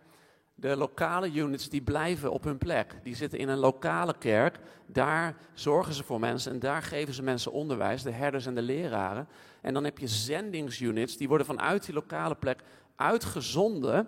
De 0.61 0.75
lokale 0.75 1.31
units 1.31 1.69
die 1.69 1.81
blijven 1.81 2.31
op 2.31 2.43
hun 2.43 2.57
plek. 2.57 2.95
Die 3.03 3.15
zitten 3.15 3.39
in 3.39 3.49
een 3.49 3.57
lokale 3.57 4.17
kerk. 4.17 4.59
Daar 4.85 5.37
zorgen 5.53 5.93
ze 5.93 6.03
voor 6.03 6.19
mensen 6.19 6.51
en 6.51 6.59
daar 6.59 6.83
geven 6.83 7.13
ze 7.13 7.23
mensen 7.23 7.51
onderwijs, 7.51 8.03
de 8.03 8.11
herders 8.11 8.45
en 8.45 8.55
de 8.55 8.61
leraren. 8.61 9.27
En 9.61 9.73
dan 9.73 9.83
heb 9.83 9.97
je 9.97 10.07
zendingsunits, 10.07 11.17
die 11.17 11.27
worden 11.27 11.45
vanuit 11.45 11.85
die 11.85 11.93
lokale 11.93 12.35
plek 12.35 12.63
uitgezonden 12.95 14.07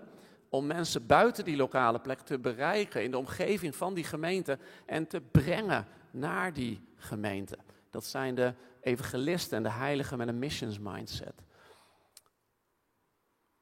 om 0.49 0.66
mensen 0.66 1.06
buiten 1.06 1.43
die 1.43 1.56
lokale 1.56 1.99
plek 1.99 2.20
te 2.20 2.39
bereiken 2.39 3.04
in 3.04 3.12
de 3.12 3.18
omgeving 3.18 3.76
van 3.76 3.93
die 3.93 4.04
gemeente 4.04 4.58
en 4.86 5.08
te 5.08 5.22
brengen 5.22 5.88
naar 6.12 6.54
die 6.54 6.88
gemeente. 6.95 7.58
Dat 7.89 8.06
zijn 8.06 8.36
de 8.36 8.54
evangelisten 8.82 9.58
en 9.58 9.64
de 9.64 9.72
heiligen 9.72 10.18
met 10.18 10.28
een 10.28 10.39
missions 10.39 10.80
mindset. 10.80 11.43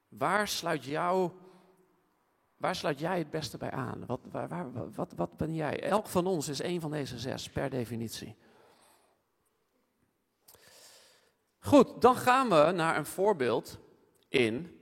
Waar 0.07 0.47
sluit, 0.47 0.85
jou, 0.85 1.31
waar 2.61 2.75
sluit 2.75 2.99
jij 2.99 3.17
het 3.17 3.29
beste 3.29 3.57
bij 3.57 3.71
aan? 3.71 4.05
Wat, 4.05 4.19
waar, 4.31 4.91
wat, 4.93 5.13
wat 5.15 5.37
ben 5.37 5.53
jij? 5.53 5.83
Elk 5.83 6.07
van 6.07 6.25
ons 6.25 6.47
is 6.47 6.63
een 6.63 6.81
van 6.81 6.91
deze 6.91 7.19
zes, 7.19 7.49
per 7.49 7.69
definitie. 7.69 8.35
Goed, 11.59 12.01
dan 12.01 12.15
gaan 12.15 12.49
we 12.49 12.71
naar 12.71 12.97
een 12.97 13.05
voorbeeld 13.05 13.79
in 14.27 14.79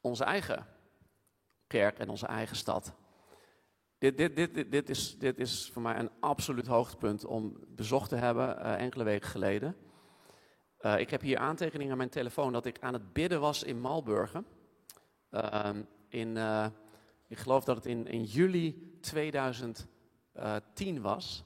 onze 0.00 0.24
eigen 0.24 0.66
kerk 1.66 1.98
en 1.98 2.08
onze 2.08 2.26
eigen 2.26 2.56
stad. 2.56 2.92
Dit, 3.98 4.16
dit, 4.16 4.36
dit, 4.36 4.70
dit, 4.70 4.88
is, 4.88 5.18
dit 5.18 5.38
is 5.38 5.70
voor 5.72 5.82
mij 5.82 5.98
een 5.98 6.10
absoluut 6.20 6.66
hoogtepunt 6.66 7.24
om 7.24 7.56
bezocht 7.68 8.08
te 8.08 8.16
hebben 8.16 8.58
uh, 8.58 8.80
enkele 8.80 9.04
weken 9.04 9.28
geleden. 9.28 9.76
Uh, 10.80 10.98
ik 10.98 11.10
heb 11.10 11.20
hier 11.20 11.38
aantekeningen 11.38 11.92
aan 11.92 11.98
mijn 11.98 12.10
telefoon 12.10 12.52
dat 12.52 12.66
ik 12.66 12.80
aan 12.80 12.92
het 12.92 13.12
bidden 13.12 13.40
was 13.40 13.62
in 13.62 13.80
Malburgen. 13.80 14.46
Uh, 15.30 15.70
in, 16.14 16.36
uh, 16.36 16.66
ik 17.28 17.38
geloof 17.38 17.64
dat 17.64 17.76
het 17.76 17.86
in, 17.86 18.06
in 18.06 18.24
juli 18.24 18.96
2010 19.00 21.00
was. 21.00 21.44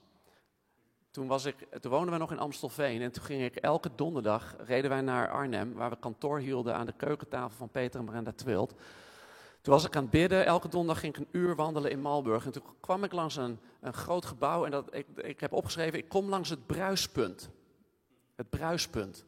Toen, 1.10 1.26
was 1.26 1.44
ik, 1.44 1.66
toen 1.80 1.90
woonden 1.90 2.12
we 2.12 2.18
nog 2.18 2.30
in 2.30 2.38
Amstelveen 2.38 3.02
en 3.02 3.12
toen 3.12 3.24
ging 3.24 3.44
ik 3.44 3.56
elke 3.56 3.90
donderdag, 3.94 4.56
reden 4.58 4.90
wij 4.90 5.00
naar 5.00 5.30
Arnhem, 5.30 5.74
waar 5.74 5.90
we 5.90 5.98
kantoor 5.98 6.38
hielden 6.38 6.74
aan 6.74 6.86
de 6.86 6.94
keukentafel 6.96 7.56
van 7.56 7.68
Peter 7.68 8.00
en 8.00 8.06
Brenda 8.06 8.32
Twilt. 8.32 8.74
Toen 9.60 9.74
was 9.74 9.84
ik 9.84 9.96
aan 9.96 10.02
het 10.02 10.10
bidden, 10.10 10.46
elke 10.46 10.68
donderdag 10.68 11.00
ging 11.00 11.16
ik 11.16 11.20
een 11.20 11.40
uur 11.40 11.56
wandelen 11.56 11.90
in 11.90 12.00
Malburg. 12.00 12.44
En 12.44 12.52
toen 12.52 12.62
kwam 12.80 13.04
ik 13.04 13.12
langs 13.12 13.36
een, 13.36 13.58
een 13.80 13.92
groot 13.92 14.24
gebouw 14.24 14.64
en 14.64 14.70
dat, 14.70 14.94
ik, 14.94 15.06
ik 15.16 15.40
heb 15.40 15.52
opgeschreven, 15.52 15.98
ik 15.98 16.08
kom 16.08 16.28
langs 16.28 16.48
het 16.48 16.66
bruispunt. 16.66 17.50
Het 18.34 18.50
bruispunt. 18.50 19.24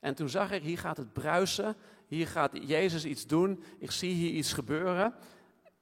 En 0.00 0.14
toen 0.14 0.28
zag 0.28 0.50
ik, 0.50 0.62
hier 0.62 0.78
gaat 0.78 0.96
het 0.96 1.12
bruisen, 1.12 1.76
hier 2.10 2.26
gaat 2.26 2.50
Jezus 2.52 3.04
iets 3.04 3.26
doen, 3.26 3.62
ik 3.78 3.90
zie 3.90 4.12
hier 4.12 4.30
iets 4.30 4.52
gebeuren. 4.52 5.14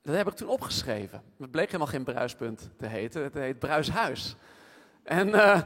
Dat 0.03 0.16
heb 0.16 0.29
ik 0.29 0.35
toen 0.35 0.49
opgeschreven. 0.49 1.22
Het 1.39 1.51
bleek 1.51 1.66
helemaal 1.66 1.87
geen 1.87 2.05
bruispunt 2.05 2.70
te 2.76 2.87
heten, 2.87 3.22
het 3.22 3.35
heet 3.35 3.59
Bruishuis. 3.59 4.37
En, 5.03 5.29
uh, 5.29 5.61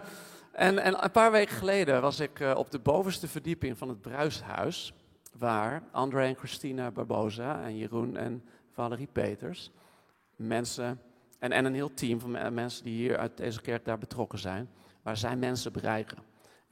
en, 0.53 0.79
en, 0.79 1.05
een 1.05 1.11
paar 1.11 1.31
weken 1.31 1.57
geleden 1.57 2.01
was 2.01 2.21
ik 2.21 2.41
uh, 2.41 2.55
op 2.57 2.71
de 2.71 2.79
bovenste 2.79 3.29
verdieping 3.29 3.79
van 3.79 3.89
het 3.89 4.01
Bruishuis, 4.01 4.95
waar 5.39 5.83
André 5.91 6.25
en 6.25 6.37
Christina 6.37 6.91
Barbosa 6.91 7.63
en 7.63 7.77
Jeroen 7.77 8.17
en 8.17 8.45
Valerie 8.73 9.09
Peters, 9.13 9.71
mensen 10.37 11.01
en, 11.39 11.53
en 11.53 11.65
een 11.65 11.75
heel 11.75 11.95
team 11.95 12.21
van 12.21 12.55
mensen 12.55 12.85
die 12.85 12.95
hier 12.95 13.19
uit 13.19 13.37
deze 13.37 13.61
kerk 13.61 13.85
daar 13.85 13.99
betrokken 13.99 14.39
zijn, 14.39 14.71
waar 15.03 15.17
zij 15.17 15.37
mensen 15.37 15.73
bereiken. 15.73 16.19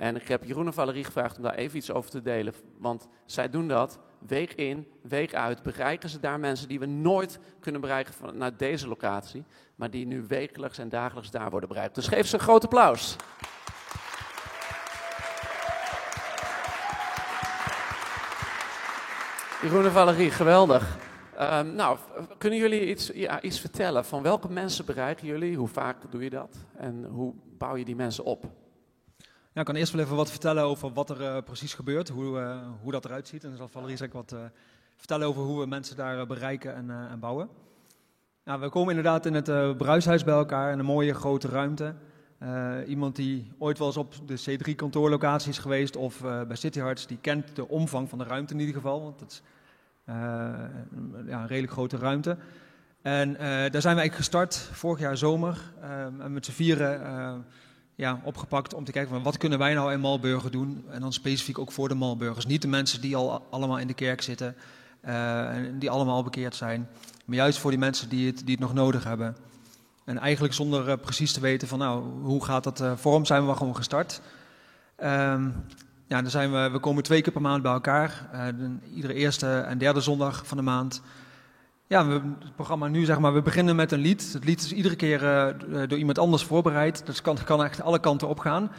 En 0.00 0.16
ik 0.16 0.28
heb 0.28 0.44
Jeroen 0.44 0.66
en 0.66 0.72
Valerie 0.72 1.04
gevraagd 1.04 1.36
om 1.36 1.42
daar 1.42 1.54
even 1.54 1.76
iets 1.76 1.90
over 1.90 2.10
te 2.10 2.22
delen, 2.22 2.54
want 2.78 3.08
zij 3.24 3.50
doen 3.50 3.68
dat 3.68 3.98
week 4.18 4.52
in, 4.52 4.86
week 5.02 5.34
uit. 5.34 5.62
Bereiken 5.62 6.08
ze 6.08 6.20
daar 6.20 6.40
mensen 6.40 6.68
die 6.68 6.78
we 6.78 6.86
nooit 6.86 7.38
kunnen 7.60 7.80
bereiken 7.80 8.14
vanuit 8.14 8.58
deze 8.58 8.88
locatie 8.88 9.44
maar 9.80 9.90
die 9.90 10.06
nu 10.06 10.24
wekelijks 10.28 10.78
en 10.78 10.88
dagelijks 10.88 11.30
daar 11.30 11.50
worden 11.50 11.68
bereikt. 11.68 11.94
Dus 11.94 12.08
geef 12.08 12.26
ze 12.26 12.34
een 12.34 12.40
groot 12.40 12.64
applaus. 12.64 13.16
Jeroen 19.62 19.84
en 19.84 19.92
Valerie, 19.92 20.30
geweldig. 20.30 20.98
Um, 21.40 21.74
nou, 21.74 21.98
kunnen 22.38 22.58
jullie 22.58 22.86
iets, 22.86 23.10
ja, 23.14 23.42
iets 23.42 23.60
vertellen 23.60 24.04
van 24.04 24.22
welke 24.22 24.50
mensen 24.50 24.84
bereiken 24.84 25.26
jullie? 25.26 25.56
Hoe 25.56 25.68
vaak 25.68 25.96
doe 26.10 26.22
je 26.22 26.30
dat? 26.30 26.56
En 26.76 27.04
hoe 27.04 27.34
bouw 27.58 27.76
je 27.76 27.84
die 27.84 27.96
mensen 27.96 28.24
op? 28.24 28.59
Ik 29.54 29.64
kan 29.64 29.74
eerst 29.74 29.92
wel 29.92 30.02
even 30.02 30.16
wat 30.16 30.30
vertellen 30.30 30.62
over 30.62 30.92
wat 30.92 31.10
er 31.10 31.20
uh, 31.20 31.36
precies 31.44 31.74
gebeurt, 31.74 32.08
hoe, 32.08 32.38
uh, 32.38 32.58
hoe 32.82 32.92
dat 32.92 33.04
eruit 33.04 33.28
ziet. 33.28 33.42
En 33.42 33.48
dan 33.48 33.58
zal 33.58 33.68
Valerie 33.68 33.96
zeker 33.96 34.16
wat 34.16 34.32
uh, 34.32 34.40
vertellen 34.96 35.26
over 35.26 35.42
hoe 35.42 35.60
we 35.60 35.66
mensen 35.66 35.96
daar 35.96 36.26
bereiken 36.26 36.74
en, 36.74 36.90
en 37.10 37.20
bouwen. 37.20 37.48
We 38.44 38.68
komen 38.68 38.88
inderdaad 38.88 39.26
in 39.26 39.34
het 39.34 39.76
Bruishuis 39.76 40.24
bij 40.24 40.34
elkaar, 40.34 40.72
in 40.72 40.78
een 40.78 40.84
mooie 40.84 41.14
grote 41.14 41.48
ruimte. 41.48 41.94
iemand 42.86 43.16
die 43.16 43.52
ooit 43.58 43.78
wel 43.78 43.86
eens 43.86 43.96
op 43.96 44.14
de 44.26 44.40
C3-kantoorlocatie 44.40 45.48
is 45.48 45.58
geweest 45.58 45.96
of 45.96 46.20
bij 46.20 46.56
Cityhearts, 46.56 47.06
die 47.06 47.18
kent 47.20 47.56
de 47.56 47.68
omvang 47.68 48.08
van 48.08 48.18
de 48.18 48.24
ruimte 48.24 48.54
in 48.54 48.60
ieder 48.60 48.74
geval. 48.74 49.02
Want 49.02 49.20
het 49.20 49.30
is 49.30 49.42
ja, 51.26 51.40
een 51.40 51.46
redelijk 51.46 51.72
grote 51.72 51.96
ruimte. 51.96 52.36
En 53.02 53.32
daar 53.32 53.82
zijn 53.82 53.94
we 53.94 54.00
eigenlijk 54.00 54.14
gestart 54.14 54.56
vorig 54.56 55.00
jaar 55.00 55.16
zomer. 55.16 55.72
en 56.18 56.32
met 56.32 56.44
z'n 56.44 56.52
vieren 56.52 57.44
ja, 58.00 58.20
opgepakt 58.22 58.74
om 58.74 58.84
te 58.84 58.92
kijken 58.92 59.12
van 59.12 59.22
wat 59.22 59.36
kunnen 59.36 59.58
wij 59.58 59.74
nou 59.74 59.92
in 59.92 60.00
Malburgen 60.00 60.52
doen. 60.52 60.84
En 60.90 61.00
dan 61.00 61.12
specifiek 61.12 61.58
ook 61.58 61.72
voor 61.72 61.88
de 61.88 61.94
Malburgers. 61.94 62.46
Niet 62.46 62.62
de 62.62 62.68
mensen 62.68 63.00
die 63.00 63.16
al 63.16 63.46
allemaal 63.50 63.78
in 63.78 63.86
de 63.86 63.94
kerk 63.94 64.22
zitten 64.22 64.56
uh, 65.04 65.48
en 65.48 65.78
die 65.78 65.90
allemaal 65.90 66.14
al 66.14 66.22
bekeerd 66.22 66.54
zijn. 66.54 66.88
Maar 67.24 67.36
juist 67.36 67.58
voor 67.58 67.70
die 67.70 67.80
mensen 67.80 68.08
die 68.08 68.26
het, 68.26 68.38
die 68.38 68.50
het 68.50 68.60
nog 68.60 68.74
nodig 68.74 69.04
hebben. 69.04 69.36
En 70.04 70.18
eigenlijk 70.18 70.54
zonder 70.54 70.88
uh, 70.88 70.94
precies 71.00 71.32
te 71.32 71.40
weten 71.40 71.68
van 71.68 71.78
nou, 71.78 72.04
hoe 72.22 72.44
gaat 72.44 72.64
dat 72.64 72.80
uh, 72.80 72.92
vorm, 72.96 73.24
zijn 73.24 73.46
we 73.46 73.54
gewoon 73.54 73.76
gestart. 73.76 74.20
Um, 75.02 75.64
ja, 76.06 76.22
dan 76.22 76.30
zijn 76.30 76.52
we, 76.52 76.70
we 76.70 76.78
komen 76.78 77.02
twee 77.02 77.22
keer 77.22 77.32
per 77.32 77.42
maand 77.42 77.62
bij 77.62 77.72
elkaar. 77.72 78.28
De, 78.32 78.76
iedere 78.94 79.14
eerste 79.14 79.58
en 79.58 79.78
derde 79.78 80.00
zondag 80.00 80.46
van 80.46 80.56
de 80.56 80.62
maand. 80.62 81.02
Ja, 81.90 82.06
we, 82.06 82.12
het 82.12 82.54
programma 82.54 82.88
nu 82.88 83.04
zeg 83.04 83.18
maar, 83.18 83.34
we 83.34 83.42
beginnen 83.42 83.76
met 83.76 83.92
een 83.92 83.98
lied. 83.98 84.32
Het 84.32 84.44
lied 84.44 84.60
is 84.60 84.72
iedere 84.72 84.96
keer 84.96 85.22
uh, 85.22 85.46
door 85.88 85.98
iemand 85.98 86.18
anders 86.18 86.42
voorbereid. 86.42 87.06
Dus 87.06 87.22
kan, 87.22 87.38
kan 87.44 87.64
echt 87.64 87.82
alle 87.82 87.98
kanten 87.98 88.28
op 88.28 88.38
gaan. 88.38 88.70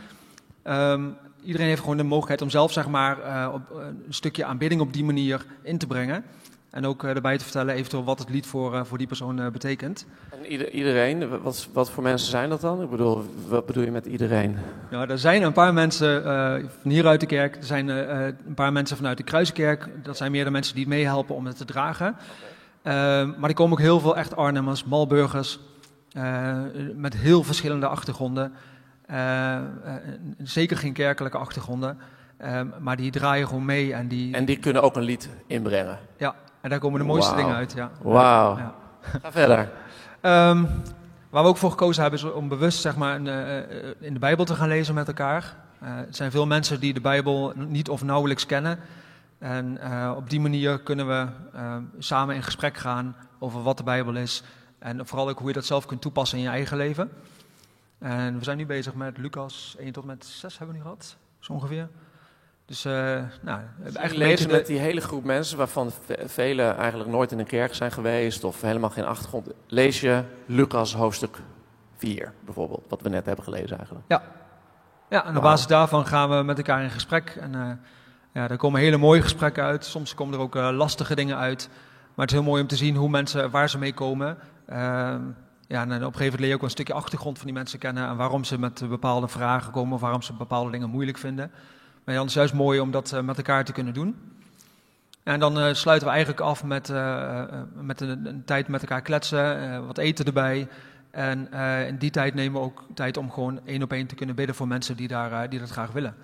Um, 0.63 1.15
iedereen 1.43 1.67
heeft 1.67 1.81
gewoon 1.81 1.97
de 1.97 2.03
mogelijkheid 2.03 2.41
om 2.41 2.49
zelf 2.49 2.71
zeg 2.71 2.87
maar, 2.87 3.17
uh, 3.19 3.49
op, 3.53 3.61
een 3.79 4.13
stukje 4.13 4.45
aanbidding 4.45 4.81
op 4.81 4.93
die 4.93 5.03
manier 5.03 5.45
in 5.61 5.77
te 5.77 5.87
brengen. 5.87 6.23
En 6.69 6.85
ook 6.85 7.03
uh, 7.03 7.09
erbij 7.09 7.37
te 7.37 7.43
vertellen 7.43 7.75
eventueel 7.75 8.03
wat 8.03 8.19
het 8.19 8.29
lied 8.29 8.45
voor, 8.45 8.85
voor 8.85 8.97
die 8.97 9.07
persoon 9.07 9.51
betekent. 9.51 10.05
En 10.29 10.45
ieder, 10.45 10.71
iedereen, 10.71 11.41
wat, 11.41 11.67
wat 11.73 11.89
voor 11.89 12.03
mensen 12.03 12.29
zijn 12.29 12.49
dat 12.49 12.61
dan? 12.61 12.81
Ik 12.81 12.89
bedoel, 12.89 13.25
wat 13.47 13.65
bedoel 13.65 13.83
je 13.83 13.91
met 13.91 14.05
iedereen? 14.05 14.57
Ja, 14.91 15.07
er 15.07 15.19
zijn 15.19 15.43
een 15.43 15.53
paar 15.53 15.73
mensen 15.73 16.23
van 16.81 16.91
hier 16.91 17.07
uit 17.07 17.19
de 17.19 17.25
kerk. 17.25 17.55
Er 17.55 17.63
zijn 17.63 17.87
een 17.87 18.53
paar 18.55 18.71
mensen 18.71 18.97
vanuit 18.97 19.17
de 19.17 19.23
Kruiskerk. 19.23 19.89
Dat 20.03 20.17
zijn 20.17 20.31
meer 20.31 20.43
de 20.43 20.51
mensen 20.51 20.75
die 20.75 20.87
meehelpen 20.87 21.35
om 21.35 21.45
het 21.45 21.57
te 21.57 21.65
dragen. 21.65 22.07
Okay. 22.07 22.50
Uh, 22.83 22.93
maar 23.37 23.49
er 23.49 23.53
komen 23.53 23.71
ook 23.71 23.83
heel 23.83 23.99
veel 23.99 24.17
echt 24.17 24.35
Arnhemmers, 24.35 24.83
Malburgers, 24.83 25.59
uh, 26.17 26.57
met 26.95 27.13
heel 27.13 27.43
verschillende 27.43 27.87
achtergronden. 27.87 28.53
Uh, 29.11 29.57
zeker 30.37 30.77
geen 30.77 30.93
kerkelijke 30.93 31.37
achtergronden, 31.37 31.97
ehm, 32.37 32.67
maar 32.79 32.95
die 32.95 33.11
draaien 33.11 33.47
gewoon 33.47 33.65
mee. 33.65 33.93
En 33.93 34.07
die, 34.07 34.35
en 34.35 34.45
die 34.45 34.57
kunnen 34.57 34.81
ook 34.81 34.95
een 34.95 35.03
lied 35.03 35.29
inbrengen? 35.47 35.99
Ja, 36.17 36.35
en 36.61 36.69
daar 36.69 36.79
komen 36.79 36.99
de 36.99 37.05
mooiste 37.05 37.31
wow. 37.31 37.39
dingen 37.39 37.55
uit. 37.55 37.73
Ja. 37.73 37.91
Wauw. 38.01 38.57
Ja. 38.57 38.73
Ga 39.21 39.31
verder. 39.31 39.59
Um, 40.21 40.69
waar 41.29 41.43
we 41.43 41.49
ook 41.49 41.57
voor 41.57 41.71
gekozen 41.71 42.01
hebben 42.01 42.19
is 42.19 42.25
om 42.25 42.47
bewust 42.47 42.81
zeg 42.81 42.95
maar, 42.95 43.15
in, 43.15 43.27
in 43.99 44.13
de 44.13 44.19
Bijbel 44.19 44.45
te 44.45 44.55
gaan 44.55 44.67
lezen 44.67 44.93
met 44.93 45.07
elkaar. 45.07 45.55
er 45.79 46.05
zijn 46.09 46.31
veel 46.31 46.47
mensen 46.47 46.79
die 46.79 46.93
de 46.93 47.01
Bijbel 47.01 47.53
niet 47.55 47.89
of 47.89 48.03
nauwelijks 48.03 48.45
kennen. 48.45 48.79
En 49.41 49.77
uh, 49.83 50.13
op 50.15 50.29
die 50.29 50.39
manier 50.39 50.79
kunnen 50.79 51.07
we 51.07 51.27
uh, 51.55 51.75
samen 51.97 52.35
in 52.35 52.43
gesprek 52.43 52.77
gaan 52.77 53.15
over 53.39 53.63
wat 53.63 53.77
de 53.77 53.83
Bijbel 53.83 54.15
is. 54.15 54.43
En 54.79 55.07
vooral 55.07 55.29
ook 55.29 55.39
hoe 55.39 55.47
je 55.47 55.53
dat 55.53 55.65
zelf 55.65 55.85
kunt 55.85 56.01
toepassen 56.01 56.37
in 56.37 56.43
je 56.43 56.49
eigen 56.49 56.77
leven. 56.77 57.11
En 57.99 58.37
we 58.37 58.43
zijn 58.43 58.57
nu 58.57 58.65
bezig 58.65 58.93
met 58.93 59.17
Lucas 59.17 59.75
1 59.79 59.91
tot 59.91 60.05
met 60.05 60.25
6 60.25 60.57
hebben 60.57 60.75
we 60.75 60.81
nu 60.81 60.87
gehad, 60.87 61.17
zo 61.39 61.53
ongeveer. 61.53 61.87
Dus 62.65 62.85
uh, 62.85 62.93
nou, 63.41 63.61
eigenlijk 63.83 64.15
lezen 64.15 64.51
met 64.51 64.65
die 64.65 64.79
hele 64.79 65.01
groep 65.01 65.23
mensen 65.23 65.57
waarvan 65.57 65.91
velen 66.25 66.77
eigenlijk 66.77 67.09
nooit 67.09 67.31
in 67.31 67.39
een 67.39 67.45
kerk 67.45 67.73
zijn 67.73 67.91
geweest 67.91 68.43
of 68.43 68.61
helemaal 68.61 68.89
geen 68.89 69.05
achtergrond. 69.05 69.47
Lees 69.67 70.01
je 70.01 70.23
Lucas 70.45 70.93
hoofdstuk 70.93 71.37
4 71.97 72.33
bijvoorbeeld, 72.45 72.85
wat 72.89 73.01
we 73.01 73.09
net 73.09 73.25
hebben 73.25 73.43
gelezen 73.43 73.77
eigenlijk. 73.77 74.05
Ja, 74.07 74.23
ja 75.09 75.25
en 75.25 75.37
op 75.37 75.43
basis 75.43 75.67
daarvan 75.67 76.05
gaan 76.05 76.29
we 76.29 76.43
met 76.43 76.57
elkaar 76.57 76.83
in 76.83 76.89
gesprek. 76.89 77.37
En, 77.39 77.81
ja, 78.33 78.49
er 78.49 78.57
komen 78.57 78.81
hele 78.81 78.97
mooie 78.97 79.21
gesprekken 79.21 79.63
uit. 79.63 79.85
Soms 79.85 80.13
komen 80.13 80.33
er 80.33 80.39
ook 80.39 80.55
uh, 80.55 80.69
lastige 80.71 81.15
dingen 81.15 81.37
uit. 81.37 81.69
Maar 82.15 82.25
het 82.25 82.29
is 82.29 82.41
heel 82.41 82.49
mooi 82.49 82.61
om 82.61 82.67
te 82.67 82.75
zien 82.75 82.95
hoe 82.95 83.09
mensen, 83.09 83.51
waar 83.51 83.69
ze 83.69 83.77
mee 83.77 83.93
komen. 83.93 84.37
Uh, 84.69 84.75
ja, 85.67 85.81
en 85.81 85.81
op 85.81 85.91
een 85.91 85.99
gegeven 85.99 86.15
moment 86.15 86.39
leer 86.39 86.49
je 86.49 86.55
ook 86.55 86.61
een 86.61 86.69
stukje 86.69 86.93
achtergrond 86.93 87.37
van 87.37 87.45
die 87.45 87.55
mensen 87.55 87.79
kennen. 87.79 88.07
En 88.07 88.15
waarom 88.15 88.43
ze 88.43 88.59
met 88.59 88.83
bepaalde 88.89 89.27
vragen 89.27 89.71
komen 89.71 89.93
of 89.93 90.01
waarom 90.01 90.21
ze 90.21 90.33
bepaalde 90.33 90.71
dingen 90.71 90.89
moeilijk 90.89 91.17
vinden. 91.17 91.51
Maar 92.03 92.15
dan 92.15 92.25
is 92.25 92.33
het 92.33 92.39
juist 92.39 92.53
mooi 92.53 92.79
om 92.79 92.91
dat 92.91 93.11
uh, 93.13 93.19
met 93.19 93.37
elkaar 93.37 93.65
te 93.65 93.71
kunnen 93.71 93.93
doen. 93.93 94.15
En 95.23 95.39
dan 95.39 95.75
sluiten 95.75 96.07
we 96.07 96.13
eigenlijk 96.13 96.43
af 96.43 96.63
met, 96.63 96.93
met 97.73 98.01
een, 98.01 98.25
een, 98.25 98.43
tijd 98.45 98.67
met 98.67 98.81
elkaar 98.81 99.01
kletsen, 99.01 99.85
wat 99.87 99.97
eten 99.97 100.25
erbij. 100.25 100.67
En 101.11 101.51
in 101.87 101.97
die 101.97 102.09
tijd 102.09 102.33
nemen 102.33 102.59
we 102.59 102.65
ook 102.65 102.85
tijd 102.93 103.17
om 103.17 103.31
gewoon 103.31 103.59
één 103.65 103.83
op 103.83 103.91
één 103.91 104.07
te 104.07 104.15
kunnen 104.15 104.35
bidden 104.35 104.55
voor 104.55 104.67
mensen 104.67 104.95
die, 104.95 105.07
daar, 105.07 105.49
die 105.49 105.59
dat 105.59 105.69
graag 105.69 105.91
willen. 105.91 106.15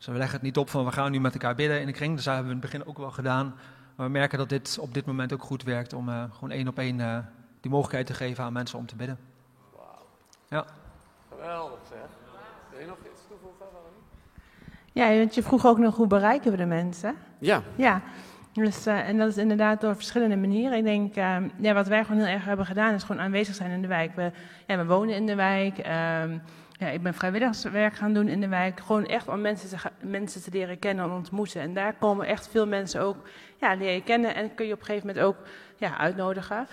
Dus 0.00 0.08
we 0.08 0.14
leggen 0.14 0.34
het 0.34 0.42
niet 0.42 0.56
op 0.56 0.70
van 0.70 0.84
we 0.84 0.92
gaan 0.92 1.10
nu 1.10 1.20
met 1.20 1.32
elkaar 1.32 1.54
bidden 1.54 1.80
in 1.80 1.86
de 1.86 1.92
kring. 1.92 2.14
Dus 2.14 2.24
dat 2.24 2.34
hebben 2.34 2.52
we 2.52 2.56
in 2.56 2.62
het 2.62 2.72
begin 2.72 2.88
ook 2.88 2.98
wel 2.98 3.10
gedaan. 3.10 3.54
Maar 3.96 4.06
we 4.06 4.12
merken 4.12 4.38
dat 4.38 4.48
dit 4.48 4.78
op 4.80 4.94
dit 4.94 5.06
moment 5.06 5.32
ook 5.32 5.42
goed 5.42 5.62
werkt 5.62 5.92
om 5.92 6.08
uh, 6.08 6.24
gewoon 6.32 6.50
één 6.50 6.68
op 6.68 6.78
één 6.78 6.98
uh, 6.98 7.18
die 7.60 7.70
mogelijkheid 7.70 8.06
te 8.06 8.14
geven 8.14 8.44
aan 8.44 8.52
mensen 8.52 8.78
om 8.78 8.86
te 8.86 8.96
bidden. 8.96 9.18
Wauw. 9.76 9.84
Ja. 10.48 10.64
Geweldig 11.28 11.78
zeg. 11.88 11.98
Wil 12.70 12.80
je 12.80 12.86
nog 12.86 12.96
iets 13.12 13.22
toevoegen, 13.28 13.66
Ja, 14.92 15.16
want 15.18 15.34
je 15.34 15.42
vroeg 15.42 15.66
ook 15.66 15.78
nog 15.78 15.96
hoe 15.96 16.06
bereiken 16.06 16.50
we 16.50 16.56
de 16.56 16.66
mensen? 16.66 17.14
Ja. 17.38 17.62
Ja. 17.76 18.02
Dus, 18.52 18.86
uh, 18.86 19.08
en 19.08 19.18
dat 19.18 19.28
is 19.28 19.36
inderdaad 19.36 19.80
door 19.80 19.94
verschillende 19.94 20.36
manieren. 20.36 20.78
Ik 20.78 20.84
denk, 20.84 21.16
uh, 21.16 21.36
ja, 21.60 21.74
wat 21.74 21.86
wij 21.86 22.04
gewoon 22.04 22.20
heel 22.20 22.34
erg 22.34 22.44
hebben 22.44 22.66
gedaan, 22.66 22.94
is 22.94 23.02
gewoon 23.02 23.22
aanwezig 23.22 23.54
zijn 23.54 23.70
in 23.70 23.82
de 23.82 23.88
wijk. 23.88 24.14
We, 24.14 24.32
ja, 24.66 24.76
we 24.76 24.86
wonen 24.86 25.14
in 25.14 25.26
de 25.26 25.34
wijk. 25.34 25.86
Uh, 25.86 26.22
ja, 26.80 26.88
ik 26.88 27.02
ben 27.02 27.14
vrijwilligerswerk 27.14 27.94
gaan 27.94 28.12
doen 28.12 28.28
in 28.28 28.40
de 28.40 28.48
wijk. 28.48 28.80
Gewoon 28.80 29.06
echt 29.06 29.28
om 29.28 29.40
mensen 29.40 29.68
te, 29.68 30.06
mensen 30.06 30.42
te 30.42 30.50
leren 30.52 30.78
kennen 30.78 31.04
en 31.04 31.10
ontmoeten. 31.10 31.60
En 31.60 31.74
daar 31.74 31.94
komen 31.94 32.26
echt 32.26 32.48
veel 32.48 32.66
mensen 32.66 33.00
ook 33.00 33.16
ja, 33.56 33.74
leren 33.74 34.04
kennen. 34.04 34.34
En 34.34 34.54
kun 34.54 34.66
je 34.66 34.72
op 34.72 34.78
een 34.78 34.84
gegeven 34.84 35.06
moment 35.06 35.26
ook 35.26 35.36
ja, 35.76 35.98
uitnodigen. 35.98 36.56
Uh, 36.58 36.64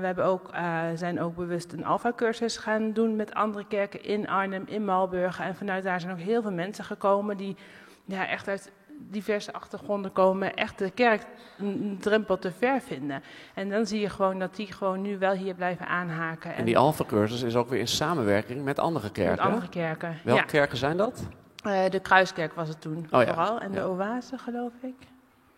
we 0.00 0.06
hebben 0.06 0.24
ook, 0.24 0.54
uh, 0.54 0.82
zijn 0.94 1.20
ook 1.20 1.36
bewust 1.36 1.72
een 1.72 1.84
alfa-cursus 1.84 2.56
gaan 2.56 2.92
doen 2.92 3.16
met 3.16 3.34
andere 3.34 3.66
kerken 3.66 4.02
in 4.04 4.28
Arnhem, 4.28 4.64
in 4.66 4.84
Malburgen. 4.84 5.44
En 5.44 5.56
vanuit 5.56 5.84
daar 5.84 6.00
zijn 6.00 6.12
ook 6.12 6.18
heel 6.18 6.42
veel 6.42 6.52
mensen 6.52 6.84
gekomen 6.84 7.36
die 7.36 7.56
ja, 8.04 8.28
echt 8.28 8.48
uit 8.48 8.72
diverse 8.98 9.52
achtergronden 9.52 10.12
komen, 10.12 10.54
echt 10.54 10.78
de 10.78 10.90
kerk 10.90 11.26
een 11.58 11.96
drempel 12.00 12.38
te 12.38 12.52
ver 12.52 12.80
vinden. 12.80 13.22
En 13.54 13.70
dan 13.70 13.86
zie 13.86 14.00
je 14.00 14.08
gewoon 14.08 14.38
dat 14.38 14.56
die 14.56 14.72
gewoon 14.72 15.02
nu 15.02 15.18
wel 15.18 15.32
hier 15.32 15.54
blijven 15.54 15.86
aanhaken. 15.86 16.50
En, 16.50 16.56
en 16.56 16.64
die 16.64 16.78
Alpha-cursus 16.78 17.42
is 17.42 17.56
ook 17.56 17.68
weer 17.68 17.80
in 17.80 17.88
samenwerking 17.88 18.64
met 18.64 18.78
andere 18.78 19.10
kerken? 19.10 19.44
Met 19.44 19.52
andere 19.52 19.68
kerken, 19.68 20.16
Welke 20.24 20.40
ja. 20.40 20.46
kerken 20.46 20.78
zijn 20.78 20.96
dat? 20.96 21.26
Uh, 21.66 21.88
de 21.90 22.00
Kruiskerk 22.00 22.52
was 22.52 22.68
het 22.68 22.80
toen 22.80 23.06
oh, 23.10 23.20
vooral. 23.20 23.54
Ja. 23.54 23.60
En 23.60 23.70
de 23.70 23.78
ja. 23.78 23.86
Oase, 23.86 24.38
geloof 24.38 24.72
ik. 24.82 24.94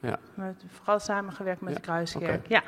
Ja. 0.01 0.19
Maar 0.35 0.55
vooral 0.69 0.99
samengewerkt 0.99 1.61
met 1.61 1.75
de 1.75 1.81
Kruiskerk. 1.81 2.49
Ja. 2.49 2.63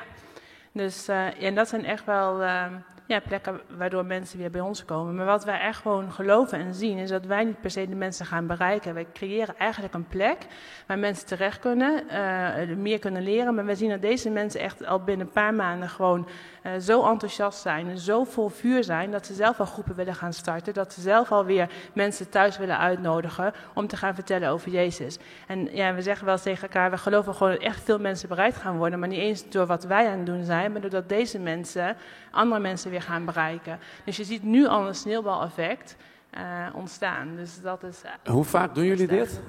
Dus 0.71 1.09
uh, 1.09 1.43
en 1.43 1.55
dat 1.55 1.67
zijn 1.67 1.85
echt 1.85 2.05
wel 2.05 2.41
uh, 2.41 2.65
ja, 3.09 3.19
plekken 3.19 3.59
waardoor 3.77 4.05
mensen 4.05 4.37
weer 4.37 4.49
bij 4.49 4.61
ons 4.61 4.85
komen. 4.85 5.15
Maar 5.15 5.25
wat 5.25 5.45
wij 5.45 5.59
echt 5.59 5.81
gewoon 5.81 6.11
geloven 6.11 6.59
en 6.59 6.73
zien, 6.73 6.97
is 6.97 7.09
dat 7.09 7.25
wij 7.25 7.43
niet 7.43 7.61
per 7.61 7.71
se 7.71 7.89
de 7.89 7.95
mensen 7.95 8.25
gaan 8.25 8.47
bereiken. 8.47 8.93
Wij 8.93 9.07
creëren 9.13 9.57
eigenlijk 9.57 9.93
een 9.93 10.07
plek 10.07 10.37
waar 10.87 10.99
mensen 10.99 11.27
terecht 11.27 11.59
kunnen, 11.59 12.03
uh, 12.11 12.75
meer 12.77 12.99
kunnen 12.99 13.23
leren. 13.23 13.55
Maar 13.55 13.65
we 13.65 13.75
zien 13.75 13.89
dat 13.89 14.01
deze 14.01 14.29
mensen 14.29 14.59
echt 14.59 14.85
al 14.85 14.99
binnen 14.99 15.25
een 15.25 15.33
paar 15.33 15.53
maanden 15.53 15.89
gewoon 15.89 16.27
uh, 16.63 16.71
zo 16.79 17.05
enthousiast 17.05 17.61
zijn 17.61 17.97
zo 17.97 18.23
vol 18.23 18.49
vuur 18.49 18.83
zijn, 18.83 19.11
dat 19.11 19.25
ze 19.25 19.33
zelf 19.33 19.59
al 19.59 19.65
groepen 19.65 19.95
willen 19.95 20.15
gaan 20.15 20.33
starten. 20.33 20.73
Dat 20.73 20.93
ze 20.93 21.01
zelf 21.01 21.31
alweer 21.31 21.69
mensen 21.93 22.29
thuis 22.29 22.57
willen 22.57 22.77
uitnodigen 22.77 23.53
om 23.73 23.87
te 23.87 23.97
gaan 23.97 24.15
vertellen 24.15 24.49
over 24.49 24.71
Jezus. 24.71 25.17
En 25.47 25.75
ja, 25.75 25.93
we 25.93 26.01
zeggen 26.01 26.25
wel 26.25 26.37
tegen 26.37 26.61
elkaar, 26.61 26.91
we 26.91 26.97
geloven 26.97 27.35
gewoon 27.35 27.53
dat 27.53 27.61
echt 27.61 27.83
veel 27.83 27.99
mensen 27.99 28.29
bereid 28.29 28.55
gaan 28.55 28.77
worden. 28.77 28.99
Maar 28.99 29.09
niet 29.09 29.19
eens 29.19 29.49
door 29.49 29.65
wat 29.65 29.83
wij 29.83 30.07
aan 30.07 30.17
het 30.17 30.25
doen 30.25 30.43
zijn, 30.43 30.71
maar 30.71 30.81
doordat 30.81 31.09
deze 31.09 31.39
mensen 31.39 31.97
andere 32.31 32.61
mensen 32.61 32.91
weer 32.91 32.98
gaan 33.01 33.25
bereiken. 33.25 33.79
Dus 34.05 34.17
je 34.17 34.23
ziet 34.23 34.43
nu 34.43 34.67
al 34.67 34.87
een 34.87 34.95
sneeuwbaleffect 34.95 35.95
uh, 36.37 36.75
ontstaan. 36.75 37.35
Dus 37.35 37.61
dat 37.61 37.83
is, 37.83 38.01
uh, 38.05 38.33
Hoe 38.33 38.43
vaak 38.43 38.75
doen 38.75 38.85
jullie 38.85 39.07
dit? 39.07 39.41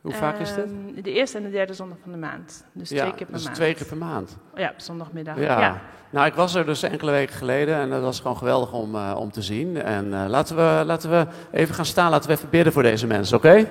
Hoe 0.00 0.12
vaak 0.12 0.38
is 0.38 0.54
dit? 0.54 0.64
Um, 0.64 1.02
de 1.02 1.12
eerste 1.12 1.36
en 1.36 1.42
de 1.42 1.50
derde 1.50 1.74
zondag 1.74 1.98
van 2.02 2.12
de 2.12 2.18
maand. 2.18 2.64
Dus 2.72 2.88
ja, 2.88 3.00
twee 3.00 3.14
keer 3.14 3.26
per 3.26 3.34
dus 3.34 3.44
maand. 3.44 3.56
twee 3.56 3.74
keer 3.74 3.86
per 3.86 3.96
maand. 3.96 4.36
Ja, 4.54 4.70
op 4.70 4.80
zondagmiddag. 4.80 5.36
Ja. 5.36 5.60
ja. 5.60 5.80
Nou, 6.10 6.26
ik 6.26 6.34
was 6.34 6.54
er 6.54 6.66
dus 6.66 6.82
enkele 6.82 7.10
weken 7.10 7.34
geleden 7.34 7.76
en 7.76 7.90
dat 7.90 8.02
was 8.02 8.20
gewoon 8.20 8.36
geweldig 8.36 8.72
om, 8.72 8.94
uh, 8.94 9.14
om 9.18 9.30
te 9.30 9.42
zien. 9.42 9.82
En 9.82 10.06
uh, 10.06 10.24
laten, 10.28 10.56
we, 10.56 10.82
laten 10.84 11.10
we 11.10 11.26
even 11.50 11.74
gaan 11.74 11.84
staan, 11.84 12.10
laten 12.10 12.30
we 12.30 12.36
even 12.36 12.50
bidden 12.50 12.72
voor 12.72 12.82
deze 12.82 13.06
mensen, 13.06 13.36
oké? 13.36 13.48
Okay? 13.48 13.68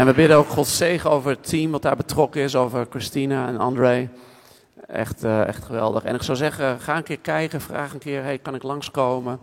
En 0.00 0.06
we 0.06 0.12
bidden 0.12 0.36
ook 0.36 0.48
Gods 0.48 0.76
zegen 0.76 1.10
over 1.10 1.30
het 1.30 1.48
team 1.48 1.70
wat 1.70 1.82
daar 1.82 1.96
betrokken 1.96 2.42
is, 2.42 2.56
over 2.56 2.86
Christina 2.90 3.48
en 3.48 3.58
André. 3.58 4.08
Echt, 4.86 5.24
uh, 5.24 5.46
echt 5.46 5.64
geweldig. 5.64 6.04
En 6.04 6.14
ik 6.14 6.22
zou 6.22 6.36
zeggen, 6.36 6.80
ga 6.80 6.96
een 6.96 7.02
keer 7.02 7.18
kijken, 7.18 7.60
vraag 7.60 7.92
een 7.92 7.98
keer, 7.98 8.22
hey, 8.22 8.38
kan 8.38 8.54
ik 8.54 8.62
langskomen? 8.62 9.38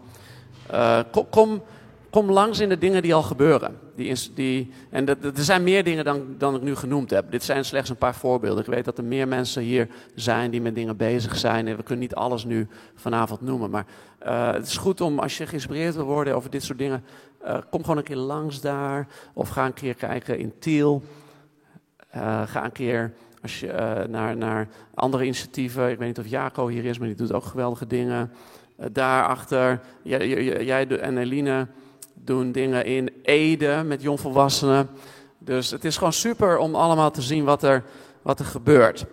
Uh, 0.72 1.00
kom, 1.12 1.30
kom, 1.30 1.62
kom 2.10 2.32
langs 2.32 2.60
in 2.60 2.70
de 2.70 2.78
dingen 2.78 3.02
die 3.02 3.14
al 3.14 3.24
gebeuren. 3.24 3.80
Die, 3.96 4.16
die, 4.34 4.72
en 4.90 5.08
er 5.08 5.32
zijn 5.34 5.64
meer 5.64 5.84
dingen 5.84 6.06
dan, 6.06 6.36
dan 6.38 6.56
ik 6.56 6.62
nu 6.62 6.76
genoemd 6.76 7.10
heb. 7.10 7.32
Dit 7.32 7.44
zijn 7.44 7.66
slechts 7.66 7.90
een 7.90 7.96
paar 7.96 8.16
voorbeelden. 8.16 8.64
Ik 8.64 8.70
weet 8.70 8.86
dat 8.86 8.98
er 8.98 9.04
meer 9.04 9.28
mensen 9.28 9.62
hier 9.62 9.88
zijn 10.16 10.52
die 10.52 10.62
met 10.62 10.76
dingen 10.76 10.98
bezig 10.98 11.38
zijn. 11.38 11.68
En 11.68 11.76
we 11.76 11.84
kunnen 11.84 12.04
niet 12.04 12.16
alles 12.16 12.46
nu 12.46 12.68
vanavond 12.96 13.42
noemen. 13.42 13.70
Maar 13.70 13.86
uh, 14.26 14.52
het 14.52 14.68
is 14.68 14.78
goed 14.78 15.02
om, 15.02 15.20
als 15.20 15.38
je 15.38 15.48
geïnspireerd 15.48 15.96
wil 15.96 16.06
worden 16.06 16.36
over 16.36 16.50
dit 16.50 16.64
soort 16.64 16.78
dingen, 16.78 17.04
uh, 17.44 17.58
kom 17.70 17.82
gewoon 17.82 17.98
een 17.98 18.04
keer 18.04 18.16
langs 18.16 18.62
daar. 18.62 19.08
Of 19.34 19.50
ga 19.50 19.66
een 19.66 19.74
keer 19.74 19.94
kijken 19.94 20.38
in 20.38 20.54
Tiel. 20.60 21.04
Uh, 22.16 22.42
ga 22.48 22.66
een 22.66 22.72
keer 22.72 23.14
als 23.42 23.60
je, 23.60 24.06
naar, 24.10 24.38
naar 24.38 24.68
andere 24.94 25.24
initiatieven. 25.24 25.90
Ik 25.90 25.98
weet 25.98 26.08
niet 26.08 26.20
of 26.20 26.28
Jaco 26.28 26.68
hier 26.68 26.86
is, 26.86 26.98
maar 26.98 27.08
die 27.08 27.18
doet 27.18 27.34
ook 27.34 27.44
geweldige 27.44 27.88
dingen. 27.88 28.32
daarachter, 28.92 29.82
jij, 30.02 30.28
jij 30.66 30.88
en 30.88 31.18
Eline 31.18 31.68
doen 32.14 32.52
dingen 32.52 32.86
in 32.86 33.10
Ede 33.24 33.84
met 33.86 34.02
jongvolwassenen. 34.02 34.90
Dus 35.38 35.72
het 35.72 35.86
is 35.86 35.98
gewoon 35.98 36.14
super 36.14 36.58
om 36.58 36.76
allemaal 36.76 37.12
te 37.12 37.22
zien 37.22 37.44
wat 37.44 37.64
er, 37.64 37.84
wat 38.22 38.40
er 38.40 38.46
gebeurt. 38.46 39.06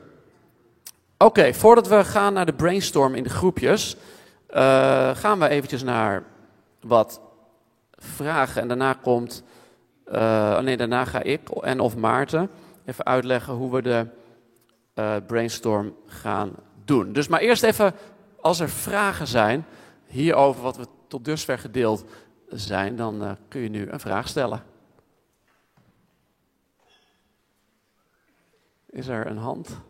Oké, 1.19 1.55
voordat 1.55 1.89
we 1.89 2.05
gaan 2.05 2.33
naar 2.33 2.47
de 2.47 2.55
brainstorm 2.55 3.15
in 3.15 3.23
de 3.23 3.31
groepjes, 3.31 3.97
gaan 5.15 5.39
we 5.39 5.49
eventjes 5.49 5.83
naar 5.83 6.23
wat 6.81 7.21
vragen. 8.05 8.63
En 8.63 8.69
daarna 8.69 8.93
komt, 8.93 9.43
uh, 10.13 10.59
nee, 10.59 10.77
daarna 10.77 11.05
ga 11.05 11.23
ik 11.23 11.49
en 11.49 11.81
of 11.81 11.97
Maarten 11.97 12.51
even 12.85 13.05
uitleggen 13.05 13.55
hoe 13.55 13.73
we 13.73 13.83
de 13.83 14.07
uh, 14.95 15.17
brainstorm 15.27 15.97
gaan 16.07 16.55
doen. 16.85 17.13
Dus 17.13 17.29
maar 17.29 17.41
eerst 17.41 17.63
even, 17.63 17.95
als 18.41 18.61
er 18.61 18.71
vragen 18.71 19.27
zijn 19.27 19.67
hierover 20.07 20.63
wat 20.63 20.77
we 20.77 20.87
tot 21.09 21.25
dusver 21.25 21.59
gedeeld 21.59 22.05
zijn, 22.49 22.97
dan 22.97 23.23
uh, 23.23 23.31
kun 23.49 23.61
je 23.61 23.69
nu 23.69 23.91
een 23.91 24.01
vraag 24.01 24.29
stellen. 24.29 24.63
Is 28.87 29.07
er 29.07 29.27
een 29.27 29.39
hand? 29.39 29.81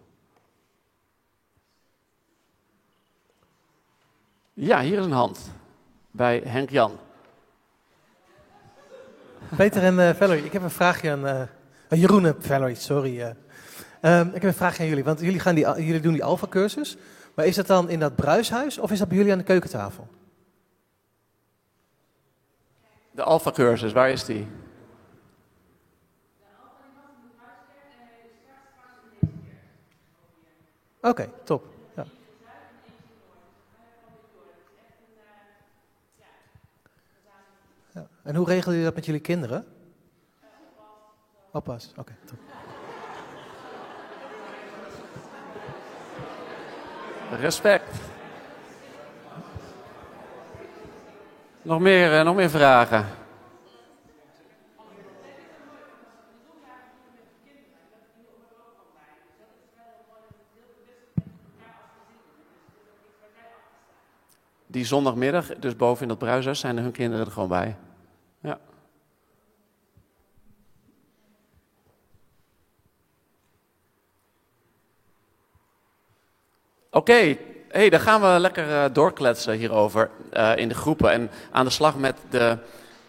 Ja, 4.52 4.80
hier 4.80 4.98
is 4.98 5.04
een 5.04 5.12
hand. 5.12 5.50
Bij 6.10 6.42
Henk 6.44 6.70
Jan. 6.70 6.98
Peter 9.56 9.82
en 9.82 9.98
uh, 9.98 10.10
Valerie, 10.10 10.44
ik 10.44 10.52
heb 10.52 10.62
een 10.62 10.70
vraagje 10.70 11.10
aan 11.10 11.26
uh, 11.26 11.42
Jeroen 11.88 12.26
en 12.26 12.36
Valerie, 12.38 12.74
sorry. 12.74 13.20
Uh, 13.20 14.18
um, 14.18 14.26
ik 14.26 14.32
heb 14.32 14.42
een 14.42 14.54
vraagje 14.54 14.82
aan 14.82 14.88
jullie, 14.88 15.04
want 15.04 15.20
jullie, 15.20 15.40
gaan 15.40 15.54
die, 15.54 15.64
jullie 15.64 16.00
doen 16.00 16.12
die 16.12 16.24
Alpha-cursus. 16.24 16.96
Maar 17.34 17.46
is 17.46 17.56
dat 17.56 17.66
dan 17.66 17.88
in 17.88 18.00
dat 18.00 18.16
bruishuis 18.16 18.78
of 18.78 18.90
is 18.90 18.98
dat 18.98 19.08
bij 19.08 19.16
jullie 19.16 19.32
aan 19.32 19.38
de 19.38 19.44
keukentafel? 19.44 20.08
De 23.10 23.22
Alpha-cursus, 23.22 23.92
waar 23.92 24.10
is 24.10 24.24
die? 24.24 24.46
Oké, 31.04 31.08
okay, 31.08 31.30
top. 31.44 31.64
Ja. 31.96 32.04
Ja. 37.92 38.06
En 38.24 38.34
hoe 38.34 38.46
regelen 38.46 38.70
jullie 38.70 38.84
dat 38.84 38.94
met 38.94 39.04
jullie 39.04 39.20
kinderen? 39.20 39.66
Oppas, 41.52 41.92
oké. 41.96 42.12
Respect. 47.40 48.00
Nog 51.62 51.80
meer, 51.80 52.18
uh, 52.18 52.24
nog 52.24 52.34
meer 52.34 52.50
vragen? 52.50 53.06
Die 64.66 64.84
zondagmiddag, 64.84 65.46
dus 65.46 65.76
boven 65.76 66.02
in 66.02 66.08
dat 66.08 66.18
bruishuis, 66.18 66.60
zijn 66.60 66.78
hun 66.78 66.92
kinderen 66.92 67.26
er 67.26 67.32
gewoon 67.32 67.48
bij. 67.48 67.76
Ja. 68.40 68.58
Oké, 76.94 77.10
okay 77.10 77.38
hey, 77.74 77.88
dan 77.88 78.00
gaan 78.00 78.20
we 78.20 78.40
lekker 78.40 78.68
uh, 78.68 78.84
doorkletsen 78.92 79.54
hierover 79.54 80.10
uh, 80.32 80.56
in 80.56 80.68
de 80.68 80.74
groepen 80.74 81.10
en 81.10 81.30
aan 81.50 81.64
de 81.64 81.70
slag 81.70 81.96
met 81.96 82.16
de, 82.30 82.58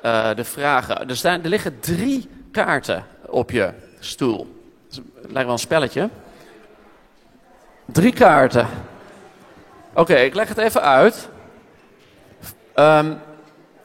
uh, 0.05 0.35
de 0.35 0.43
vragen. 0.43 1.09
Er, 1.09 1.15
staan, 1.15 1.43
er 1.43 1.49
liggen 1.49 1.79
drie 1.79 2.29
kaarten 2.51 3.05
op 3.25 3.51
je 3.51 3.73
stoel. 3.99 4.63
Het 4.89 5.03
lijkt 5.21 5.43
wel 5.43 5.51
een 5.51 5.59
spelletje. 5.59 6.09
Drie 7.85 8.13
kaarten. 8.13 8.67
Oké, 9.93 10.15
ik 10.15 10.35
leg 10.35 10.47
het 10.47 10.57
even 10.57 10.81
uit. 10.81 11.29
Um, 12.75 13.17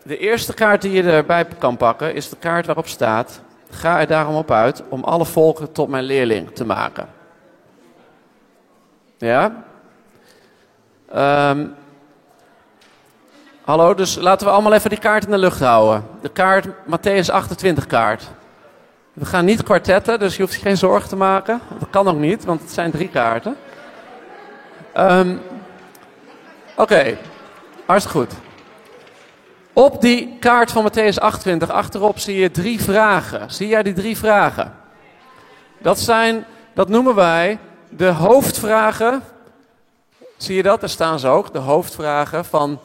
de 0.02 0.18
eerste 0.18 0.54
kaart 0.54 0.82
die 0.82 0.92
je 0.92 1.02
erbij 1.02 1.44
kan 1.58 1.76
pakken 1.76 2.14
is 2.14 2.28
de 2.28 2.36
kaart 2.36 2.66
waarop 2.66 2.88
staat: 2.88 3.40
Ga 3.70 4.00
er 4.00 4.06
daarom 4.06 4.34
op 4.34 4.50
uit 4.50 4.82
om 4.88 5.04
alle 5.04 5.24
volken 5.24 5.72
tot 5.72 5.88
mijn 5.88 6.04
leerling 6.04 6.50
te 6.54 6.64
maken. 6.64 7.08
Ja? 9.18 9.68
Um, 11.16 11.74
hallo, 13.64 13.94
dus 13.94 14.14
laten 14.14 14.46
we 14.46 14.52
allemaal 14.52 14.72
even 14.72 14.90
die 14.90 14.98
kaart 14.98 15.24
in 15.24 15.30
de 15.30 15.38
lucht 15.38 15.60
houden. 15.60 16.04
De 16.20 16.28
kaart, 16.28 16.66
Matthäus 16.66 17.30
28 17.30 17.86
kaart. 17.86 18.28
We 19.12 19.24
gaan 19.24 19.44
niet 19.44 19.62
kwartetten, 19.62 20.18
dus 20.18 20.36
je 20.36 20.42
hoeft 20.42 20.54
je 20.54 20.60
geen 20.60 20.76
zorgen 20.76 21.08
te 21.08 21.16
maken. 21.16 21.60
Dat 21.78 21.90
kan 21.90 22.08
ook 22.08 22.18
niet, 22.18 22.44
want 22.44 22.60
het 22.60 22.70
zijn 22.70 22.90
drie 22.90 23.08
kaarten. 23.08 23.56
Um, 24.98 25.40
Oké, 26.70 26.82
okay. 26.82 27.18
hartstikke 27.86 28.18
goed. 28.18 28.32
Op 29.72 30.00
die 30.00 30.36
kaart 30.40 30.72
van 30.72 30.90
Matthäus 30.90 31.14
28 31.14 31.70
achterop 31.70 32.18
zie 32.18 32.38
je 32.38 32.50
drie 32.50 32.82
vragen. 32.82 33.50
Zie 33.50 33.68
jij 33.68 33.82
die 33.82 33.92
drie 33.92 34.16
vragen? 34.16 34.74
Dat 35.78 35.98
zijn, 35.98 36.44
dat 36.74 36.88
noemen 36.88 37.14
wij 37.14 37.58
de 37.88 38.08
hoofdvragen 38.08 39.22
Zie 40.40 40.56
je 40.56 40.62
dat? 40.62 40.80
Daar 40.80 40.88
staan 40.88 41.18
ze 41.18 41.28
ook, 41.28 41.52
de 41.52 41.58
hoofdvragen 41.58 42.44
van, 42.44 42.80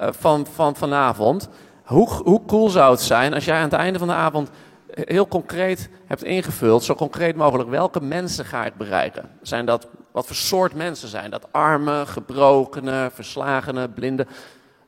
uh, 0.00 0.08
van, 0.10 0.46
van 0.46 0.76
vanavond. 0.76 1.48
Hoe, 1.84 2.08
hoe 2.08 2.44
cool 2.46 2.68
zou 2.68 2.90
het 2.90 3.00
zijn 3.00 3.34
als 3.34 3.44
jij 3.44 3.56
aan 3.56 3.62
het 3.62 3.72
einde 3.72 3.98
van 3.98 4.08
de 4.08 4.14
avond 4.14 4.50
heel 4.90 5.28
concreet 5.28 5.88
hebt 6.06 6.24
ingevuld, 6.24 6.84
zo 6.84 6.94
concreet 6.94 7.36
mogelijk, 7.36 7.68
welke 7.68 8.02
mensen 8.02 8.44
ga 8.44 8.64
ik 8.64 8.76
bereiken? 8.76 9.30
Zijn 9.42 9.66
dat, 9.66 9.88
wat 10.12 10.26
voor 10.26 10.36
soort 10.36 10.74
mensen 10.74 11.08
zijn 11.08 11.30
dat? 11.30 11.46
Armen, 11.50 12.06
gebrokenen, 12.06 13.12
verslagenen, 13.12 13.92
blinden? 13.92 14.28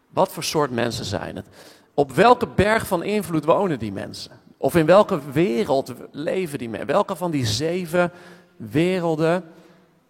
Wat 0.08 0.32
voor 0.32 0.44
soort 0.44 0.70
mensen 0.70 1.04
zijn 1.04 1.36
het? 1.36 1.46
Op 1.94 2.12
welke 2.12 2.46
berg 2.46 2.86
van 2.86 3.02
invloed 3.02 3.44
wonen 3.44 3.78
die 3.78 3.92
mensen? 3.92 4.40
Of 4.56 4.74
in 4.74 4.86
welke 4.86 5.20
wereld 5.32 5.92
leven 6.10 6.58
die 6.58 6.68
mensen? 6.68 6.88
Welke 6.88 7.16
van 7.16 7.30
die 7.30 7.46
zeven 7.46 8.12
werelden 8.56 9.44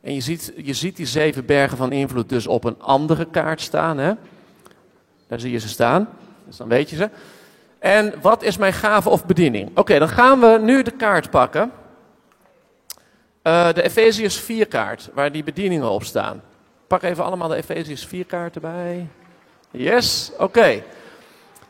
en 0.03 0.14
je 0.14 0.20
ziet, 0.20 0.53
je 0.57 0.74
ziet 0.74 0.96
die 0.96 1.07
zeven 1.07 1.46
bergen 1.46 1.76
van 1.76 1.92
invloed 1.92 2.28
dus 2.28 2.46
op 2.46 2.64
een 2.64 2.80
andere 2.80 3.24
kaart 3.24 3.61
staan. 3.61 3.98
Hè? 3.98 4.12
Daar 5.26 5.40
zie 5.40 5.53
je 5.53 5.59
ze 5.59 5.68
staan, 5.68 6.09
dus 6.46 6.57
dan 6.57 6.68
weet 6.68 6.90
je 6.90 6.96
ze. 6.96 7.11
En 7.78 8.14
wat 8.20 8.42
is 8.42 8.57
mijn 8.57 8.72
gave 8.72 9.09
of 9.09 9.26
bediening? 9.26 9.70
Oké, 9.74 9.98
dan 9.98 10.09
gaan 10.09 10.40
we 10.40 10.59
nu 10.62 10.82
de 10.82 10.90
kaart 10.90 11.30
pakken. 11.30 11.72
Uh, 13.42 13.72
de 13.72 13.82
Efeziërs 13.82 14.38
4 14.38 14.66
kaart, 14.66 15.11
waar 15.14 15.32
die 15.32 15.44
bedieningen 15.44 15.90
op 15.90 16.05
staan. 16.05 16.42
Pak 16.86 17.03
even 17.03 17.24
allemaal 17.24 17.48
de 17.48 17.57
Efeziërs 17.57 18.07
4 18.07 18.24
kaart 18.24 18.55
erbij. 18.55 19.09
Yes, 19.70 20.30
oké. 20.32 20.42
Okay. 20.42 20.84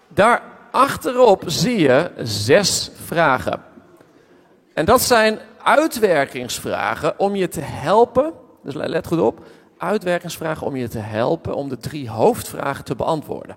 Daar 0.09 0.43
achterop 0.71 1.43
zie 1.47 1.79
je 1.79 2.11
zes 2.23 2.91
vragen. 3.05 3.63
En 4.75 4.85
dat 4.85 5.01
zijn 5.01 5.39
uitwerkingsvragen 5.65 7.19
om 7.19 7.35
je 7.35 7.49
te 7.49 7.61
helpen. 7.61 8.33
Dus 8.63 8.75
let 8.75 9.07
goed 9.07 9.21
op. 9.21 9.45
Uitwerkingsvragen 9.79 10.67
om 10.67 10.77
je 10.77 10.89
te 10.89 10.99
helpen 10.99 11.55
om 11.55 11.69
de 11.69 11.77
drie 11.77 12.11
hoofdvragen 12.11 12.85
te 12.85 12.95
beantwoorden. 12.95 13.57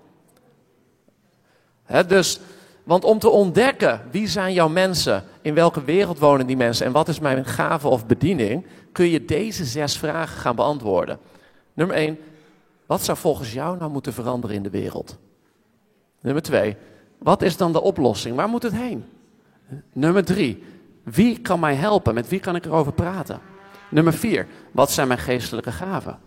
dus, 2.06 2.40
want 2.84 3.04
om 3.04 3.18
te 3.18 3.28
ontdekken 3.28 4.00
wie 4.10 4.28
zijn 4.28 4.52
jouw 4.52 4.68
mensen, 4.68 5.24
in 5.42 5.54
welke 5.54 5.84
wereld 5.84 6.18
wonen 6.18 6.46
die 6.46 6.56
mensen 6.56 6.86
en 6.86 6.92
wat 6.92 7.08
is 7.08 7.20
mijn 7.20 7.44
gave 7.44 7.88
of 7.88 8.06
bediening, 8.06 8.66
kun 8.92 9.08
je 9.08 9.24
deze 9.24 9.64
zes 9.64 9.98
vragen 9.98 10.38
gaan 10.38 10.56
beantwoorden. 10.56 11.18
Nummer 11.72 11.96
1, 11.96 12.18
wat 12.86 13.02
zou 13.02 13.18
volgens 13.18 13.52
jou 13.52 13.78
nou 13.78 13.90
moeten 13.90 14.12
veranderen 14.12 14.56
in 14.56 14.62
de 14.62 14.70
wereld? 14.70 15.18
Nummer 16.20 16.42
2, 16.42 16.76
wat 17.18 17.42
is 17.42 17.56
dan 17.56 17.72
de 17.72 17.80
oplossing? 17.80 18.36
Waar 18.36 18.48
moet 18.48 18.62
het 18.62 18.72
heen? 18.72 19.04
Nummer 19.92 20.24
drie, 20.24 20.62
wie 21.14 21.40
kan 21.40 21.60
mij 21.60 21.74
helpen? 21.74 22.14
Met 22.14 22.28
wie 22.28 22.40
kan 22.40 22.56
ik 22.56 22.64
erover 22.64 22.92
praten? 22.92 23.40
Nummer 23.90 24.12
vier, 24.12 24.46
wat 24.72 24.90
zijn 24.90 25.08
mijn 25.08 25.20
geestelijke 25.20 25.72
gaven? 25.72 26.18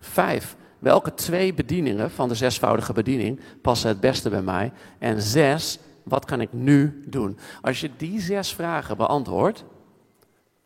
Vijf, 0.00 0.56
welke 0.78 1.14
twee 1.14 1.54
bedieningen 1.54 2.10
van 2.10 2.28
de 2.28 2.34
zesvoudige 2.34 2.92
bediening 2.92 3.40
passen 3.62 3.88
het 3.88 4.00
beste 4.00 4.30
bij 4.30 4.42
mij? 4.42 4.72
En 4.98 5.22
zes, 5.22 5.78
wat 6.02 6.24
kan 6.24 6.40
ik 6.40 6.52
nu 6.52 7.02
doen? 7.06 7.38
Als 7.62 7.80
je 7.80 7.90
die 7.96 8.20
zes 8.20 8.54
vragen 8.54 8.96
beantwoordt, 8.96 9.64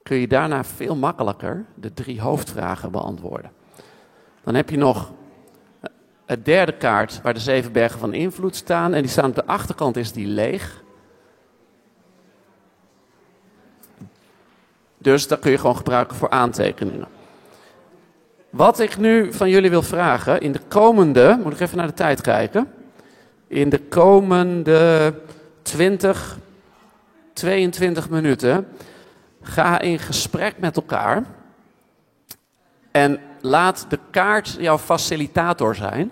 kun 0.03 0.17
je 0.17 0.29
daarna 0.29 0.65
veel 0.65 0.97
makkelijker 0.97 1.65
de 1.75 1.93
drie 1.93 2.21
hoofdvragen 2.21 2.91
beantwoorden. 2.91 3.53
Dan 4.45 4.55
heb 4.55 4.71
je 4.71 4.77
nog 4.77 5.13
het 6.27 6.45
derde 6.45 6.77
kaart 6.77 7.21
waar 7.23 7.35
de 7.35 7.41
zeven 7.41 7.73
bergen 7.73 7.99
van 7.99 8.15
invloed 8.15 8.57
staan. 8.57 8.95
En 8.95 9.01
die 9.01 9.11
staan 9.11 9.29
op 9.29 9.35
de 9.35 9.47
achterkant, 9.47 9.97
is 9.97 10.13
die 10.13 10.27
leeg. 10.27 10.80
Dus 15.03 15.29
dat 15.29 15.39
kun 15.39 15.51
je 15.51 15.59
gewoon 15.59 15.77
gebruiken 15.77 16.17
voor 16.17 16.31
aantekeningen. 16.31 17.09
Wat 18.51 18.79
ik 18.79 18.97
nu 18.97 19.33
van 19.33 19.51
jullie 19.51 19.71
wil 19.71 19.83
vragen, 19.83 20.41
in 20.41 20.53
de 20.53 20.61
komende, 20.69 21.41
moet 21.43 21.53
ik 21.53 21.61
even 21.61 21.77
naar 21.77 21.87
de 21.87 21.93
tijd 21.93 22.21
kijken. 22.21 22.73
In 23.47 23.69
de 23.69 23.79
komende 23.79 25.15
20, 25.63 26.39
22 27.33 28.11
minuten 28.11 28.67
ga 29.43 29.81
in 29.81 29.99
gesprek 29.99 30.59
met 30.59 30.77
elkaar. 30.77 31.25
En 32.91 33.21
laat 33.41 33.87
de 33.89 33.99
kaart 34.11 34.57
jouw 34.59 34.79
facilitator 34.79 35.75
zijn. 35.75 36.11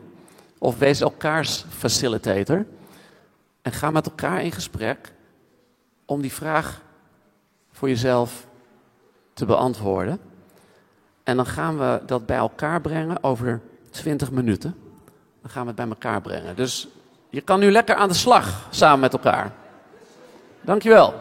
Of 0.58 0.78
wees 0.78 1.00
elkaars 1.00 1.64
facilitator. 1.68 2.66
En 3.62 3.72
ga 3.72 3.90
met 3.90 4.06
elkaar 4.06 4.42
in 4.42 4.52
gesprek 4.52 5.12
om 6.04 6.20
die 6.20 6.32
vraag 6.32 6.80
voor 7.72 7.88
jezelf 7.88 8.47
te 9.38 9.46
beantwoorden. 9.46 10.20
En 11.24 11.36
dan 11.36 11.46
gaan 11.46 11.78
we 11.78 12.00
dat 12.06 12.26
bij 12.26 12.36
elkaar 12.36 12.80
brengen 12.80 13.22
over 13.22 13.60
20 13.90 14.30
minuten. 14.30 14.74
Dan 15.42 15.50
gaan 15.50 15.62
we 15.62 15.66
het 15.66 15.76
bij 15.76 15.88
elkaar 15.88 16.20
brengen. 16.20 16.56
Dus 16.56 16.88
je 17.30 17.40
kan 17.40 17.60
nu 17.60 17.70
lekker 17.70 17.94
aan 17.94 18.08
de 18.08 18.14
slag 18.14 18.66
samen 18.70 19.00
met 19.00 19.12
elkaar. 19.12 19.52
Dankjewel. 20.60 21.14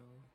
so 0.00 0.29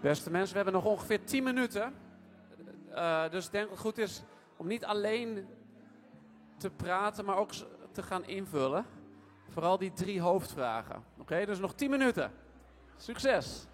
Beste 0.00 0.30
mensen, 0.30 0.56
we 0.56 0.62
hebben 0.62 0.82
nog 0.82 0.92
ongeveer 0.92 1.24
10 1.24 1.42
minuten. 1.42 1.94
Eh, 2.90 3.30
dus 3.30 3.50
denk 3.50 3.64
dat 3.64 3.72
het 3.72 3.86
goed 3.86 3.98
is 3.98 4.22
om 4.56 4.66
niet 4.66 4.84
alleen 4.84 5.46
te 6.56 6.70
praten, 6.70 7.24
maar 7.24 7.36
ook 7.36 7.52
te 7.92 8.02
gaan 8.02 8.24
invullen. 8.24 8.86
Vooral 9.48 9.78
die 9.78 9.92
drie 9.92 10.20
hoofdvragen. 10.20 11.04
Oké, 11.18 11.46
dus 11.46 11.58
nog 11.58 11.74
10 11.74 11.90
minuten. 11.90 12.32
Succes! 12.96 13.66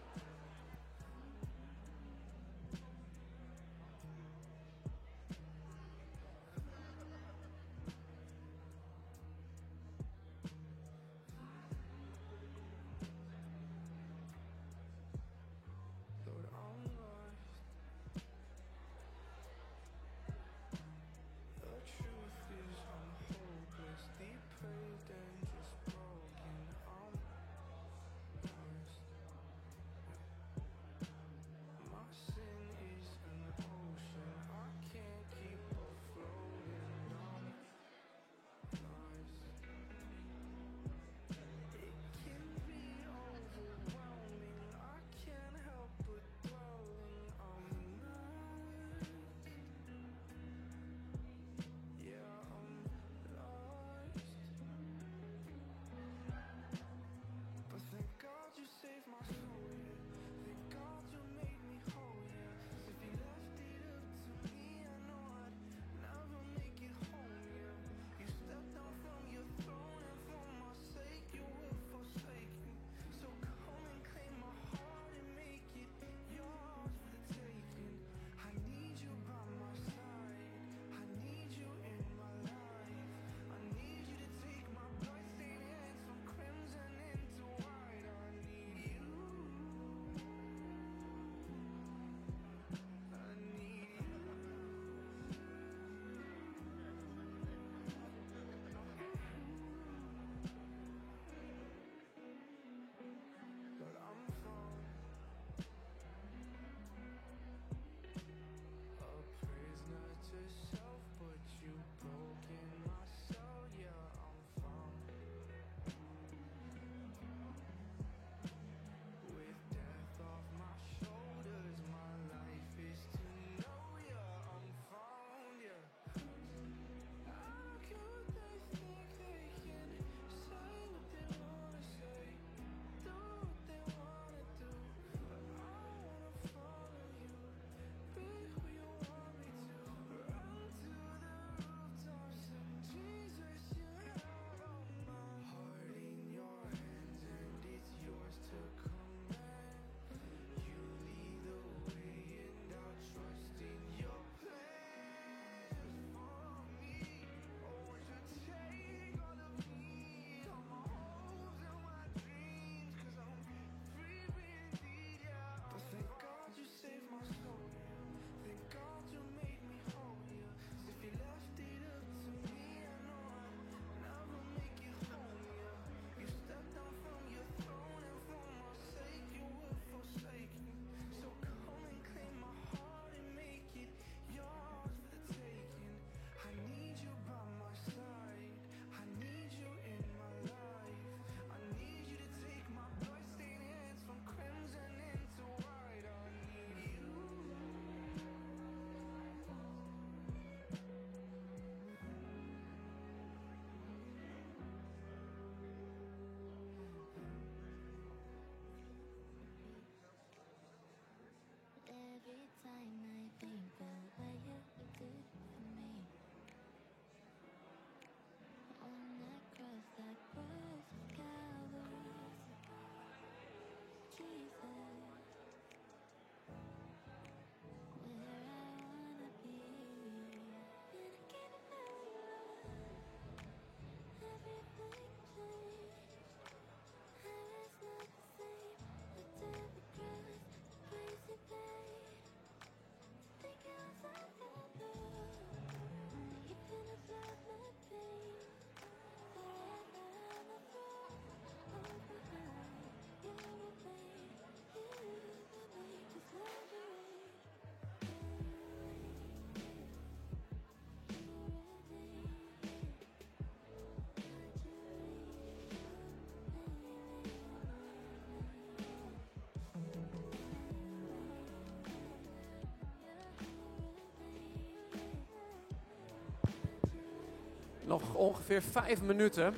Nog 277.87 278.15
ongeveer 278.15 278.63
vijf 278.63 279.03
minuten. 279.03 279.55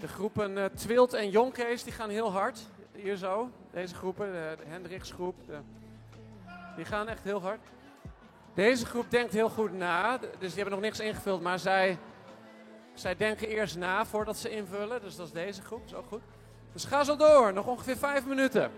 De 0.00 0.08
groepen 0.08 0.58
eh, 0.58 0.64
Twilt 0.64 1.12
en 1.12 1.30
Jonkees 1.30 1.84
die 1.84 1.92
gaan 1.92 2.10
heel 2.10 2.32
hard. 2.32 2.60
Hier 2.92 3.16
zo, 3.16 3.50
deze 3.70 3.94
groepen, 3.94 4.32
de, 4.32 4.56
de 4.58 4.64
Hendrichsgroep. 4.66 5.34
Die 6.76 6.84
gaan 6.84 7.08
echt 7.08 7.24
heel 7.24 7.40
hard. 7.40 7.60
Deze 8.54 8.86
groep 8.86 9.10
denkt 9.10 9.32
heel 9.32 9.48
goed 9.48 9.72
na. 9.72 10.18
Dus 10.18 10.28
die 10.38 10.54
hebben 10.54 10.72
nog 10.72 10.80
niks 10.80 11.00
ingevuld, 11.00 11.42
maar 11.42 11.58
zij, 11.58 11.98
zij 12.94 13.16
denken 13.16 13.48
eerst 13.48 13.76
na 13.76 14.06
voordat 14.06 14.36
ze 14.36 14.50
invullen. 14.50 15.00
Dus 15.00 15.16
dat 15.16 15.26
is 15.26 15.32
deze 15.32 15.62
groep, 15.62 15.82
zo 15.84 16.04
goed. 16.08 16.22
Dus 16.72 16.84
ga 16.84 17.04
zo 17.04 17.16
door, 17.16 17.52
nog 17.52 17.66
ongeveer 17.66 17.96
vijf 17.96 18.26
minuten. 18.26 18.70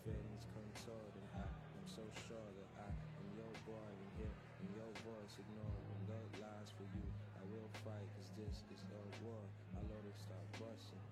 Feelings 0.00 0.44
contort, 0.56 1.12
and 1.12 1.28
I 1.36 1.44
am 1.44 1.84
so 1.84 2.00
sure 2.24 2.48
that 2.56 2.70
I 2.80 2.88
am 2.88 3.26
your 3.36 3.52
boy 3.68 3.84
and 3.84 4.10
here 4.16 4.36
in 4.64 4.68
your 4.72 4.92
voice 5.04 5.34
ignore 5.36 5.76
when 5.92 6.00
love 6.08 6.30
lies 6.40 6.70
for 6.72 6.88
you. 6.96 7.04
I 7.36 7.44
will 7.52 7.68
fight, 7.84 8.08
cause 8.16 8.32
this 8.40 8.56
is 8.72 8.80
a 8.80 9.02
war. 9.20 9.44
I 9.76 9.84
love 9.92 10.00
to 10.00 10.14
stop 10.16 10.46
busting, 10.56 11.04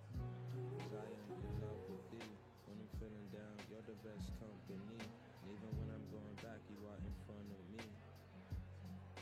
cause 0.57 0.93
I 0.97 1.05
am 1.05 1.29
in 1.37 1.53
love 1.61 1.83
with 1.85 2.07
thee. 2.17 2.33
When 2.65 2.81
I'm 2.81 2.93
feeling 2.97 3.29
down, 3.29 3.57
you're 3.69 3.85
the 3.85 3.99
best 4.01 4.33
company. 4.41 4.97
And 5.05 5.47
even 5.53 5.71
when 5.77 5.89
I'm 5.93 6.07
going 6.09 6.37
back, 6.41 6.61
you 6.73 6.81
are 6.89 7.01
in 7.05 7.15
front 7.29 7.45
of 7.45 7.63
me. 7.69 7.85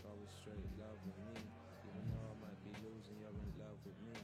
Always 0.07 0.31
straight 0.47 0.71
love 0.79 0.99
with 1.03 1.19
me. 1.27 1.43
Even 1.91 2.03
though 2.15 2.23
I 2.23 2.37
might 2.39 2.61
be 2.63 2.71
losing, 2.87 3.19
you're 3.19 3.35
in 3.35 3.51
love 3.59 3.79
with 3.83 3.99
me. 4.07 4.15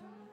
time. 0.00 0.29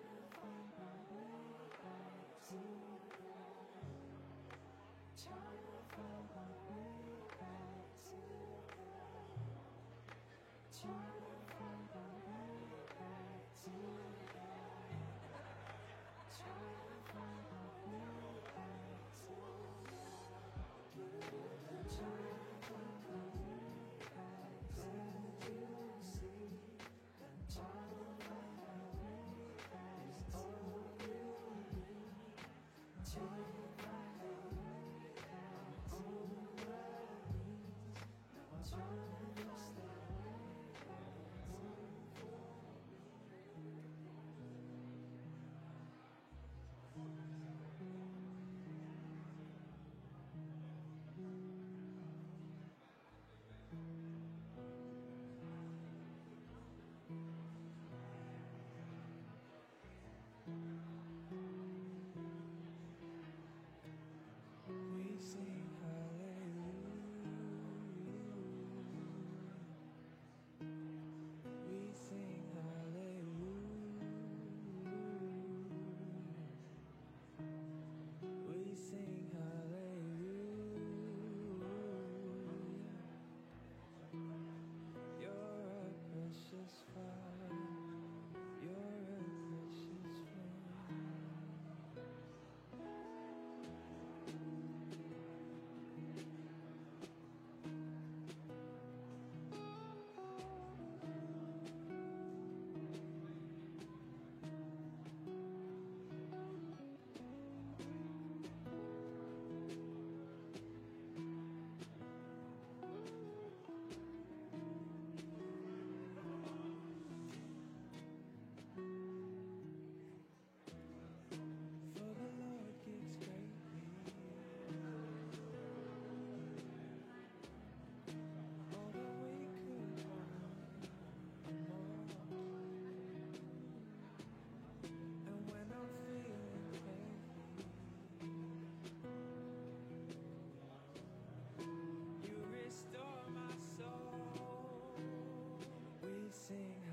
sing. 146.33 146.86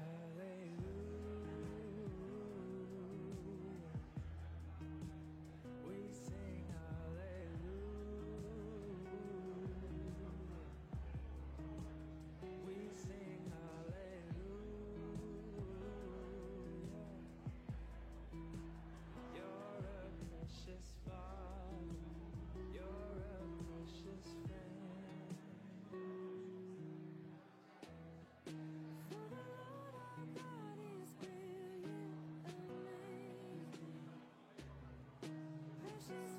We 36.09 36.34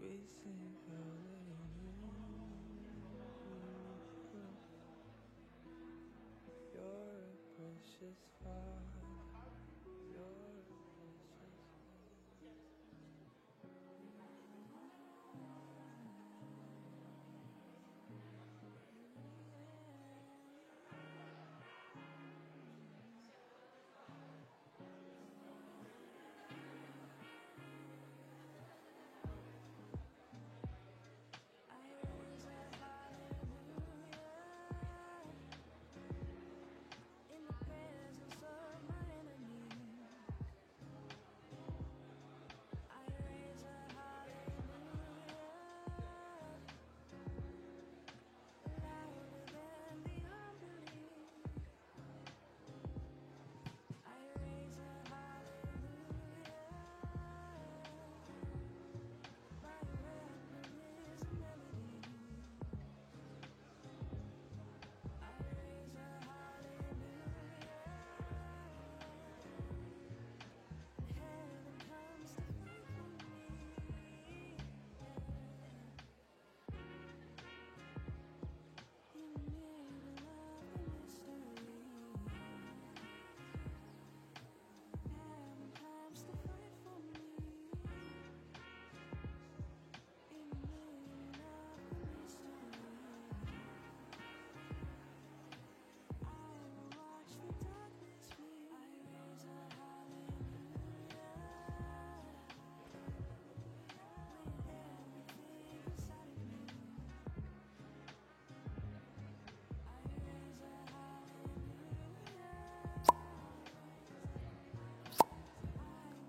We 0.00 0.16
sing 0.42 0.63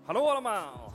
Hallo 0.06 0.26
allemaal. 0.26 0.92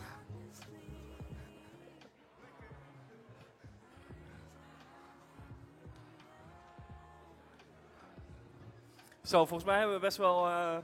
Zo, 9.23 9.45
volgens 9.45 9.63
mij 9.63 9.77
hebben 9.77 9.95
we 9.95 10.01
best 10.01 10.17
wel 10.17 10.47
eh, 10.47 10.77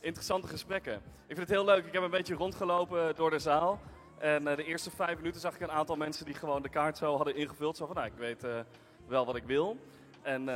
interessante 0.00 0.48
gesprekken. 0.48 0.94
Ik 0.94 1.02
vind 1.26 1.38
het 1.38 1.48
heel 1.48 1.64
leuk. 1.64 1.86
Ik 1.86 1.92
heb 1.92 2.02
een 2.02 2.10
beetje 2.10 2.34
rondgelopen 2.34 3.14
door 3.14 3.30
de 3.30 3.38
zaal. 3.38 3.80
En 4.18 4.46
eh, 4.46 4.56
de 4.56 4.64
eerste 4.64 4.90
vijf 4.90 5.16
minuten 5.16 5.40
zag 5.40 5.54
ik 5.54 5.60
een 5.60 5.70
aantal 5.70 5.96
mensen 5.96 6.24
die 6.24 6.34
gewoon 6.34 6.62
de 6.62 6.68
kaart 6.68 6.96
zo 6.96 7.16
hadden 7.16 7.36
ingevuld. 7.36 7.76
Zo 7.76 7.86
van, 7.86 7.94
nou, 7.94 8.06
ik 8.06 8.18
weet 8.18 8.44
eh, 8.44 8.60
wel 9.06 9.26
wat 9.26 9.36
ik 9.36 9.44
wil. 9.44 9.76
En, 10.22 10.48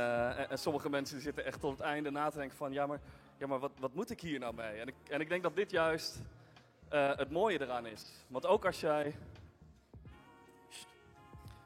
en, 0.49 0.57
sommige 0.57 0.89
mensen 0.89 1.21
zitten 1.21 1.45
echt 1.45 1.59
tot 1.59 1.71
het 1.71 1.81
einde 1.81 2.11
na 2.11 2.29
te 2.29 2.37
denken 2.37 2.57
van, 2.57 2.73
ja, 2.73 2.85
maar, 2.85 2.99
ja, 3.37 3.47
maar 3.47 3.59
wat, 3.59 3.71
wat 3.79 3.93
moet 3.93 4.09
ik 4.09 4.21
hier 4.21 4.39
nou 4.39 4.53
mee? 4.53 4.79
En 4.79 4.87
ik, 4.87 4.95
en 5.09 5.21
ik 5.21 5.29
denk 5.29 5.43
dat 5.43 5.55
dit 5.55 5.71
juist 5.71 6.21
eh, 6.89 7.17
het 7.17 7.31
mooie 7.31 7.61
eraan 7.61 7.85
is. 7.85 8.25
Want 8.27 8.45
ook 8.45 8.65
als 8.65 8.79
jij... 8.79 9.15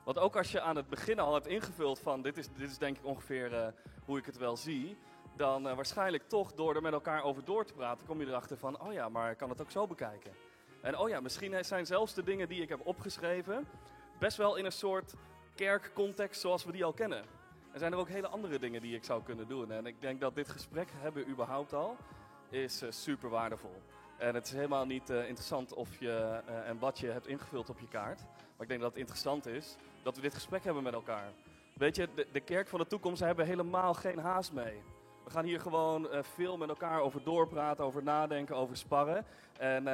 Want 0.04 0.18
ook 0.18 0.36
als 0.36 0.52
je 0.52 0.62
aan 0.62 0.76
het 0.76 0.90
begin 0.90 1.20
al 1.20 1.34
hebt 1.34 1.48
ingevuld 1.48 2.00
van, 2.00 2.22
dit 2.22 2.38
is, 2.38 2.48
dit 2.54 2.70
is 2.70 2.78
denk 2.78 2.98
ik 2.98 3.06
ongeveer 3.06 3.54
eh, 3.54 3.68
hoe 4.06 4.18
ik 4.18 4.26
het 4.26 4.38
wel 4.38 4.58
zie 4.58 4.98
dan 5.36 5.68
eh, 5.68 5.76
waarschijnlijk 5.76 6.28
toch 6.28 6.54
door 6.54 6.76
er 6.76 6.82
met 6.82 6.94
elkaar 6.94 7.24
over 7.24 7.44
door 7.44 7.66
te 7.66 7.74
praten, 7.74 8.08
kom 8.08 8.20
je 8.20 8.28
erachter 8.28 8.58
van, 8.58 8.82
oh 8.82 8.94
ja, 8.94 9.10
maar 9.10 9.32
ik 9.32 9.38
kan 9.38 9.50
het 9.50 9.62
ook 9.62 9.72
zo 9.72 9.88
bekijken. 9.88 10.32
En 10.82 10.98
oh 10.98 11.10
ja, 11.10 11.20
misschien 11.20 11.66
zijn 11.66 11.86
zelfs 11.86 12.14
de 12.14 12.24
dingen 12.24 12.50
die 12.50 12.62
ik 12.62 12.70
heb 12.70 12.80
opgeschreven 12.84 13.68
best 14.20 14.38
wel 14.38 14.56
in 14.56 14.66
een 14.66 14.72
soort 14.72 15.14
kerkcontext 15.56 16.42
zoals 16.42 16.66
we 16.66 16.72
die 16.72 16.84
al 16.84 16.94
kennen. 16.94 17.24
Er 17.72 17.80
zijn 17.80 17.92
er 17.92 17.98
ook 17.98 18.10
hele 18.10 18.28
andere 18.28 18.60
dingen 18.60 18.82
die 18.82 18.96
ik 18.96 19.04
zou 19.04 19.24
kunnen 19.24 19.48
doen. 19.48 19.72
En 19.72 19.86
ik 19.86 20.02
denk 20.02 20.20
dat 20.20 20.36
dit 20.36 20.50
gesprek 20.50 20.90
hebben 20.96 21.30
überhaupt 21.30 21.74
al 21.74 21.98
is 22.50 22.84
super 22.90 23.30
waardevol. 23.30 23.82
En 24.20 24.36
het 24.36 24.46
is 24.46 24.54
helemaal 24.54 24.86
niet 24.86 25.10
eh, 25.10 25.18
interessant 25.18 25.74
of 25.74 26.00
je 26.00 26.42
eh, 26.46 26.70
en 26.70 26.80
wat 26.80 27.00
je 27.00 27.08
hebt 27.08 27.28
ingevuld 27.28 27.70
op 27.70 27.80
je 27.80 27.88
kaart. 27.88 28.20
Maar 28.20 28.62
ik 28.62 28.68
denk 28.68 28.80
dat 28.82 28.90
het 28.90 29.00
interessant 29.00 29.46
is 29.46 29.76
dat 30.04 30.16
we 30.16 30.22
dit 30.22 30.34
gesprek 30.34 30.64
hebben 30.64 30.84
met 30.84 30.94
elkaar. 30.94 31.32
Weet 31.74 31.96
je, 31.96 32.08
de, 32.16 32.28
de 32.32 32.40
kerk 32.40 32.68
van 32.68 32.80
de 32.80 32.88
toekomst, 32.88 33.22
hebben 33.22 33.46
helemaal 33.46 33.94
geen 33.94 34.20
haast 34.20 34.54
mee. 34.54 34.82
We 35.24 35.30
gaan 35.32 35.46
hier 35.46 35.60
gewoon 35.60 36.10
eh, 36.10 36.24
veel 36.24 36.58
met 36.58 36.70
elkaar 36.70 37.02
over 37.02 37.24
doorpraten, 37.24 37.84
over 37.84 38.04
nadenken, 38.04 38.56
over 38.56 38.78
sparren. 38.78 39.26
En 39.58 39.88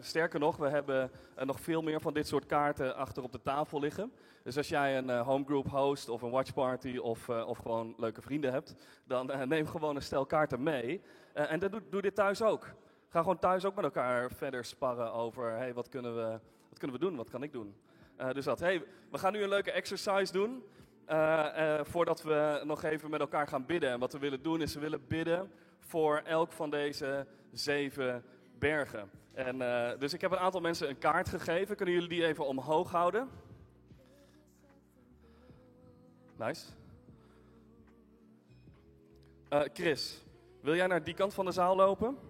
sterker 0.00 0.40
nog, 0.40 0.56
we 0.56 0.68
hebben 0.68 1.10
nog 1.44 1.60
veel 1.60 1.82
meer 1.82 2.00
van 2.00 2.14
dit 2.14 2.26
soort 2.26 2.46
kaarten 2.46 2.96
achter 2.96 3.22
op 3.22 3.32
de 3.32 3.42
tafel 3.42 3.80
liggen. 3.80 4.12
Dus 4.42 4.56
als 4.56 4.68
jij 4.68 4.98
een 4.98 5.10
homegroup 5.10 5.70
host 5.70 6.08
of 6.08 6.22
een 6.22 6.30
watchparty 6.30 6.96
of, 6.96 7.28
of 7.28 7.58
gewoon 7.58 7.94
leuke 7.98 8.22
vrienden 8.22 8.52
hebt, 8.52 8.74
dan 9.04 9.48
neem 9.48 9.66
gewoon 9.66 9.96
een 9.96 10.02
stel 10.02 10.26
kaarten 10.26 10.62
mee. 10.62 11.00
En 11.32 11.58
dat 11.58 11.72
doe, 11.72 11.82
doe 11.90 12.02
dit 12.02 12.14
thuis 12.14 12.42
ook. 12.42 12.66
Ga 13.08 13.20
gewoon 13.20 13.38
thuis 13.38 13.64
ook 13.64 13.74
met 13.74 13.84
elkaar 13.84 14.30
verder 14.30 14.64
sparren 14.64 15.12
over, 15.12 15.50
hey, 15.50 15.74
wat 15.74 15.88
kunnen 15.88 16.14
we, 16.14 16.40
wat 16.68 16.78
kunnen 16.78 16.98
we 16.98 17.04
doen, 17.04 17.16
wat 17.16 17.30
kan 17.30 17.42
ik 17.42 17.52
doen? 17.52 17.74
Eh, 18.16 18.32
dus 18.32 18.44
dat, 18.44 18.60
hey, 18.60 18.84
we 19.10 19.18
gaan 19.18 19.32
nu 19.32 19.42
een 19.42 19.48
leuke 19.48 19.70
exercise 19.70 20.32
doen. 20.32 20.64
eh, 21.04 21.78
eh, 21.78 21.84
voordat 21.84 22.22
we 22.22 22.62
nog 22.64 22.82
even 22.82 23.10
met 23.10 23.20
elkaar 23.20 23.48
gaan 23.48 23.66
bidden. 23.66 23.90
En 23.90 23.98
wat 23.98 24.12
we 24.12 24.18
willen 24.18 24.42
doen 24.42 24.60
is, 24.60 24.74
we 24.74 24.80
willen 24.80 25.06
bidden 25.06 25.52
voor 25.78 26.22
elk 26.24 26.52
van 26.52 26.70
deze 26.70 27.26
zeven 27.52 28.24
bergen. 28.58 29.10
En, 29.32 29.58
dus 29.98 30.12
ik 30.12 30.20
heb 30.20 30.30
een 30.30 30.38
aantal 30.38 30.60
mensen 30.60 30.88
een 30.88 30.98
kaart 30.98 31.28
gegeven. 31.28 31.76
Kunnen 31.76 31.94
jullie 31.94 32.08
die 32.08 32.26
even 32.26 32.46
omhoog 32.46 32.90
houden? 32.90 33.28
Nice. 36.36 36.66
Chris, 39.72 40.24
wil 40.60 40.74
jij 40.74 40.86
naar 40.86 41.04
die 41.04 41.14
kant 41.14 41.34
van 41.34 41.44
de 41.44 41.52
zaal 41.52 41.76
lopen? 41.76 42.27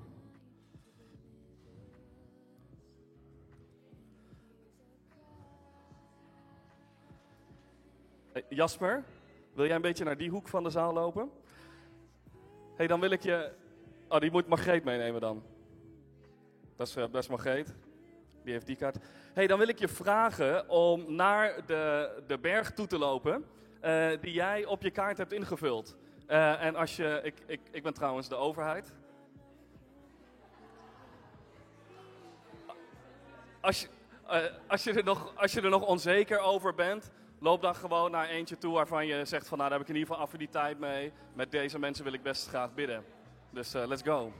Jasper, 8.48 9.04
wil 9.54 9.66
jij 9.66 9.74
een 9.74 9.82
beetje 9.82 10.04
naar 10.04 10.16
die 10.16 10.30
hoek 10.30 10.48
van 10.48 10.62
de 10.62 10.70
zaal 10.70 10.92
lopen? 10.92 11.30
hey, 12.76 12.86
dan 12.86 13.00
wil 13.00 13.10
ik 13.10 13.22
je... 13.22 13.52
Oh, 14.08 14.20
die 14.20 14.30
moet 14.30 14.48
Margreet 14.48 14.84
meenemen 14.84 15.20
dan. 15.20 15.42
Dat 16.76 16.86
is, 16.88 16.96
eh, 16.96 17.04
dat 17.10 17.28
Margreet. 17.28 17.74
Die 18.44 18.52
heeft 18.52 18.66
die 18.66 18.76
kaart. 18.76 18.98
hey, 19.32 19.46
dan 19.46 19.58
wil 19.58 19.68
ik 19.68 19.78
je 19.78 19.88
vragen 19.88 20.68
om 20.68 21.14
naar 21.14 21.66
de, 21.66 22.12
de 22.26 22.38
berg 22.38 22.72
toe 22.72 22.86
te 22.86 22.98
lopen 22.98 23.44
eh, 23.80 24.10
die 24.20 24.32
jij 24.32 24.64
op 24.64 24.82
je 24.82 24.90
kaart 24.90 25.18
hebt 25.18 25.32
ingevuld. 25.32 25.96
Eh, 26.26 26.62
en 26.62 26.76
als 26.76 26.96
je... 26.96 27.20
Ik, 27.22 27.34
ik, 27.46 27.60
ik 27.70 27.82
ben 27.82 27.94
trouwens 27.94 28.28
de 28.28 28.34
overheid. 28.34 28.94
Als 33.60 33.80
je, 33.80 33.88
eh, 34.26 34.42
als, 34.66 34.84
je 34.84 34.92
er 34.92 35.04
nog, 35.04 35.32
als 35.36 35.52
je 35.52 35.60
er 35.60 35.70
nog 35.70 35.86
onzeker 35.86 36.38
over 36.38 36.74
bent, 36.74 37.10
loop 37.38 37.62
dan 37.62 37.74
gewoon 37.74 38.10
naar 38.10 38.28
eentje 38.28 38.58
toe 38.58 38.72
waarvan 38.72 39.06
je 39.06 39.24
zegt 39.24 39.48
van 39.48 39.58
nou 39.58 39.70
daar 39.70 39.78
heb 39.78 39.88
ik 39.88 39.94
in 39.94 40.00
ieder 40.00 40.14
geval 40.14 40.26
affiniteit 40.26 40.78
mee. 40.78 41.12
Met 41.32 41.50
deze 41.50 41.78
mensen 41.78 42.04
wil 42.04 42.12
ik 42.12 42.22
best 42.22 42.48
graag 42.48 42.74
bidden. 42.74 43.04
Dus 43.50 43.74
eh, 43.74 43.86
let's 43.86 44.02
go. 44.02 44.32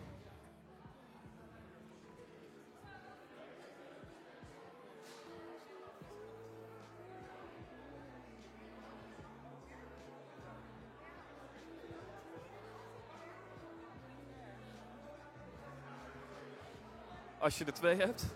Als 17.39 17.59
je 17.59 17.65
er 17.65 17.73
twee 17.73 17.97
hebt. 17.97 18.27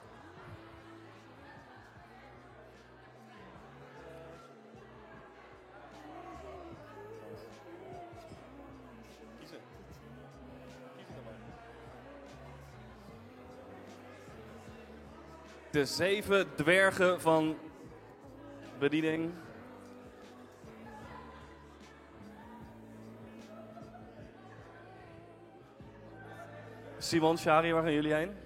De 15.82 15.88
zeven 15.88 16.54
dwergen 16.54 17.20
van 17.20 17.58
bediening. 18.78 19.32
Simon, 26.98 27.38
Shari, 27.38 27.72
waar 27.72 27.82
gaan 27.82 27.92
jullie 27.92 28.14
heen? 28.14 28.36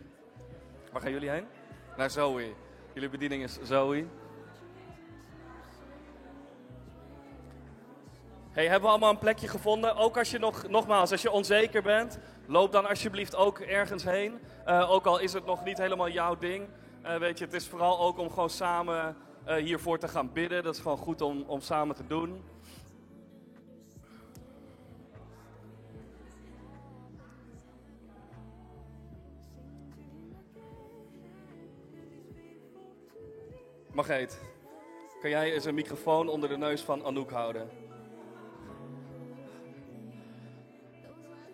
Waar 0.93 1.03
gaan 1.03 1.11
jullie 1.11 1.31
heen? 1.31 1.47
Naar 1.97 2.11
Zoe. 2.11 2.53
Jullie 2.93 3.09
bediening 3.09 3.43
is 3.43 3.59
Zoe. 3.63 4.07
Hey, 8.51 8.65
hebben 8.65 8.83
we 8.83 8.89
allemaal 8.89 9.11
een 9.11 9.19
plekje 9.19 9.49
gevonden? 9.49 9.97
Ook 9.97 10.19
als 10.19 10.31
je 10.31 10.39
nog, 10.39 10.69
nogmaals, 10.69 11.11
als 11.11 11.23
je 11.23 11.31
onzeker 11.31 11.83
bent, 11.83 12.19
loop 12.47 12.73
dan 12.73 12.89
alsjeblieft 12.89 13.37
ook 13.37 13.59
ergens 13.59 14.05
heen. 14.05 14.39
Eh, 14.65 14.91
ook 14.91 15.07
al 15.07 15.19
is 15.19 15.33
het 15.33 15.47
nog 15.47 15.65
niet 15.65 15.79
helemaal 15.79 16.09
jouw 16.09 16.37
ding. 16.37 16.69
Eh, 17.07 17.17
weet 17.19 17.39
je, 17.39 17.45
het 17.45 17.55
is 17.55 17.67
vooral 17.69 18.01
ook 18.01 18.19
om 18.19 18.31
gewoon 18.31 18.51
samen 18.51 19.17
eh, 19.45 19.57
hiervoor 19.57 19.99
te 19.99 20.09
gaan 20.09 20.33
bidden. 20.33 20.63
Dat 20.63 20.75
is 20.75 20.81
gewoon 20.81 20.97
goed 20.97 21.21
om, 21.21 21.45
om 21.47 21.61
samen 21.61 21.97
te 21.97 22.07
doen. 22.07 22.43
Margreet, 33.93 34.41
kan 35.21 35.31
jij 35.31 35.53
eens 35.53 35.65
een 35.65 35.75
microfoon 35.75 36.29
onder 36.29 36.49
de 36.49 36.57
neus 36.57 36.83
van 36.83 37.05
Anouk 37.05 37.31
houden? 37.31 37.69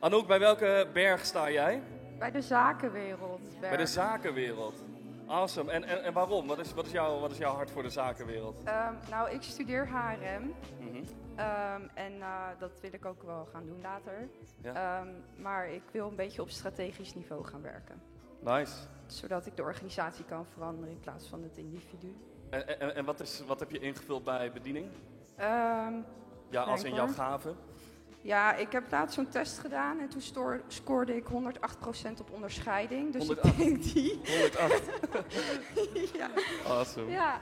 Anouk, 0.01 0.27
bij 0.27 0.39
welke 0.39 0.89
berg 0.93 1.25
sta 1.25 1.51
jij? 1.51 1.83
Bij 2.19 2.31
de 2.31 2.43
zakenwereld. 2.43 3.61
Bij 3.61 3.77
de 3.77 3.87
zakenwereld. 3.87 4.92
Awesome. 5.33 5.71
En, 5.71 5.85
en, 5.85 6.05
en 6.05 6.13
waarom? 6.13 6.47
Wat 6.47 6.59
is, 6.59 6.75
wat, 6.75 6.87
is 6.87 6.93
jouw, 6.93 7.21
wat 7.21 7.31
is 7.31 7.39
jouw 7.39 7.55
hart 7.55 7.71
voor 7.71 7.83
de 7.83 7.91
zakenwereld? 7.91 8.63
Ehm, 8.65 8.95
nou, 9.11 9.31
ik 9.31 9.43
studeer 9.43 9.89
HRM. 9.89 10.55
Mhm. 10.79 11.05
Ehm, 11.37 11.83
en 11.95 12.21
eh, 12.21 12.47
dat 12.59 12.81
wil 12.81 12.93
ik 12.93 13.05
ook 13.05 13.23
wel 13.23 13.49
gaan 13.53 13.67
doen 13.67 13.81
later. 13.81 14.29
Ja. 14.63 15.01
Ehm, 15.01 15.09
maar 15.37 15.69
ik 15.69 15.83
wil 15.93 16.09
een 16.09 16.17
beetje 16.17 16.43
op 16.43 16.51
strategisch 16.51 17.15
niveau 17.15 17.45
gaan 17.45 17.63
werken. 17.63 18.03
Nice. 18.41 18.75
Zodat 19.07 19.47
ik 19.47 19.57
de 19.57 19.63
organisatie 19.63 20.25
kan 20.25 20.47
veranderen 20.47 20.91
in 20.91 21.01
plaats 21.01 21.29
van 21.29 21.43
het 21.43 21.57
individu. 21.57 22.17
En, 22.51 22.81
en, 22.81 22.95
en 22.95 23.05
wat, 23.05 23.21
is, 23.21 23.43
wat 23.47 23.61
heb 23.61 23.71
je 23.71 23.79
ingevuld 23.79 24.25
bij 24.25 24.53
bediening? 24.53 24.87
Ja, 26.51 26.63
als 26.63 26.85
in 26.85 26.95
jouw 26.95 27.15
hoor. 27.15 27.57
Ja, 28.23 28.55
ik 28.55 28.73
heb 28.73 28.91
laatst 28.91 29.15
zo'n 29.15 29.29
test 29.29 29.59
gedaan 29.59 30.01
en 30.01 30.09
toen 30.09 30.21
stoor- 30.21 30.61
scoorde 30.69 31.17
ik 31.17 31.25
108% 31.27 32.21
op 32.21 32.31
onderscheiding. 32.31 33.13
Dus 33.13 33.27
108. 33.27 33.59
ik 33.59 33.65
denk 33.65 33.83
die. 33.83 34.21
108. 34.25 34.83
ja. 36.19 36.31
Awesome. 36.67 37.11
Ja. 37.11 37.41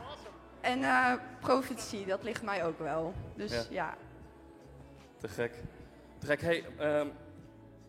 En 0.61 0.83
eh 0.83 1.13
profetie, 1.41 2.07
dat 2.07 2.23
ligt 2.23 2.43
mij 2.43 2.65
ook 2.65 2.79
wel. 2.79 3.15
Dus 3.35 3.53
Ja. 3.53 3.65
ja. 3.71 3.97
Te 5.19 5.29
gek. 5.29 5.55
Te 6.19 6.27
gek. 6.27 6.41
Hey, 6.41 6.65
ehm 6.79 7.07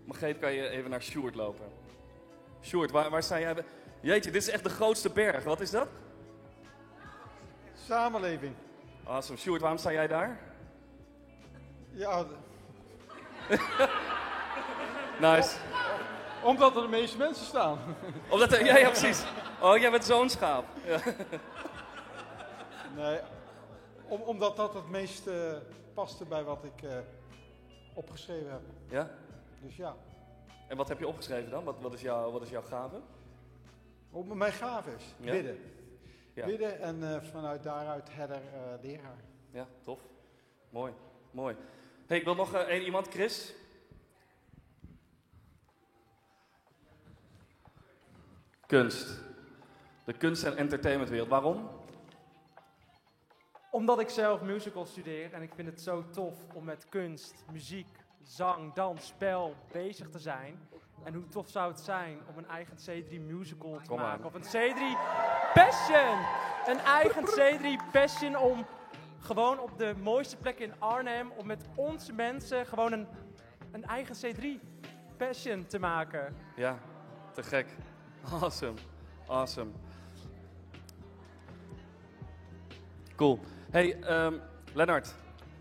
Margreet, 0.06 0.40
kan 0.40 0.54
je 0.54 0.68
even 0.70 0.90
naar 0.90 1.02
Sjoerd 1.02 1.36
lopen? 1.36 1.66
Sjoerd, 2.62 2.92
waar, 2.92 3.10
waar 3.10 3.24
sta 3.24 3.40
jij? 3.40 3.56
Jeetje, 4.02 4.32
dit 4.32 4.42
is 4.42 4.50
echt 4.50 4.64
de 4.64 4.70
grootste 4.70 5.10
berg. 5.10 5.44
Wat 5.44 5.62
is 5.62 5.70
dat? 5.72 5.88
Samenleving. 7.74 8.54
Awesome. 9.04 9.38
Sjoerd, 9.38 9.62
waarom 9.62 9.80
sta 9.80 9.92
jij 9.92 10.08
daar? 10.08 10.40
Ja, 11.92 12.26
Nice. 15.20 15.58
omdat 16.44 16.76
er 16.76 16.82
de 16.82 16.88
meeste 16.88 17.18
mensen 17.18 17.46
staan. 17.46 17.80
Omdat 18.30 18.52
er, 18.52 18.66
ja, 18.66 18.78
ja, 18.78 18.88
precies. 18.90 19.24
Oh, 19.62 19.78
jij 19.78 19.92
bent 19.92 20.06
zo'n 20.06 20.30
schaap. 20.30 20.66
Ja. 20.86 21.00
Nee, 22.96 23.20
om, 24.08 24.22
omdat 24.22 24.56
dat 24.56 24.74
het 24.74 24.90
meest 24.90 25.28
eh, 25.28 25.54
paste 25.94 26.26
bij 26.26 26.44
wat 26.44 26.64
ik 26.64 26.82
eh, 26.84 26.98
opgeschreven 27.94 28.52
heb. 28.52 28.62
ja? 28.90 29.10
Dus 29.62 29.76
ja, 29.76 29.96
En 30.68 30.78
wat 30.78 30.88
heb 30.88 31.00
je 31.00 31.08
opgeschreven 31.08 31.50
dan? 31.52 31.64
Wat, 31.64 31.76
wat, 31.82 31.94
is, 31.94 32.02
jouw, 32.02 32.32
wat 32.32 32.42
is 32.42 32.50
jouw 32.50 32.62
gave? 32.62 33.00
Op 34.12 34.34
mijn 34.34 34.52
gave 34.52 34.90
is 34.96 35.04
Ja? 35.18 35.32
bidden. 35.32 35.60
Ja. 36.34 36.46
Bidden 36.46 36.80
en 36.80 37.14
eh, 37.14 37.22
vanuit 37.32 37.64
daaruit 37.64 38.14
herder 38.14 38.36
eh, 38.54 38.82
leraar. 38.82 39.20
Ja, 39.52 39.68
tof. 39.82 40.00
Mooi, 40.70 40.94
mooi. 41.32 41.56
Hey, 42.12 42.20
ik 42.20 42.26
wil 42.26 42.36
nog 42.36 42.54
eh, 42.54 42.62
één 42.62 42.84
iemand, 42.84 43.08
Chris. 43.08 43.54
Kunst. 48.66 49.20
De 50.04 50.14
kunst- 50.14 50.44
en 50.44 50.58
entertainmentwereld. 50.58 51.30
Waarom? 51.30 51.70
Omdat 53.70 54.00
ik 54.00 54.10
zelf 54.10 54.42
musical 54.42 54.86
studeer 54.86 55.34
en 55.34 55.42
ik 55.42 55.54
vind 55.54 55.68
het 55.68 55.82
zo 55.82 56.10
tof 56.10 56.36
om 56.54 56.64
met 56.64 56.86
kunst, 56.90 57.46
muziek, 57.52 57.98
zang, 58.24 58.74
dans, 58.74 59.08
spel 59.08 59.56
bezig 59.72 60.10
te 60.10 60.20
zijn. 60.20 60.68
En 61.04 61.14
hoe 61.14 61.28
tof 61.28 61.50
zou 61.50 61.72
het 61.72 61.80
zijn 61.80 62.20
om 62.30 62.38
een 62.38 62.48
eigen 62.48 62.78
C3 62.78 63.22
musical 63.22 63.78
te 63.78 63.88
Kom 63.88 64.00
aan. 64.00 64.06
maken? 64.06 64.26
Of 64.26 64.34
een 64.34 64.44
C3 64.44 64.82
Passion! 65.54 66.26
Een 66.66 66.80
eigen 66.80 67.26
C3 67.26 67.92
Passion 67.92 68.36
om 68.38 68.66
gewoon 69.22 69.60
op 69.60 69.78
de 69.78 69.94
mooiste 70.04 70.38
plek 70.38 70.60
in 70.60 70.74
Arnhem, 70.80 71.32
om 71.36 71.46
met 71.48 71.66
onze 71.76 72.14
mensen 72.14 72.66
gewoon 72.66 72.92
een, 72.92 73.08
een 73.72 73.86
eigen 73.86 74.16
C3 74.16 74.46
Passion 75.18 75.66
te 75.66 75.80
maken. 75.80 76.36
Ja, 76.56 76.80
te 77.34 77.44
gek. 77.44 77.68
Awesome, 78.42 78.78
awesome. 79.28 79.72
Cool. 83.16 83.40
Hey, 83.72 83.98
Lennart. 84.74 85.14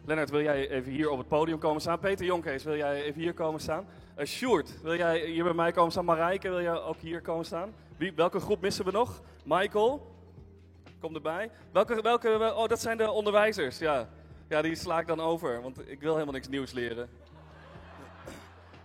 Lennart, 0.05 0.31
wil 0.31 0.43
jij 0.43 0.69
even 0.69 0.93
hier 0.93 1.11
op 1.11 1.19
het 1.19 1.29
podium 1.29 1.59
komen 1.59 1.81
staan? 1.81 1.99
Peter 1.99 2.27
Jonkees, 2.27 2.65
wil 2.65 2.77
jij 2.77 3.03
even 3.03 3.21
hier 3.21 3.35
komen 3.35 3.61
staan? 3.61 3.87
Uh, 4.19 4.25
Sjoerd, 4.25 4.83
wil 4.83 4.97
jij 4.97 5.27
hier 5.27 5.45
bij 5.45 5.53
mij 5.53 5.73
komen 5.73 5.91
staan? 5.91 6.05
Marijke, 6.05 6.49
wil 6.49 6.63
jij 6.63 6.81
ook 6.81 6.97
hier 6.97 7.21
komen 7.21 7.45
staan? 7.45 7.75
Wie, 7.97 8.13
welke 8.15 8.41
groep 8.41 8.61
missen 8.61 8.85
we 8.85 8.91
nog? 8.91 9.23
Michael, 9.45 10.07
kom 11.01 11.15
erbij. 11.15 11.51
Welke, 11.73 12.03
welke, 12.03 12.53
oh, 12.57 12.69
dat 12.69 12.81
zijn 12.81 12.97
de 12.97 13.11
onderwijzers, 13.11 13.79
ja. 13.79 14.09
Ja, 14.49 14.63
die 14.63 14.75
sla 14.75 14.99
ik 14.99 15.07
dan 15.07 15.21
over, 15.21 15.63
want 15.63 15.89
ik 15.89 16.01
wil 16.01 16.13
helemaal 16.13 16.35
niks 16.35 16.49
nieuws 16.49 16.73
leren. 16.73 17.11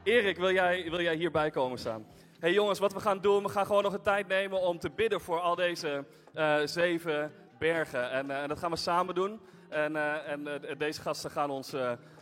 Erik, 0.03 0.37
wil 0.37 0.51
jij, 0.51 0.89
wil 0.89 1.01
jij 1.01 1.15
hierbij 1.15 1.49
komen 1.49 1.79
staan? 1.79 2.05
hey 2.39 2.53
jongens, 2.53 2.79
wat 2.79 2.93
we 2.93 2.99
gaan 2.99 3.21
doen, 3.21 3.43
we 3.43 3.49
gaan 3.49 3.65
gewoon 3.65 3.83
nog 3.83 3.93
een 3.93 4.01
tijd 4.01 4.27
nemen 4.27 4.61
om 4.61 4.79
te 4.79 4.89
bidden 4.89 5.21
voor 5.21 5.39
al 5.39 5.55
deze 5.55 6.05
uh, 6.35 6.57
zeven 6.65 7.31
bergen. 7.59 8.11
En, 8.11 8.25
uh, 8.25 8.41
en, 8.41 8.47
dat 8.47 8.59
gaan 8.59 8.71
we 8.71 8.77
samen 8.77 9.15
doen. 9.15 9.39
En, 9.69 9.95
uh, 9.95 10.29
en 10.31 10.47
deze 10.77 11.01
gasten 11.01 11.31
gaan 11.31 11.49
ons 11.49 11.75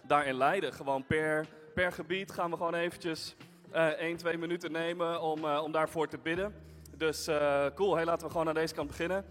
daarin 0.08 0.36
leiden. 0.36 0.74
Gewoon 0.74 1.06
per, 1.06 1.46
per 1.74 1.92
gebied 1.92 2.32
gaan 2.32 2.50
we 2.50 2.58
gewoon 2.58 2.74
eventjes 2.74 3.36
1, 3.72 4.18
2 4.18 4.38
minuten 4.38 4.72
nemen 4.72 5.22
om, 5.22 5.46
om 5.46 5.72
daarvoor 5.72 6.08
te 6.08 6.18
bidden. 6.18 6.54
Dus 6.98 7.30
cool, 7.76 7.96
hey, 7.96 8.06
laten 8.06 8.26
we 8.26 8.32
gewoon 8.32 8.48
aan 8.48 8.54
deze 8.54 8.74
kant 8.74 8.88
beginnen. 8.88 9.26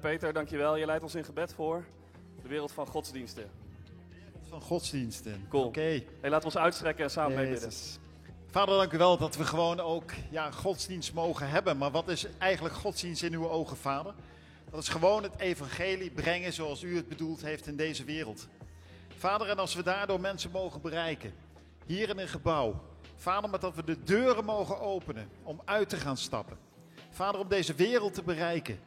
Peter, 0.00 0.32
dankjewel. 0.32 0.76
Je 0.76 0.86
leidt 0.86 1.02
ons 1.02 1.14
in 1.14 1.24
gebed 1.24 1.54
voor 1.54 1.84
de 2.42 2.48
wereld 2.48 2.72
van 2.72 2.86
godsdiensten. 2.86 3.50
Van 4.48 4.60
godsdiensten. 4.60 5.46
Cool. 5.48 5.64
Oké. 5.64 5.78
Okay. 5.78 6.06
Hey, 6.20 6.30
laten 6.30 6.48
we 6.48 6.54
ons 6.54 6.64
uitstrekken 6.64 7.04
en 7.04 7.10
samen 7.10 7.36
mee 7.36 7.50
bidden. 7.50 7.72
Vader, 8.50 8.76
dank 8.76 8.92
u 8.92 8.98
wel 8.98 9.18
dat 9.18 9.36
we 9.36 9.44
gewoon 9.44 9.80
ook 9.80 10.12
ja, 10.30 10.50
godsdienst 10.50 11.14
mogen 11.14 11.48
hebben. 11.48 11.76
Maar 11.76 11.90
wat 11.90 12.08
is 12.08 12.26
eigenlijk 12.38 12.74
godsdienst 12.74 13.22
in 13.22 13.32
uw 13.32 13.48
ogen, 13.48 13.76
Vader? 13.76 14.14
Dat 14.70 14.82
is 14.82 14.88
gewoon 14.88 15.22
het 15.22 15.38
evangelie 15.38 16.10
brengen 16.10 16.52
zoals 16.52 16.82
u 16.82 16.96
het 16.96 17.08
bedoeld 17.08 17.42
heeft 17.42 17.66
in 17.66 17.76
deze 17.76 18.04
wereld. 18.04 18.48
Vader, 19.16 19.48
en 19.48 19.58
als 19.58 19.74
we 19.74 19.82
daardoor 19.82 20.20
mensen 20.20 20.50
mogen 20.50 20.80
bereiken, 20.80 21.34
hier 21.86 22.08
in 22.08 22.18
een 22.18 22.28
gebouw. 22.28 22.80
Vader, 23.16 23.50
maar 23.50 23.60
dat 23.60 23.74
we 23.74 23.84
de 23.84 24.02
deuren 24.02 24.44
mogen 24.44 24.80
openen 24.80 25.28
om 25.42 25.60
uit 25.64 25.88
te 25.88 25.96
gaan 25.96 26.16
stappen. 26.16 26.58
Vader, 27.10 27.40
om 27.40 27.48
deze 27.48 27.74
wereld 27.74 28.14
te 28.14 28.22
bereiken. 28.22 28.78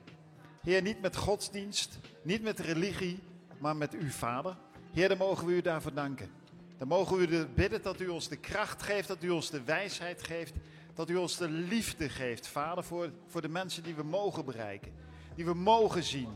Heer, 0.62 0.82
niet 0.82 1.02
met 1.02 1.16
godsdienst, 1.16 2.00
niet 2.22 2.42
met 2.42 2.60
religie, 2.60 3.20
maar 3.60 3.76
met 3.76 3.94
u, 3.94 4.10
Vader. 4.12 4.58
Heer, 4.94 5.10
dan 5.10 5.18
mogen 5.18 5.46
we 5.46 5.54
u 5.54 5.62
daarvoor 5.62 5.94
danken. 5.94 6.32
Dan 6.78 6.88
mogen 6.88 7.18
we 7.18 7.28
u 7.28 7.46
bidden 7.46 7.82
dat 7.82 8.00
u 8.00 8.08
ons 8.08 8.28
de 8.28 8.38
kracht 8.38 8.84
geeft, 8.84 9.08
dat 9.08 9.24
u 9.24 9.30
ons 9.30 9.50
de 9.50 9.64
wijsheid 9.64 10.24
geeft, 10.24 10.54
dat 10.94 11.10
u 11.10 11.16
ons 11.16 11.38
de 11.38 11.50
liefde 11.50 12.10
geeft, 12.10 12.48
Vader, 12.48 12.84
voor, 12.84 13.12
voor 13.28 13.42
de 13.42 13.50
mensen 13.50 13.84
die 13.84 13.96
we 13.96 14.04
mogen 14.04 14.46
bereiken, 14.46 14.92
die 15.36 15.46
we 15.46 15.54
mogen 15.54 16.04
zien, 16.04 16.30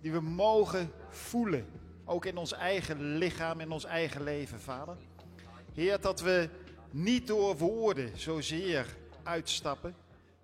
die 0.00 0.12
we 0.12 0.20
mogen 0.20 0.90
voelen, 1.08 1.66
ook 2.04 2.24
in 2.24 2.36
ons 2.36 2.52
eigen 2.52 3.16
lichaam, 3.16 3.60
in 3.60 3.70
ons 3.70 3.84
eigen 3.84 4.22
leven, 4.22 4.60
Vader. 4.60 4.96
Heer, 5.74 6.00
dat 6.00 6.20
we 6.20 6.48
niet 6.90 7.26
door 7.26 7.56
woorden 7.56 8.18
zozeer 8.18 8.96
uitstappen, 9.22 9.94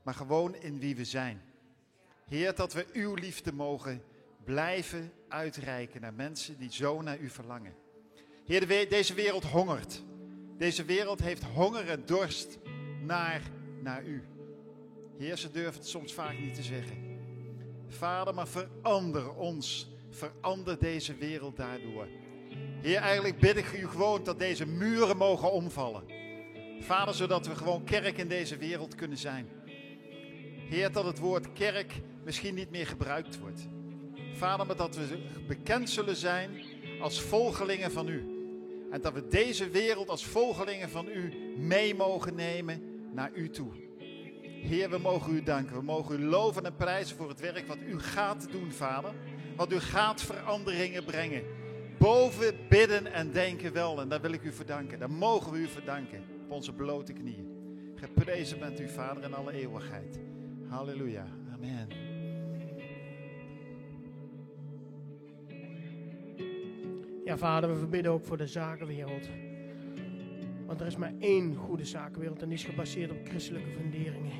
maar 0.02 0.14
gewoon 0.14 0.54
in 0.54 0.78
wie 0.78 0.96
we 0.96 1.04
zijn. 1.04 1.42
Heer, 2.34 2.54
dat 2.54 2.72
we 2.72 2.86
uw 2.92 3.14
liefde 3.14 3.52
mogen 3.52 4.02
blijven 4.44 5.12
uitreiken 5.28 6.00
naar 6.00 6.14
mensen 6.14 6.58
die 6.58 6.72
zo 6.72 7.02
naar 7.02 7.18
u 7.18 7.28
verlangen. 7.28 7.74
Heer, 8.44 8.60
de, 8.60 8.86
deze 8.88 9.14
wereld 9.14 9.44
hongert. 9.44 10.02
Deze 10.58 10.84
wereld 10.84 11.20
heeft 11.20 11.44
honger 11.44 11.88
en 11.88 12.02
dorst 12.06 12.58
naar, 13.00 13.42
naar 13.82 14.04
u. 14.04 14.22
Heer, 15.18 15.36
ze 15.36 15.50
durven 15.50 15.80
het 15.80 15.88
soms 15.88 16.14
vaak 16.14 16.38
niet 16.38 16.54
te 16.54 16.62
zeggen. 16.62 16.96
Vader, 17.88 18.34
maar 18.34 18.48
verander 18.48 19.34
ons. 19.34 19.90
Verander 20.10 20.78
deze 20.78 21.16
wereld 21.16 21.56
daardoor. 21.56 22.06
Heer, 22.80 22.98
eigenlijk 22.98 23.38
bid 23.38 23.56
ik 23.56 23.72
u 23.72 23.86
gewoon 23.88 24.24
dat 24.24 24.38
deze 24.38 24.66
muren 24.66 25.16
mogen 25.16 25.52
omvallen. 25.52 26.04
Vader, 26.80 27.14
zodat 27.14 27.46
we 27.46 27.56
gewoon 27.56 27.84
kerk 27.84 28.18
in 28.18 28.28
deze 28.28 28.56
wereld 28.56 28.94
kunnen 28.94 29.18
zijn. 29.18 29.48
Heer, 30.68 30.92
dat 30.92 31.04
het 31.04 31.18
woord 31.18 31.52
kerk 31.52 31.92
misschien 32.24 32.54
niet 32.54 32.70
meer 32.70 32.86
gebruikt 32.86 33.38
wordt. 33.38 33.68
Vader, 34.34 34.66
maar 34.66 34.76
dat 34.76 34.96
we 34.96 35.18
bekend 35.46 35.90
zullen 35.90 36.16
zijn 36.16 36.50
als 37.00 37.20
volgelingen 37.20 37.92
van 37.92 38.08
u. 38.08 38.34
En 38.90 39.00
dat 39.00 39.12
we 39.12 39.28
deze 39.28 39.68
wereld 39.70 40.08
als 40.08 40.24
volgelingen 40.24 40.90
van 40.90 41.08
u 41.08 41.34
mee 41.56 41.94
mogen 41.94 42.34
nemen 42.34 42.82
naar 43.12 43.30
u 43.34 43.50
toe. 43.50 43.70
Heer, 44.62 44.90
we 44.90 44.98
mogen 44.98 45.34
u 45.34 45.42
danken. 45.42 45.76
We 45.76 45.82
mogen 45.82 46.20
u 46.20 46.24
loven 46.24 46.64
en 46.64 46.76
prijzen 46.76 47.16
voor 47.16 47.28
het 47.28 47.40
werk 47.40 47.66
wat 47.66 47.78
u 47.86 48.00
gaat 48.00 48.46
doen, 48.50 48.72
Vader. 48.72 49.12
Want 49.56 49.72
u 49.72 49.80
gaat 49.80 50.22
veranderingen 50.22 51.04
brengen. 51.04 51.42
Boven 51.98 52.54
bidden 52.68 53.12
en 53.12 53.32
denken 53.32 53.72
wel. 53.72 54.00
En 54.00 54.08
daar 54.08 54.20
wil 54.20 54.32
ik 54.32 54.42
u 54.42 54.52
voor 54.52 54.66
danken. 54.66 54.98
Daar 54.98 55.10
mogen 55.10 55.52
we 55.52 55.58
u 55.58 55.68
voor 55.68 55.84
danken. 55.84 56.22
Op 56.44 56.50
onze 56.50 56.72
blote 56.72 57.12
knieën. 57.12 57.52
Geprezen 57.94 58.58
bent 58.58 58.80
u, 58.80 58.88
Vader, 58.88 59.22
in 59.22 59.34
alle 59.34 59.52
eeuwigheid. 59.52 60.18
Halleluja. 60.68 61.26
Amen. 61.52 62.03
Ja, 67.24 67.36
vader, 67.36 67.70
we 67.70 67.76
verbidden 67.76 68.12
ook 68.12 68.24
voor 68.24 68.36
de 68.36 68.46
zakenwereld. 68.46 69.28
Want 70.66 70.80
er 70.80 70.86
is 70.86 70.96
maar 70.96 71.12
één 71.18 71.54
goede 71.54 71.84
zakenwereld 71.84 72.42
en 72.42 72.48
die 72.48 72.58
is 72.58 72.64
gebaseerd 72.64 73.10
op 73.10 73.28
christelijke 73.28 73.70
funderingen. 73.70 74.32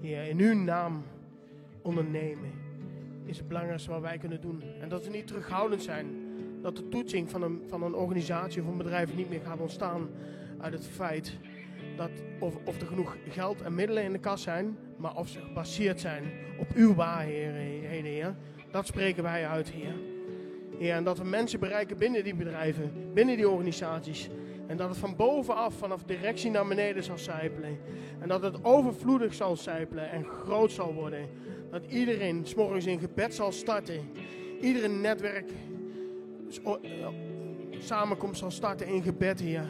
Heer, 0.00 0.28
in 0.28 0.38
uw 0.38 0.54
naam 0.54 1.02
ondernemen 1.82 2.50
is 3.24 3.38
het 3.38 3.48
belangrijkste 3.48 3.90
wat 3.90 4.00
wij 4.00 4.18
kunnen 4.18 4.40
doen. 4.40 4.62
En 4.80 4.88
dat 4.88 5.04
we 5.04 5.10
niet 5.10 5.26
terughoudend 5.26 5.82
zijn. 5.82 6.06
Dat 6.62 6.76
de 6.76 6.88
toetsing 6.88 7.30
van 7.30 7.42
een, 7.42 7.62
van 7.68 7.82
een 7.82 7.94
organisatie 7.94 8.62
of 8.62 8.68
een 8.68 8.76
bedrijf 8.76 9.14
niet 9.14 9.28
meer 9.28 9.40
gaat 9.40 9.60
ontstaan 9.60 10.08
uit 10.58 10.72
het 10.72 10.86
feit 10.86 11.38
dat 11.96 12.10
of, 12.38 12.56
of 12.64 12.80
er 12.80 12.86
genoeg 12.86 13.16
geld 13.28 13.62
en 13.62 13.74
middelen 13.74 14.02
in 14.02 14.12
de 14.12 14.18
kas 14.18 14.42
zijn, 14.42 14.76
maar 14.96 15.16
of 15.16 15.28
ze 15.28 15.40
gebaseerd 15.40 16.00
zijn 16.00 16.24
op 16.58 16.72
uw 16.74 16.94
waarheden, 16.94 18.04
Heer. 18.04 18.36
Dat 18.70 18.86
spreken 18.86 19.22
wij 19.22 19.46
uit, 19.46 19.70
Heer. 19.70 20.11
Heer, 20.78 20.94
en 20.94 21.04
dat 21.04 21.18
we 21.18 21.24
mensen 21.24 21.60
bereiken 21.60 21.96
binnen 21.98 22.24
die 22.24 22.34
bedrijven, 22.34 22.92
binnen 23.14 23.36
die 23.36 23.48
organisaties. 23.48 24.28
En 24.66 24.76
dat 24.76 24.88
het 24.88 24.98
van 24.98 25.16
bovenaf, 25.16 25.74
vanaf 25.74 26.02
directie 26.02 26.50
naar 26.50 26.66
beneden 26.66 27.04
zal 27.04 27.18
sijpelen. 27.18 27.78
En 28.20 28.28
dat 28.28 28.42
het 28.42 28.64
overvloedig 28.64 29.34
zal 29.34 29.56
sijpelen 29.56 30.10
en 30.10 30.24
groot 30.24 30.72
zal 30.72 30.94
worden. 30.94 31.28
Dat 31.70 31.84
iedereen 31.86 32.46
s'morgens 32.46 32.86
in 32.86 32.98
gebed 32.98 33.34
zal 33.34 33.52
starten. 33.52 34.00
Iedere 34.60 34.88
netwerk 34.88 35.50
samenkomst 37.78 38.38
zal 38.38 38.50
starten 38.50 38.86
in 38.86 39.02
gebed, 39.02 39.40
Heer. 39.40 39.66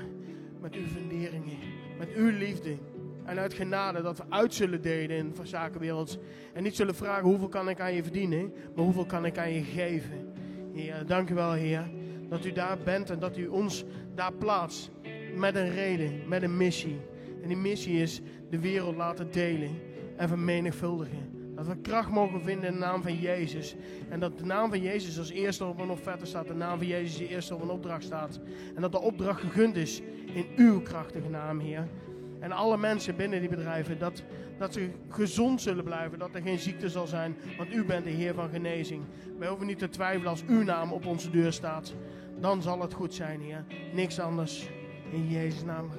Met 0.60 0.74
uw 0.74 0.86
funderingen, 0.86 1.58
met 1.98 2.08
uw 2.14 2.30
liefde. 2.30 2.76
En 3.24 3.38
uit 3.38 3.54
genade 3.54 4.02
dat 4.02 4.18
we 4.18 4.24
uit 4.28 4.54
zullen 4.54 4.82
delen 4.82 5.16
in 5.16 5.32
de 5.34 5.46
zakenwereld. 5.46 6.18
En 6.52 6.62
niet 6.62 6.76
zullen 6.76 6.94
vragen 6.94 7.24
hoeveel 7.24 7.48
kan 7.48 7.68
ik 7.68 7.80
aan 7.80 7.94
je 7.94 8.02
verdienen, 8.02 8.52
maar 8.74 8.84
hoeveel 8.84 9.06
kan 9.06 9.24
ik 9.24 9.38
aan 9.38 9.52
je 9.52 9.62
geven. 9.62 10.31
Heer, 10.74 11.06
dank 11.06 11.30
u 11.30 11.34
wel, 11.34 11.52
Heer, 11.52 11.90
dat 12.28 12.44
u 12.44 12.52
daar 12.52 12.78
bent 12.84 13.10
en 13.10 13.18
dat 13.18 13.36
u 13.36 13.46
ons 13.46 13.84
daar 14.14 14.32
plaatst. 14.32 14.90
Met 15.36 15.54
een 15.54 15.70
reden, 15.70 16.28
met 16.28 16.42
een 16.42 16.56
missie. 16.56 17.00
En 17.42 17.48
die 17.48 17.56
missie 17.56 18.02
is 18.02 18.20
de 18.50 18.58
wereld 18.58 18.96
laten 18.96 19.30
delen 19.30 19.70
en 20.16 20.28
vermenigvuldigen. 20.28 21.40
Dat 21.54 21.66
we 21.66 21.76
kracht 21.76 22.10
mogen 22.10 22.42
vinden 22.42 22.66
in 22.66 22.72
de 22.72 22.78
naam 22.78 23.02
van 23.02 23.16
Jezus. 23.16 23.74
En 24.08 24.20
dat 24.20 24.38
de 24.38 24.44
naam 24.44 24.70
van 24.70 24.80
Jezus 24.80 25.18
als 25.18 25.30
eerste 25.30 25.64
op 25.64 25.80
een 25.80 25.90
offerte 25.90 26.26
staat. 26.26 26.46
De 26.46 26.54
naam 26.54 26.78
van 26.78 26.86
Jezus 26.86 27.16
die 27.16 27.28
eerste 27.28 27.54
op 27.54 27.62
een 27.62 27.70
opdracht 27.70 28.04
staat. 28.04 28.40
En 28.74 28.82
dat 28.82 28.92
de 28.92 29.00
opdracht 29.00 29.40
gegund 29.40 29.76
is 29.76 30.00
in 30.32 30.46
uw 30.56 30.80
krachtige 30.80 31.28
naam, 31.28 31.60
Heer. 31.60 31.88
En 32.42 32.52
alle 32.52 32.76
mensen 32.76 33.16
binnen 33.16 33.40
die 33.40 33.48
bedrijven, 33.48 33.98
dat, 33.98 34.22
dat 34.58 34.72
ze 34.72 34.90
gezond 35.08 35.60
zullen 35.60 35.84
blijven, 35.84 36.18
dat 36.18 36.34
er 36.34 36.42
geen 36.42 36.58
ziekte 36.58 36.88
zal 36.88 37.06
zijn, 37.06 37.36
want 37.56 37.74
u 37.74 37.84
bent 37.84 38.04
de 38.04 38.10
Heer 38.10 38.34
van 38.34 38.48
genezing. 38.48 39.02
Wij 39.38 39.48
hoeven 39.48 39.66
niet 39.66 39.78
te 39.78 39.88
twijfelen 39.88 40.30
als 40.30 40.44
uw 40.48 40.62
naam 40.62 40.92
op 40.92 41.06
onze 41.06 41.30
deur 41.30 41.52
staat. 41.52 41.94
Dan 42.40 42.62
zal 42.62 42.80
het 42.80 42.92
goed 42.92 43.14
zijn, 43.14 43.40
Heer. 43.40 43.64
Niks 43.92 44.20
anders. 44.20 44.68
In 45.10 45.28
Jezus' 45.28 45.64
naam. 45.64 45.90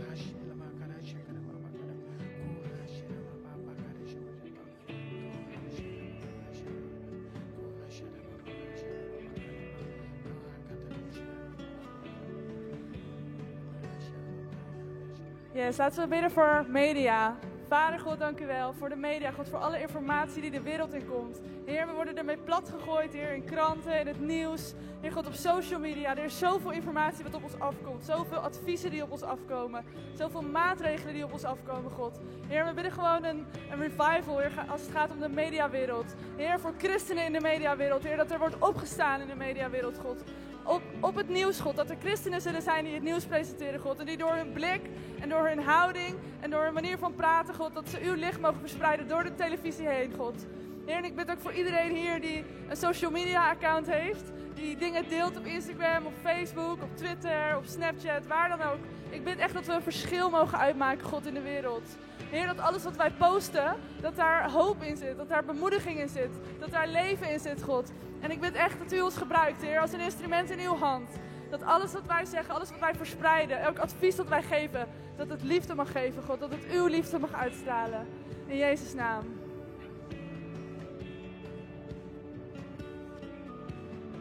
Yes, 15.53 15.77
laten 15.77 16.01
we 16.01 16.07
bidden 16.07 16.31
voor 16.31 16.65
media. 16.67 17.38
Vader 17.67 17.99
God, 17.99 18.19
dank 18.19 18.39
u 18.39 18.45
wel 18.45 18.73
voor 18.73 18.89
de 18.89 18.95
media, 18.95 19.31
God, 19.31 19.49
voor 19.49 19.59
alle 19.59 19.81
informatie 19.81 20.41
die 20.41 20.51
de 20.51 20.61
wereld 20.61 20.93
in 20.93 21.05
komt. 21.05 21.41
Heer, 21.65 21.88
we 21.88 21.93
worden 21.93 22.17
ermee 22.17 22.38
platgegooid, 22.38 23.13
Heer, 23.13 23.34
in 23.34 23.43
kranten, 23.43 23.99
in 23.99 24.07
het 24.07 24.19
nieuws. 24.19 24.73
Heer 25.01 25.11
God, 25.11 25.27
op 25.27 25.34
social 25.34 25.80
media. 25.80 26.17
Er 26.17 26.23
is 26.23 26.38
zoveel 26.38 26.71
informatie 26.71 27.23
wat 27.23 27.34
op 27.34 27.43
ons 27.43 27.59
afkomt. 27.59 28.05
Zoveel 28.05 28.38
adviezen 28.38 28.91
die 28.91 29.03
op 29.03 29.11
ons 29.11 29.21
afkomen. 29.21 29.85
Zoveel 30.13 30.41
maatregelen 30.41 31.13
die 31.13 31.23
op 31.23 31.34
ons 31.34 31.43
afkomen, 31.43 31.91
God. 31.91 32.19
Heer, 32.47 32.65
we 32.65 32.73
bidden 32.73 32.91
gewoon 32.91 33.23
een, 33.23 33.45
een 33.71 33.80
revival, 33.80 34.39
Heer, 34.39 34.51
als 34.69 34.81
het 34.81 34.91
gaat 34.91 35.11
om 35.11 35.19
de 35.19 35.30
mediawereld. 35.30 36.15
Heer, 36.35 36.59
voor 36.59 36.73
christenen 36.77 37.25
in 37.25 37.34
de 37.34 37.41
mediawereld. 37.41 38.03
Heer, 38.03 38.17
dat 38.17 38.31
er 38.31 38.39
wordt 38.39 38.59
opgestaan 38.59 39.21
in 39.21 39.27
de 39.27 39.35
mediawereld, 39.35 39.97
God. 39.97 40.23
Op, 40.64 40.81
op 40.99 41.15
het 41.15 41.30
nieuws, 41.30 41.60
God. 41.60 41.76
Dat 41.76 41.90
er 41.90 41.95
christenen 41.99 42.41
zullen 42.41 42.61
zijn 42.61 42.85
die 42.85 42.94
het 42.94 43.03
nieuws 43.03 43.26
presenteren, 43.26 43.80
God. 43.80 43.99
En 43.99 44.06
die 44.06 44.18
door 44.18 44.34
hun 44.34 44.52
blik 44.52 44.81
en 45.19 45.30
door 45.30 45.48
hun 45.48 45.60
houding 45.60 46.15
en 46.40 46.49
door 46.49 46.64
hun 46.64 46.73
manier 46.73 46.98
van 46.98 47.15
praten, 47.15 47.56
God, 47.56 47.73
dat 47.73 47.90
ze 47.90 47.99
uw 48.02 48.14
licht 48.14 48.40
mogen 48.40 48.60
verspreiden 48.60 49.07
door 49.07 49.23
de 49.23 49.35
televisie 49.35 49.88
heen, 49.88 50.14
God. 50.18 50.45
Heer, 50.85 50.95
en 50.95 51.06
ik 51.06 51.15
bid 51.15 51.31
ook 51.31 51.40
voor 51.40 51.53
iedereen 51.53 51.95
hier 51.95 52.22
die 52.22 52.44
een 52.69 52.77
social 52.77 53.11
media 53.11 53.49
account 53.49 53.88
heeft. 53.88 54.31
Die 54.53 54.77
dingen 54.77 55.10
deelt 55.10 55.38
op 55.38 55.45
Instagram, 55.45 56.06
op 56.06 56.14
Facebook, 56.22 56.81
op 56.81 56.98
Twitter, 56.98 57.57
op 57.57 57.65
Snapchat, 57.65 58.27
waar 58.27 58.49
dan 58.49 58.61
ook. 58.61 58.80
Ik 59.10 59.23
bid 59.23 59.38
echt 59.38 59.53
dat 59.53 59.65
we 59.65 59.73
een 59.73 59.81
verschil 59.81 60.30
mogen 60.30 60.57
uitmaken, 60.57 61.06
God, 61.06 61.26
in 61.26 61.34
de 61.34 61.41
wereld. 61.41 61.98
Heer, 62.30 62.45
dat 62.45 62.60
alles 62.60 62.84
wat 62.84 62.95
wij 62.95 63.11
posten, 63.11 63.76
dat 64.02 64.15
daar 64.15 64.52
hoop 64.52 64.84
in 64.84 64.98
zit, 64.98 65.18
dat 65.18 65.30
daar 65.30 65.45
bemoediging 65.45 65.99
in 65.99 66.10
zit, 66.10 66.31
dat 66.60 66.72
daar 66.72 66.88
leven 66.88 67.31
in 67.31 67.40
zit, 67.40 67.64
God. 67.64 67.91
En 68.23 68.31
ik 68.31 68.39
bid 68.39 68.55
echt 68.55 68.79
dat 68.79 68.91
u 68.91 69.01
ons 69.01 69.17
gebruikt, 69.17 69.61
Heer, 69.61 69.79
als 69.79 69.93
een 69.93 69.99
instrument 69.99 70.49
in 70.49 70.59
uw 70.59 70.75
hand. 70.75 71.09
Dat 71.49 71.63
alles 71.63 71.93
wat 71.93 72.05
wij 72.05 72.25
zeggen, 72.25 72.53
alles 72.53 72.69
wat 72.69 72.79
wij 72.79 72.95
verspreiden, 72.95 73.59
elk 73.59 73.77
advies 73.77 74.15
dat 74.15 74.27
wij 74.27 74.43
geven, 74.43 74.87
dat 75.15 75.29
het 75.29 75.43
liefde 75.43 75.75
mag 75.75 75.91
geven, 75.91 76.23
God. 76.23 76.39
Dat 76.39 76.51
het 76.51 76.65
uw 76.71 76.87
liefde 76.87 77.19
mag 77.19 77.33
uitstralen. 77.33 78.07
In 78.45 78.57
Jezus' 78.57 78.93
naam. 78.93 79.23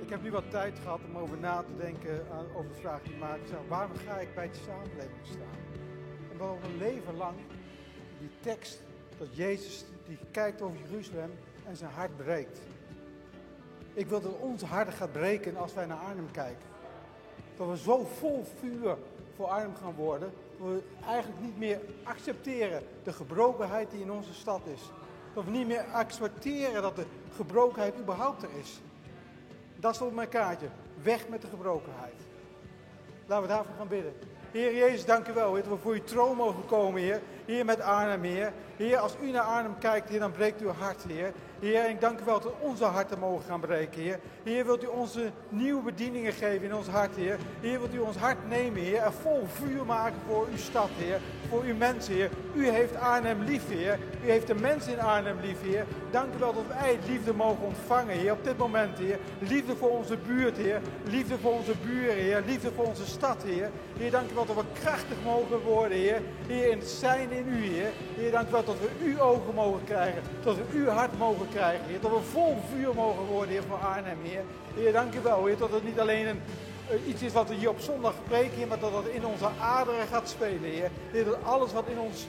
Ik 0.00 0.10
heb 0.10 0.22
nu 0.22 0.30
wat 0.30 0.50
tijd 0.50 0.78
gehad 0.82 1.00
om 1.08 1.16
over 1.16 1.38
na 1.38 1.62
te 1.62 1.76
denken 1.76 2.26
aan, 2.32 2.46
over 2.56 2.70
de 2.70 2.80
vraag 2.80 3.02
die 3.02 3.14
stelde. 3.44 3.68
Waarom 3.68 3.96
ga 4.06 4.18
ik 4.18 4.34
bij 4.34 4.48
de 4.48 4.58
samenleving 4.66 5.20
staan? 5.22 5.80
En 6.32 6.38
dan 6.38 6.58
een 6.62 6.76
leven 6.78 7.16
lang 7.16 7.36
die 8.18 8.30
tekst 8.40 8.82
dat 9.18 9.36
Jezus 9.36 9.84
die 10.06 10.18
kijkt 10.30 10.62
over 10.62 10.78
Jeruzalem 10.88 11.30
en 11.66 11.76
zijn 11.76 11.90
hart 11.90 12.16
breekt. 12.16 12.58
Ik 13.94 14.06
wil 14.06 14.20
dat 14.20 14.38
ons 14.40 14.62
hart 14.62 14.94
gaat 14.94 15.12
breken 15.12 15.56
als 15.56 15.74
wij 15.74 15.86
naar 15.86 15.98
Arnhem 15.98 16.30
kijken. 16.30 16.66
Dat 17.56 17.68
we 17.68 17.76
zo 17.76 18.06
vol 18.18 18.46
vuur 18.58 18.96
voor 19.36 19.46
Arnhem 19.46 19.74
gaan 19.82 19.94
worden, 19.94 20.32
dat 20.58 20.68
we 20.68 20.82
eigenlijk 21.06 21.40
niet 21.40 21.58
meer 21.58 21.80
accepteren 22.02 22.82
de 23.02 23.12
gebrokenheid 23.12 23.90
die 23.90 24.00
in 24.00 24.12
onze 24.12 24.34
stad 24.34 24.60
is. 24.74 24.90
Dat 25.34 25.44
we 25.44 25.50
niet 25.50 25.66
meer 25.66 25.84
accepteren 25.92 26.82
dat 26.82 26.96
de 26.96 27.04
gebrokenheid 27.34 27.98
überhaupt 27.98 28.42
er 28.42 28.48
is. 28.60 28.80
Dat 29.76 29.94
stond 29.94 30.10
op 30.10 30.16
mijn 30.16 30.28
kaartje. 30.28 30.66
Weg 31.02 31.28
met 31.28 31.40
de 31.40 31.48
gebrokenheid. 31.48 32.14
Laten 33.26 33.46
we 33.46 33.52
daarvoor 33.52 33.74
gaan 33.78 33.88
bidden. 33.88 34.12
Heer 34.50 34.74
Jezus, 34.74 35.04
dank 35.04 35.28
u 35.28 35.32
wel. 35.32 35.54
Dat 35.54 35.66
we 35.66 35.76
voor 35.76 35.92
uw 35.92 36.04
troon 36.04 36.36
mogen 36.36 36.66
komen, 36.66 37.00
Heer. 37.00 37.20
Heer, 37.44 37.64
met 37.64 37.80
Arnhem, 37.80 38.22
Heer. 38.22 38.52
Heer, 38.82 38.98
als 38.98 39.16
u 39.22 39.30
naar 39.30 39.42
Arnhem 39.42 39.78
kijkt, 39.78 40.18
dan 40.18 40.32
breekt 40.32 40.60
uw 40.60 40.72
hart, 40.78 41.04
Heer. 41.08 41.32
Heer, 41.60 41.84
en 41.84 41.90
ik 41.90 42.00
dank 42.00 42.20
u 42.20 42.24
wel 42.24 42.40
dat 42.40 42.52
onze 42.60 42.84
harten 42.84 43.18
mogen 43.18 43.44
gaan 43.44 43.60
breken, 43.60 44.00
Heer. 44.00 44.18
Heer, 44.42 44.64
wilt 44.64 44.84
u 44.84 44.86
onze 44.86 45.30
nieuwe 45.48 45.82
bedieningen 45.82 46.32
geven 46.32 46.66
in 46.66 46.74
ons 46.74 46.86
hart, 46.86 47.16
Heer. 47.16 47.38
Heer, 47.60 47.78
wilt 47.78 47.94
u 47.94 47.98
ons 47.98 48.16
hart 48.16 48.48
nemen, 48.48 48.82
Heer. 48.82 49.02
En 49.02 49.12
vol 49.12 49.46
vuur 49.46 49.84
maken 49.84 50.18
voor 50.28 50.46
uw 50.50 50.56
stad, 50.56 50.88
Heer. 50.96 51.20
Voor 51.48 51.62
uw 51.62 51.76
mensen, 51.76 52.14
Heer. 52.14 52.30
U 52.54 52.68
heeft 52.68 52.96
Arnhem 52.96 53.42
lief, 53.42 53.68
Heer. 53.68 53.98
U 54.24 54.30
heeft 54.30 54.46
de 54.46 54.54
mensen 54.54 54.92
in 54.92 55.00
Arnhem 55.00 55.36
lief, 55.40 55.62
Heer. 55.62 55.86
Dank 56.10 56.34
u 56.34 56.38
wel 56.38 56.52
dat 56.52 56.66
wij 56.66 56.98
liefde 57.08 57.34
mogen 57.34 57.64
ontvangen, 57.64 58.18
Heer. 58.18 58.32
Op 58.32 58.44
dit 58.44 58.58
moment, 58.58 58.98
Heer. 58.98 59.18
Liefde 59.38 59.76
voor 59.76 59.90
onze 59.90 60.16
buurt, 60.16 60.56
Heer. 60.56 60.80
Liefde 61.04 61.38
voor 61.38 61.52
onze 61.52 61.74
buren, 61.86 62.14
Heer. 62.14 62.42
Liefde 62.46 62.72
voor 62.72 62.84
onze 62.84 63.06
stad, 63.06 63.42
Heer. 63.42 63.70
Heer, 63.98 64.10
dank 64.10 64.30
u 64.30 64.34
wel 64.34 64.46
dat 64.46 64.56
we 64.56 64.80
krachtig 64.80 65.16
mogen 65.24 65.60
worden, 65.60 65.98
Heer. 65.98 66.20
Heer, 66.46 66.70
in 66.70 66.78
het 66.78 66.88
zijn 66.88 67.30
in 67.30 67.48
u, 67.48 67.64
Heer. 67.64 67.90
Heer, 68.16 68.30
dank 68.30 68.48
u 68.48 68.50
wel 68.50 68.64
dat 68.64 68.71
we 68.80 69.04
uw 69.04 69.18
ogen 69.18 69.54
mogen 69.54 69.84
krijgen. 69.84 70.22
Dat 70.44 70.56
we 70.56 70.62
uw 70.72 70.86
hart 70.86 71.18
mogen 71.18 71.48
krijgen, 71.48 71.84
Heer. 71.86 72.00
Dat 72.00 72.10
we 72.10 72.20
vol 72.20 72.56
vuur 72.74 72.94
mogen 72.94 73.24
worden, 73.24 73.48
Heer, 73.48 73.62
voor 73.68 73.78
Arnhem, 73.78 74.18
Heer. 74.22 74.42
Heer, 74.74 74.92
dank 74.92 75.14
u 75.14 75.20
wel, 75.20 75.46
Heer, 75.46 75.58
dat 75.58 75.72
het 75.72 75.84
niet 75.84 76.00
alleen 76.00 76.26
een, 76.26 76.40
eh, 76.88 77.06
iets 77.06 77.22
is 77.22 77.32
wat 77.32 77.48
we 77.48 77.54
hier 77.54 77.68
op 77.68 77.80
zondag 77.80 78.14
spreken, 78.24 78.56
Heer, 78.56 78.66
maar 78.66 78.78
dat 78.78 78.92
het 78.92 79.06
in 79.06 79.26
onze 79.26 79.48
aderen 79.60 80.06
gaat 80.06 80.28
spelen, 80.28 80.70
Heer. 80.70 80.90
Heer, 81.10 81.24
dat 81.24 81.36
alles 81.44 81.72
wat 81.72 81.86
in 81.86 81.98
ons 81.98 82.26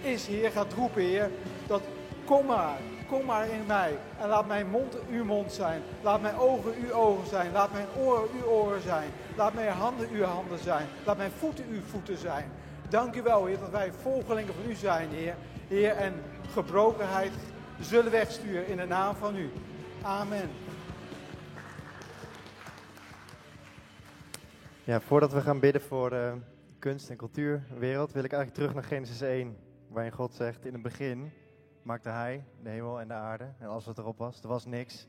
is, 0.00 0.26
Heer, 0.26 0.50
gaat 0.50 0.72
roepen, 0.72 1.02
Heer. 1.02 1.30
Dat 1.66 1.82
kom 2.24 2.46
maar, 2.46 2.78
kom 3.08 3.24
maar 3.24 3.48
in 3.48 3.66
mij. 3.66 3.98
En 4.20 4.28
laat 4.28 4.46
mijn 4.46 4.70
mond 4.70 4.96
uw 5.10 5.24
mond 5.24 5.52
zijn. 5.52 5.82
Laat 6.02 6.20
mijn 6.20 6.36
ogen 6.36 6.74
uw 6.84 6.92
ogen 6.92 7.26
zijn. 7.28 7.52
Laat 7.52 7.72
mijn 7.72 7.86
oren 7.98 8.28
uw 8.34 8.50
oren 8.50 8.82
zijn. 8.82 9.10
Laat 9.36 9.54
mijn 9.54 9.72
handen 9.72 10.08
uw 10.12 10.22
handen 10.22 10.58
zijn. 10.58 10.86
Laat 11.04 11.16
mijn 11.16 11.30
voeten 11.38 11.64
uw 11.70 11.80
voeten 11.90 12.18
zijn. 12.18 12.50
Dank 12.88 13.14
u 13.14 13.22
wel, 13.22 13.44
Heer, 13.44 13.58
dat 13.58 13.70
wij 13.70 13.92
volgelingen 14.02 14.54
van 14.54 14.70
u 14.70 14.74
zijn, 14.74 15.08
Heer. 15.10 15.34
Heer, 15.72 15.96
en 15.96 16.14
gebrokenheid 16.50 17.32
zullen 17.80 18.10
wegsturen 18.10 18.66
in 18.66 18.76
de 18.76 18.86
naam 18.86 19.14
van 19.14 19.36
u. 19.36 19.50
Amen. 20.02 20.50
Ja, 24.84 25.00
voordat 25.00 25.32
we 25.32 25.40
gaan 25.40 25.60
bidden 25.60 25.82
voor 25.82 26.10
de 26.10 26.36
kunst- 26.78 27.10
en 27.10 27.16
cultuurwereld, 27.16 28.12
wil 28.12 28.24
ik 28.24 28.32
eigenlijk 28.32 28.60
terug 28.60 28.74
naar 28.74 28.90
Genesis 28.90 29.20
1, 29.20 29.56
waarin 29.88 30.12
God 30.12 30.34
zegt, 30.34 30.64
in 30.64 30.72
het 30.72 30.82
begin 30.82 31.32
maakte 31.82 32.08
Hij 32.08 32.44
de 32.62 32.68
hemel 32.68 33.00
en 33.00 33.08
de 33.08 33.14
aarde 33.14 33.52
en 33.58 33.68
alles 33.68 33.86
wat 33.86 33.98
erop 33.98 34.18
was. 34.18 34.42
Er 34.42 34.48
was 34.48 34.66
niks. 34.66 35.06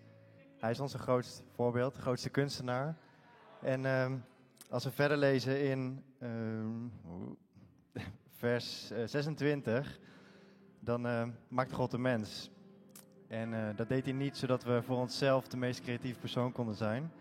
Hij 0.59 0.71
is 0.71 0.79
onze 0.79 0.97
grootste 0.97 1.43
voorbeeld, 1.55 1.95
grootste 1.95 2.29
kunstenaar. 2.29 2.95
En 3.61 3.85
ehm, 3.85 4.13
als 4.69 4.83
we 4.83 4.91
verder 4.91 5.17
lezen 5.17 5.61
in 5.61 6.03
ehm, 6.19 6.87
vers 8.39 8.91
eh, 8.91 9.03
26, 9.05 9.99
dan 10.83 11.07
ehm, 11.07 11.29
maakte 11.47 11.75
God 11.75 11.91
de 11.91 11.97
mens. 11.97 12.51
En 13.27 13.53
eh, 13.53 13.75
dat 13.75 13.87
deed 13.87 14.03
hij 14.03 14.13
niet 14.13 14.37
zodat 14.37 14.63
we 14.63 14.81
voor 14.81 14.97
onszelf 14.97 15.47
de 15.47 15.57
meest 15.57 15.81
creatieve 15.81 16.19
persoon 16.19 16.51
konden 16.51 16.75
zijn, 16.75 17.11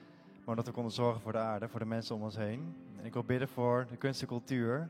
maar 0.44 0.56
dat 0.56 0.66
we 0.66 0.72
konden 0.72 0.93
zorgen 0.93 1.20
voor 1.20 1.32
de 1.32 1.39
aarde, 1.39 1.68
voor 1.68 1.80
de 1.80 1.86
mensen 1.86 2.14
om 2.14 2.22
ons 2.22 2.36
heen. 2.36 2.74
En 2.98 3.05
ik 3.05 3.12
wil 3.12 3.24
bidden 3.24 3.48
voor 3.48 3.86
de 3.90 3.97
kunst 3.97 4.20
en 4.20 4.26
cultuur, 4.26 4.89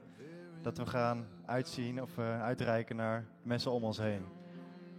dat 0.63 0.79
we 0.79 0.87
gaan 0.87 1.27
uitzien 1.47 2.03
of 2.03 2.19
eh, 2.19 2.43
uitreiken 2.43 2.97
naar 2.97 3.25
mensen 3.43 3.71
om 3.71 3.85
ons 3.85 3.99
heen. 3.99 4.25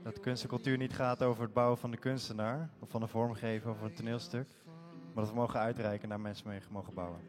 Dat 0.03 0.19
kunst 0.19 0.43
en 0.43 0.49
cultuur 0.49 0.77
niet 0.77 0.93
gaat 0.93 1.23
over 1.23 1.43
het 1.43 1.53
bouwen 1.53 1.77
van 1.77 1.91
de 1.91 1.97
kunstenaar, 1.97 2.69
of 2.79 2.89
van 2.89 3.01
een 3.01 3.07
vormgever 3.07 3.69
of 3.69 3.81
een 3.81 3.93
toneelstuk, 3.93 4.47
maar 5.13 5.23
dat 5.23 5.33
we 5.33 5.39
mogen 5.39 5.59
uitreiken 5.59 6.09
naar 6.09 6.19
mensen 6.19 6.47
mee 6.47 6.59
mogen 6.69 6.93
bouwen. 6.93 7.19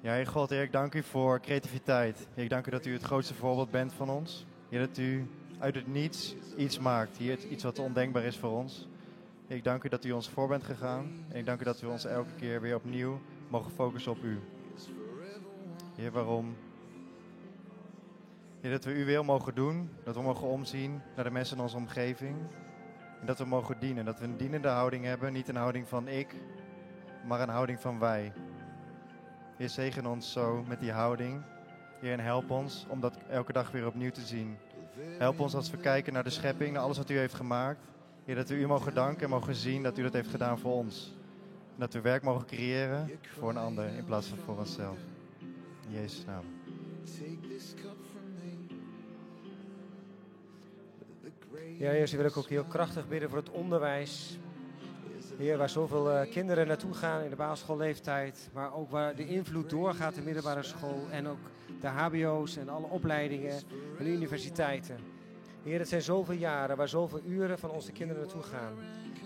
Ja, 0.00 0.12
Heer 0.12 0.26
God, 0.26 0.50
ik 0.50 0.72
dank 0.72 0.94
u 0.94 1.02
voor 1.02 1.40
creativiteit. 1.40 2.28
Ik 2.34 2.48
dank 2.48 2.66
u 2.66 2.70
dat 2.70 2.86
u 2.86 2.92
het 2.92 3.02
grootste 3.02 3.34
voorbeeld 3.34 3.70
bent 3.70 3.92
van 3.92 4.10
ons. 4.10 4.46
Heer, 4.68 4.80
dat 4.80 4.98
u 4.98 5.26
uit 5.58 5.74
het 5.74 5.86
niets 5.86 6.34
iets 6.56 6.78
maakt. 6.78 7.16
Heer, 7.16 7.46
iets 7.46 7.62
wat 7.62 7.78
ondenkbaar 7.78 8.24
is 8.24 8.36
voor 8.36 8.50
ons. 8.50 8.88
Ik 9.46 9.64
dank 9.64 9.84
u 9.84 9.88
dat 9.88 10.04
u 10.04 10.12
ons 10.12 10.28
voor 10.28 10.48
bent 10.48 10.64
gegaan. 10.64 11.24
En 11.28 11.38
ik 11.38 11.46
dank 11.46 11.60
u 11.60 11.64
dat 11.64 11.82
u 11.82 11.86
ons 11.86 12.04
elke 12.04 12.34
keer 12.36 12.60
weer 12.60 12.74
opnieuw 12.74 13.20
mogen 13.48 13.70
focussen 13.70 14.12
op 14.12 14.22
u. 14.22 14.40
Heer, 15.94 16.10
waarom? 16.10 16.56
Heer, 18.60 18.70
dat 18.70 18.84
we 18.84 18.92
uw 18.92 19.04
wil 19.04 19.24
mogen 19.24 19.54
doen. 19.54 19.90
Dat 20.04 20.14
we 20.14 20.22
mogen 20.22 20.48
omzien 20.48 21.00
naar 21.14 21.24
de 21.24 21.30
mensen 21.30 21.56
in 21.56 21.62
onze 21.62 21.76
omgeving. 21.76 22.36
En 23.20 23.26
dat 23.26 23.38
we 23.38 23.44
mogen 23.44 23.76
dienen. 23.80 24.04
Dat 24.04 24.18
we 24.18 24.24
een 24.24 24.36
dienende 24.36 24.68
houding 24.68 25.04
hebben. 25.04 25.32
Niet 25.32 25.48
een 25.48 25.56
houding 25.56 25.88
van 25.88 26.08
ik, 26.08 26.34
maar 27.26 27.40
een 27.40 27.48
houding 27.48 27.80
van 27.80 27.98
wij. 27.98 28.32
Heer, 29.56 29.68
zegen 29.68 30.06
ons 30.06 30.32
zo 30.32 30.64
met 30.68 30.80
die 30.80 30.92
houding. 30.92 31.42
Heer, 32.00 32.12
en 32.12 32.20
help 32.20 32.50
ons 32.50 32.86
om 32.88 33.00
dat 33.00 33.16
elke 33.30 33.52
dag 33.52 33.70
weer 33.70 33.86
opnieuw 33.86 34.10
te 34.10 34.20
zien. 34.20 34.56
Help 35.18 35.40
ons 35.40 35.54
als 35.54 35.70
we 35.70 35.76
kijken 35.76 36.12
naar 36.12 36.24
de 36.24 36.30
schepping, 36.30 36.72
naar 36.72 36.82
alles 36.82 36.96
wat 36.96 37.10
u 37.10 37.18
heeft 37.18 37.34
gemaakt. 37.34 37.80
Heer, 38.24 38.34
dat 38.34 38.48
we 38.48 38.54
u 38.54 38.66
mogen 38.66 38.94
danken 38.94 39.22
en 39.22 39.30
mogen 39.30 39.54
zien 39.54 39.82
dat 39.82 39.98
u 39.98 40.02
dat 40.02 40.12
heeft 40.12 40.30
gedaan 40.30 40.58
voor 40.58 40.72
ons. 40.72 41.14
En 41.74 41.80
dat 41.80 41.92
we 41.92 42.00
werk 42.00 42.22
mogen 42.22 42.46
creëren 42.46 43.10
voor 43.38 43.50
een 43.50 43.56
ander 43.56 43.86
in 43.86 44.04
plaats 44.04 44.26
van 44.26 44.38
voor 44.38 44.58
onszelf. 44.58 44.98
In 45.88 45.92
Jezus' 45.92 46.24
naam. 46.24 46.44
Ja, 51.78 51.90
Heer, 51.90 52.06
zo 52.06 52.16
wil 52.16 52.26
ik 52.26 52.36
ook 52.36 52.48
heel 52.48 52.64
krachtig 52.64 53.08
bidden 53.08 53.28
voor 53.28 53.38
het 53.38 53.50
onderwijs. 53.50 54.38
Heer, 55.36 55.58
waar 55.58 55.68
zoveel 55.68 56.10
eh, 56.10 56.30
kinderen 56.30 56.66
naartoe 56.66 56.94
gaan 56.94 57.22
in 57.22 57.30
de 57.30 57.36
basisschoolleeftijd, 57.36 58.50
maar 58.52 58.74
ook 58.74 58.90
waar 58.90 59.14
de 59.16 59.26
invloed 59.26 59.70
doorgaat 59.70 60.12
in 60.12 60.18
de 60.18 60.24
middelbare 60.24 60.62
school 60.62 61.06
en 61.10 61.26
ook 61.26 61.38
de 61.80 61.86
HBO's 61.86 62.56
en 62.56 62.68
alle 62.68 62.86
opleidingen 62.86 63.54
en 63.98 64.04
de 64.04 64.10
universiteiten. 64.10 64.96
Heer, 65.62 65.78
het 65.78 65.88
zijn 65.88 66.02
zoveel 66.02 66.34
jaren 66.34 66.76
waar 66.76 66.88
zoveel 66.88 67.20
uren 67.26 67.58
van 67.58 67.70
onze 67.70 67.92
kinderen 67.92 68.22
naartoe 68.22 68.42
gaan. 68.42 68.74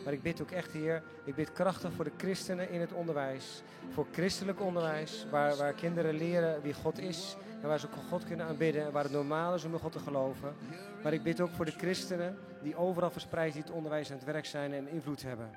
Maar 0.05 0.13
ik 0.13 0.23
bid 0.23 0.41
ook 0.41 0.51
echt, 0.51 0.73
Heer, 0.73 1.03
ik 1.25 1.35
bid 1.35 1.53
krachtig 1.53 1.93
voor 1.93 2.05
de 2.05 2.13
christenen 2.17 2.71
in 2.71 2.81
het 2.81 2.93
onderwijs. 2.93 3.63
Voor 3.93 4.07
christelijk 4.13 4.61
onderwijs, 4.61 5.27
waar, 5.31 5.57
waar 5.57 5.73
kinderen 5.73 6.15
leren 6.15 6.63
wie 6.63 6.75
God 6.75 6.99
is 6.99 7.37
en 7.63 7.69
waar 7.69 7.79
ze 7.79 7.87
ook 7.87 8.09
God 8.09 8.25
kunnen 8.25 8.47
aanbidden 8.47 8.85
en 8.85 8.93
waar 8.93 9.03
het 9.03 9.13
normaal 9.13 9.55
is 9.55 9.65
om 9.65 9.73
in 9.73 9.79
God 9.79 9.93
te 9.93 9.99
geloven. 9.99 10.55
Maar 11.03 11.13
ik 11.13 11.23
bid 11.23 11.41
ook 11.41 11.51
voor 11.51 11.65
de 11.65 11.71
christenen 11.71 12.39
die 12.63 12.77
overal 12.77 13.11
verspreid 13.11 13.55
in 13.55 13.61
het 13.61 13.71
onderwijs 13.71 14.11
aan 14.11 14.17
het 14.17 14.27
werk 14.27 14.47
zijn 14.47 14.73
en 14.73 14.89
invloed 14.89 15.23
hebben. 15.23 15.51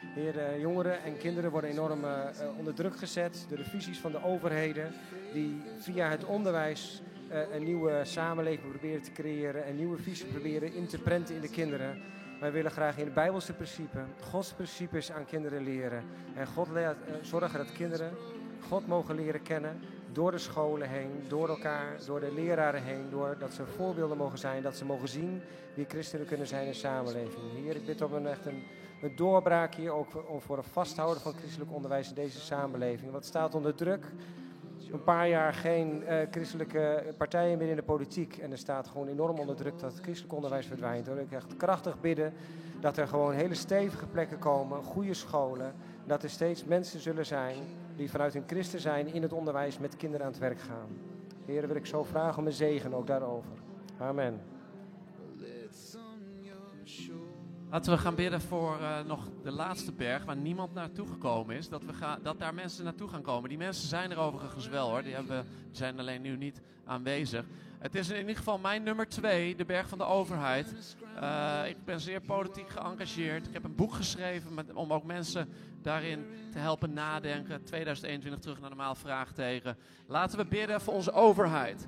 Heer, 0.00 0.38
eh, 0.38 0.60
jongeren 0.60 1.02
en 1.02 1.18
kinderen 1.18 1.50
worden 1.50 1.70
enorm 1.70 2.04
eh, 2.04 2.10
eh, 2.10 2.58
onder 2.58 2.74
druk 2.74 2.96
gezet 2.96 3.46
door 3.48 3.58
de 3.58 3.64
visies 3.64 3.98
van 3.98 4.12
de 4.12 4.24
overheden, 4.24 4.92
die 5.32 5.62
via 5.78 6.08
het 6.08 6.24
onderwijs 6.24 7.02
een 7.52 7.64
nieuwe 7.64 8.00
samenleving 8.04 8.70
proberen 8.70 9.02
te 9.02 9.12
creëren 9.12 9.64
en 9.64 9.76
nieuwe 9.76 9.98
visies 9.98 10.24
proberen 10.24 10.74
in 10.74 10.86
te 10.86 10.98
prenten 10.98 11.34
in 11.34 11.40
de 11.40 11.50
kinderen. 11.50 12.02
Wij 12.40 12.52
willen 12.52 12.70
graag 12.70 12.98
in 12.98 13.04
het 13.04 13.14
Bijbelse 13.14 13.52
principe, 13.52 13.98
Gods 14.20 14.52
principes 14.52 15.12
aan 15.12 15.24
kinderen 15.24 15.62
leren. 15.62 16.04
En 16.34 16.46
God 16.46 16.68
zorgen 17.22 17.58
dat 17.58 17.72
kinderen 17.72 18.10
God 18.68 18.86
mogen 18.86 19.14
leren 19.14 19.42
kennen 19.42 19.80
door 20.12 20.30
de 20.30 20.38
scholen 20.38 20.88
heen, 20.88 21.10
door 21.28 21.48
elkaar, 21.48 21.96
door 22.06 22.20
de 22.20 22.32
leraren 22.32 22.82
heen, 22.82 23.10
doordat 23.10 23.52
ze 23.52 23.66
voorbeelden 23.66 24.16
mogen 24.16 24.38
zijn, 24.38 24.62
dat 24.62 24.76
ze 24.76 24.84
mogen 24.84 25.08
zien 25.08 25.42
wie 25.74 25.84
christenen 25.88 26.26
kunnen 26.26 26.46
zijn 26.46 26.66
in 26.66 26.74
samenleving. 26.74 27.52
Heer, 27.54 27.76
ik 27.76 27.86
bid 27.86 28.02
om 28.02 28.12
een, 28.12 28.26
echt 28.26 28.46
een, 28.46 28.62
een 29.00 29.16
doorbraak 29.16 29.74
hier, 29.74 29.92
ook 29.92 30.10
voor, 30.10 30.40
voor 30.40 30.64
vasthouden 30.64 31.22
van 31.22 31.32
christelijk 31.32 31.72
onderwijs 31.72 32.08
in 32.08 32.14
deze 32.14 32.40
samenleving. 32.40 33.12
Het 33.12 33.24
staat 33.24 33.54
onder 33.54 33.74
druk. 33.74 34.06
Een 34.92 35.04
paar 35.04 35.28
jaar 35.28 35.54
geen 35.54 36.04
eh, 36.04 36.26
christelijke 36.30 37.14
partijen 37.16 37.58
meer 37.58 37.68
in 37.68 37.76
de 37.76 37.82
politiek. 37.82 38.36
En 38.36 38.50
er 38.50 38.58
staat 38.58 38.88
gewoon 38.88 39.08
enorm 39.08 39.38
onder 39.38 39.56
druk 39.56 39.78
dat 39.78 39.92
het 39.92 40.02
christelijk 40.02 40.34
onderwijs 40.34 40.66
verdwijnt. 40.66 41.06
Hoor. 41.06 41.18
Ik 41.18 41.32
echt 41.32 41.56
krachtig 41.56 42.00
bidden 42.00 42.32
dat 42.80 42.96
er 42.96 43.08
gewoon 43.08 43.32
hele 43.32 43.54
stevige 43.54 44.06
plekken 44.06 44.38
komen, 44.38 44.82
goede 44.82 45.14
scholen. 45.14 45.74
Dat 46.06 46.22
er 46.22 46.30
steeds 46.30 46.64
mensen 46.64 47.00
zullen 47.00 47.26
zijn 47.26 47.56
die 47.96 48.10
vanuit 48.10 48.32
hun 48.32 48.44
christen 48.46 48.80
zijn 48.80 49.12
in 49.12 49.22
het 49.22 49.32
onderwijs 49.32 49.78
met 49.78 49.96
kinderen 49.96 50.26
aan 50.26 50.32
het 50.32 50.40
werk 50.40 50.60
gaan. 50.60 50.88
Heer, 51.44 51.66
wil 51.66 51.76
ik 51.76 51.86
zo 51.86 52.04
vragen 52.04 52.38
om 52.38 52.46
een 52.46 52.52
zegen 52.52 52.94
ook 52.94 53.06
daarover. 53.06 53.52
Amen. 53.98 54.57
Laten 57.70 57.92
we 57.92 57.98
gaan 57.98 58.14
bidden 58.14 58.40
voor 58.40 58.80
eh, 58.80 59.00
nog 59.06 59.28
de 59.42 59.50
laatste 59.50 59.92
berg 59.92 60.24
waar 60.24 60.36
niemand 60.36 60.74
naartoe 60.74 61.06
gekomen 61.06 61.56
is. 61.56 61.68
Dat, 61.68 61.84
we 61.84 61.92
gaan, 61.92 62.18
dat 62.22 62.38
daar 62.38 62.54
mensen 62.54 62.84
naartoe 62.84 63.08
gaan 63.08 63.22
komen. 63.22 63.48
Die 63.48 63.58
mensen 63.58 63.88
zijn 63.88 64.10
er 64.10 64.18
overigens 64.18 64.68
wel 64.68 64.88
hoor. 64.88 65.02
Die, 65.02 65.14
hebben, 65.14 65.46
zijn 65.72 65.98
alleen 65.98 66.22
nu 66.22 66.36
niet 66.36 66.60
aanwezig. 66.84 67.44
Het 67.78 67.94
is 67.94 68.10
in 68.10 68.18
ieder 68.18 68.36
geval 68.36 68.58
mijn 68.58 68.82
nummer 68.82 69.08
twee, 69.08 69.56
de 69.56 69.64
berg 69.64 69.88
van 69.88 69.98
de 69.98 70.04
overheid. 70.04 70.96
Eh, 71.20 71.60
ik 71.68 71.76
ben 71.84 72.00
zeer 72.00 72.20
politiek 72.20 72.68
geëngageerd. 72.68 73.46
Ik 73.46 73.52
heb 73.52 73.64
een 73.64 73.74
boek 73.74 73.92
geschreven 73.92 74.76
om 74.76 74.92
ook 74.92 75.04
mensen 75.04 75.48
daarin 75.82 76.26
te 76.52 76.58
helpen 76.58 76.92
nadenken. 76.92 77.64
2021 77.64 78.40
terug 78.40 78.60
naar 78.60 78.68
normaal 78.68 78.94
vraagteken. 78.94 79.76
Laten 80.06 80.38
we 80.38 80.44
bidden 80.44 80.80
voor 80.80 80.94
onze 80.94 81.12
overheid. 81.12 81.86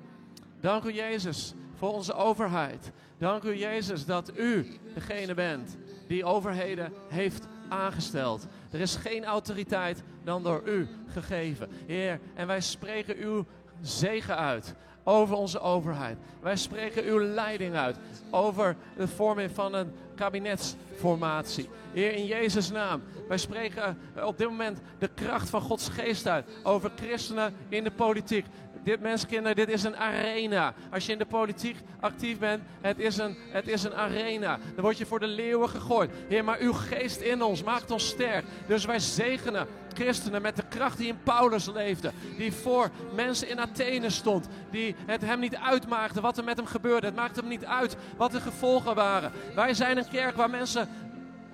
Dank 0.61 0.85
u 0.85 0.93
Jezus 0.93 1.55
voor 1.81 1.93
onze 1.93 2.15
overheid. 2.15 2.91
Dank 3.19 3.43
u 3.43 3.57
Jezus 3.57 4.05
dat 4.05 4.39
u 4.39 4.67
degene 4.95 5.35
bent 5.35 5.77
die 6.07 6.25
overheden 6.25 6.93
heeft 7.09 7.47
aangesteld. 7.69 8.47
Er 8.71 8.81
is 8.81 8.97
geen 8.97 9.25
autoriteit 9.25 10.03
dan 10.25 10.43
door 10.43 10.63
u 10.65 10.89
gegeven. 11.07 11.69
Heer, 11.87 12.21
en 12.35 12.47
wij 12.47 12.61
spreken 12.61 13.17
uw 13.17 13.47
zegen 13.81 14.37
uit 14.37 14.75
over 15.05 15.37
onze 15.37 15.61
overheid. 15.61 16.19
Wij 16.41 16.57
spreken 16.57 17.05
uw 17.05 17.21
leiding 17.21 17.75
uit 17.75 17.99
over 18.31 18.77
de 18.97 19.09
vorming 19.09 19.51
van 19.51 19.75
een 19.75 19.93
kabinetsformatie. 20.21 21.69
Heer, 21.93 22.13
in 22.13 22.27
Jezus' 22.27 22.71
naam. 22.71 23.03
Wij 23.29 23.39
spreken 23.39 23.99
op 24.25 24.39
dit 24.39 24.49
moment 24.49 24.79
de 24.99 25.09
kracht 25.15 25.51
van 25.51 25.61
Gods 25.61 25.89
geest 25.89 26.29
uit 26.29 26.47
over 26.63 26.91
christenen 26.97 27.55
in 27.69 27.85
de 27.85 27.91
politiek. 27.91 28.47
Dit 28.85 29.01
menskinderen, 29.01 29.57
dit 29.57 29.69
is 29.69 29.83
een 29.83 29.97
arena. 29.97 30.75
Als 30.91 31.07
je 31.07 31.13
in 31.13 31.19
de 31.19 31.27
politiek 31.27 31.77
actief 32.01 32.39
bent, 32.39 32.63
het 32.81 32.99
is, 32.99 33.17
een, 33.17 33.37
het 33.51 33.69
is 33.69 33.83
een 33.83 33.95
arena. 33.95 34.59
Dan 34.75 34.85
word 34.85 34.99
je 34.99 35.07
voor 35.07 35.21
de 35.21 35.27
leeuwen 35.27 35.69
gegooid. 35.69 36.11
Heer, 36.29 36.45
maar 36.45 36.59
uw 36.59 36.73
geest 36.73 37.21
in 37.21 37.43
ons 37.43 37.63
maakt 37.63 37.91
ons 37.91 38.09
sterk. 38.09 38.45
Dus 38.67 38.85
wij 38.85 38.99
zegenen 38.99 39.67
christenen 39.95 40.43
met 40.43 40.57
de 40.57 40.65
kracht 40.69 40.99
die 40.99 41.09
in 41.09 41.23
Paulus 41.23 41.67
leefde. 41.67 42.13
Die 42.37 42.53
voor 42.53 42.91
mensen 43.15 43.49
in 43.49 43.61
Athene 43.61 44.11
stond. 44.11 44.49
Die 44.71 44.97
het 45.07 45.21
hem 45.21 45.41
niet 45.41 45.57
uitmaakte 45.57 46.21
wat 46.21 46.39
er 46.39 46.45
met 46.45 46.57
hem 46.57 46.67
gebeurde. 46.67 47.07
Het 47.07 47.17
maakte 47.17 47.41
hem 47.41 47.49
niet 47.49 47.65
uit 47.65 47.97
wat 48.17 48.33
de 48.33 48.41
gevolgen 48.41 48.95
waren. 48.95 49.33
Wij 49.55 49.75
zijn 49.75 49.97
een 49.97 50.09
kerk 50.09 50.37
waar 50.37 50.51
mensen 50.51 50.89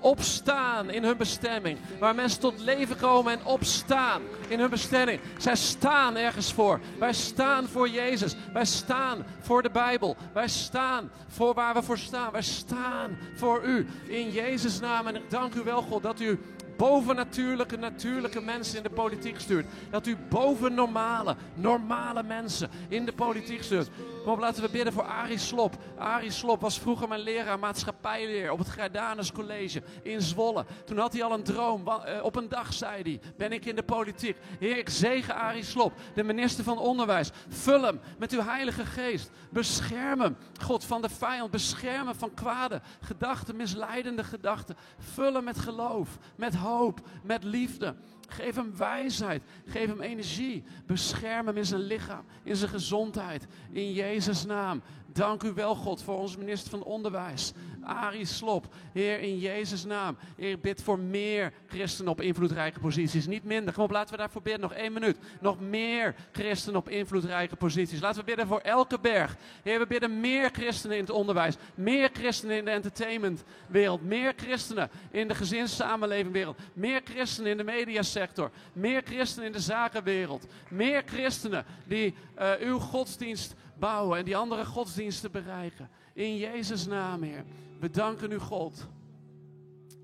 opstaan 0.01 0.91
in 0.91 1.05
hun 1.05 1.17
bestemming. 1.17 1.79
Waar 1.99 2.15
mensen 2.15 2.41
tot 2.41 2.61
leven 2.61 2.97
komen 2.97 3.33
en 3.33 3.45
opstaan 3.45 4.23
in 4.49 4.61
hun 4.61 4.71
bestemming. 4.71 5.21
Zij 5.39 5.57
staan 5.57 6.17
ergens 6.17 6.53
voor. 6.53 6.81
Wij 6.99 7.13
staan 7.13 7.69
voor 7.69 7.89
Jezus. 7.89 8.37
Wij 8.53 8.65
staan 8.65 9.25
voor 9.41 9.63
de 9.63 9.71
Bijbel. 9.71 10.17
Wij 10.33 10.49
staan 10.49 11.11
voor 11.29 11.55
waar 11.55 11.75
we 11.75 11.83
voor 11.83 11.99
staan. 11.99 12.33
Wij 12.33 12.43
staan 12.43 13.19
voor 13.35 13.65
u. 13.65 13.87
In 14.07 14.31
Jezus' 14.31 14.81
naam. 14.81 15.07
En 15.07 15.17
ik 15.17 15.31
dank 15.31 15.55
u 15.55 15.63
wel, 15.65 15.83
God, 15.83 16.03
dat 16.03 16.21
u 16.21 16.39
bovennatuurlijke, 16.77 17.77
natuurlijke 17.77 18.41
mensen 18.41 18.77
in 18.77 18.83
de 18.83 18.91
politiek 18.91 19.41
stuurt. 19.41 19.67
Dat 19.91 20.07
u 20.07 20.17
boven 20.29 20.75
normale, 20.75 21.37
normale 21.55 22.23
mensen 22.23 22.71
in 22.89 23.05
de 23.05 23.13
politiek 23.13 23.63
stuurt. 23.63 23.91
Laten 24.35 24.63
we 24.63 24.71
bidden 24.71 24.93
voor 24.93 25.03
Arie 25.03 25.39
Slop. 25.39 25.77
Arie 25.99 26.31
Slop 26.31 26.61
was 26.61 26.79
vroeger 26.79 27.09
mijn 27.09 27.21
leraar 27.21 27.59
maatschappijleer 27.59 28.53
op 28.53 28.59
het 28.59 28.69
Gerdanus 28.69 29.33
College 29.33 29.83
in 30.03 30.21
Zwolle. 30.21 30.65
Toen 30.85 30.99
had 30.99 31.13
hij 31.13 31.23
al 31.23 31.33
een 31.33 31.43
droom. 31.43 31.89
Eh, 31.89 32.25
Op 32.25 32.37
een 32.37 32.49
dag 32.49 32.73
zei 32.73 33.03
hij, 33.03 33.21
ben 33.37 33.53
ik 33.53 33.65
in 33.65 33.77
de 33.77 33.83
politiek. 33.83 34.37
Heer, 34.59 34.79
ik 34.79 34.89
zegen 34.89 35.35
Arie 35.35 35.65
Slop, 35.65 35.93
de 36.15 36.23
minister 36.23 36.65
van 36.65 36.79
Onderwijs. 36.79 37.31
Vul 37.49 37.83
hem 37.83 38.01
met 38.19 38.33
uw 38.33 38.43
heilige 38.43 38.85
geest. 38.85 39.31
Bescherm 39.51 40.21
hem, 40.21 40.37
God, 40.61 40.85
van 40.85 41.03
de 41.03 41.09
vijand. 41.09 41.51
Bescherm 41.51 42.07
hem 42.07 42.17
van 42.17 42.35
kwade 42.35 42.81
gedachten, 43.01 43.57
misleidende 43.57 44.25
gedachten. 44.25 44.77
Vul 44.99 45.35
hem 45.35 45.45
met 45.45 45.59
geloof, 45.59 46.19
met 46.37 46.55
hoop, 46.55 47.01
met 47.23 47.45
liefde. 47.45 47.95
Geef 48.29 48.55
hem 48.55 48.77
wijsheid. 48.77 49.43
Geef 49.67 49.87
hem 49.87 50.01
energie. 50.01 50.65
Bescherm 50.87 51.47
hem 51.47 51.57
in 51.57 51.67
zijn 51.67 51.81
lichaam, 51.81 52.25
in 52.43 52.57
zijn 52.57 52.71
gezondheid. 52.71 53.47
In 53.71 53.93
Jezus' 53.93 54.15
naam. 54.47 54.83
Dank 55.17 55.43
u 55.43 55.53
wel, 55.53 55.75
God, 55.75 56.03
voor 56.03 56.19
onze 56.19 56.39
minister 56.39 56.71
van 56.71 56.83
Onderwijs. 56.83 57.53
Arie 57.83 58.25
Slop. 58.25 58.75
Heer, 58.93 59.21
in 59.21 59.39
Jezus' 59.39 59.85
naam. 59.85 60.17
Heer, 60.37 60.59
bid 60.59 60.83
voor 60.83 60.99
meer 60.99 61.53
christenen 61.67 62.11
op 62.11 62.21
invloedrijke 62.21 62.81
posities. 62.81 63.27
Niet 63.27 63.45
minder. 63.45 63.75
Kom 63.75 63.85
op, 63.85 63.91
laten 63.91 64.11
we 64.11 64.17
daarvoor 64.17 64.43
bidden. 64.43 64.61
Nog 64.61 64.73
één 64.73 64.93
minuut. 64.93 65.19
Nog 65.41 65.61
meer 65.61 66.15
christenen 66.33 66.79
op 66.79 66.89
invloedrijke 66.89 67.57
posities. 67.57 68.01
Laten 68.01 68.21
we 68.21 68.27
bidden 68.27 68.47
voor 68.47 68.61
elke 68.61 68.99
berg. 69.01 69.37
Heer, 69.63 69.79
we 69.79 69.87
bidden 69.87 70.21
meer 70.21 70.51
christenen 70.53 70.97
in 70.97 71.03
het 71.03 71.13
onderwijs. 71.13 71.55
Meer 71.75 72.11
christenen 72.13 72.57
in 72.57 72.65
de 72.65 72.71
entertainmentwereld. 72.71 74.03
Meer 74.03 74.33
christenen 74.37 74.91
in 75.11 75.29
de 75.29 75.35
gezinssamenlevingwereld. 75.35 76.59
Meer 76.73 77.01
christenen 77.05 77.51
in 77.51 77.57
de 77.57 77.65
mediasector. 77.65 78.51
Meer 78.73 79.03
christenen 79.05 79.47
in 79.47 79.53
de 79.53 79.61
zakenwereld. 79.61 80.47
Meer 80.69 81.03
christenen 81.07 81.65
die 81.85 82.15
eh, 82.35 82.51
uw 82.61 82.79
godsdienst 82.79 83.55
bouwen 83.79 84.19
en 84.19 84.25
die 84.25 84.37
andere 84.37 84.65
godsdiensten 84.65 85.31
bereiken. 85.31 85.91
In 86.13 86.37
Jezus' 86.37 86.87
naam, 86.87 87.23
Heer. 87.23 87.45
We 87.81 87.91
danken 87.91 88.33
u, 88.33 88.39
God, 88.39 88.89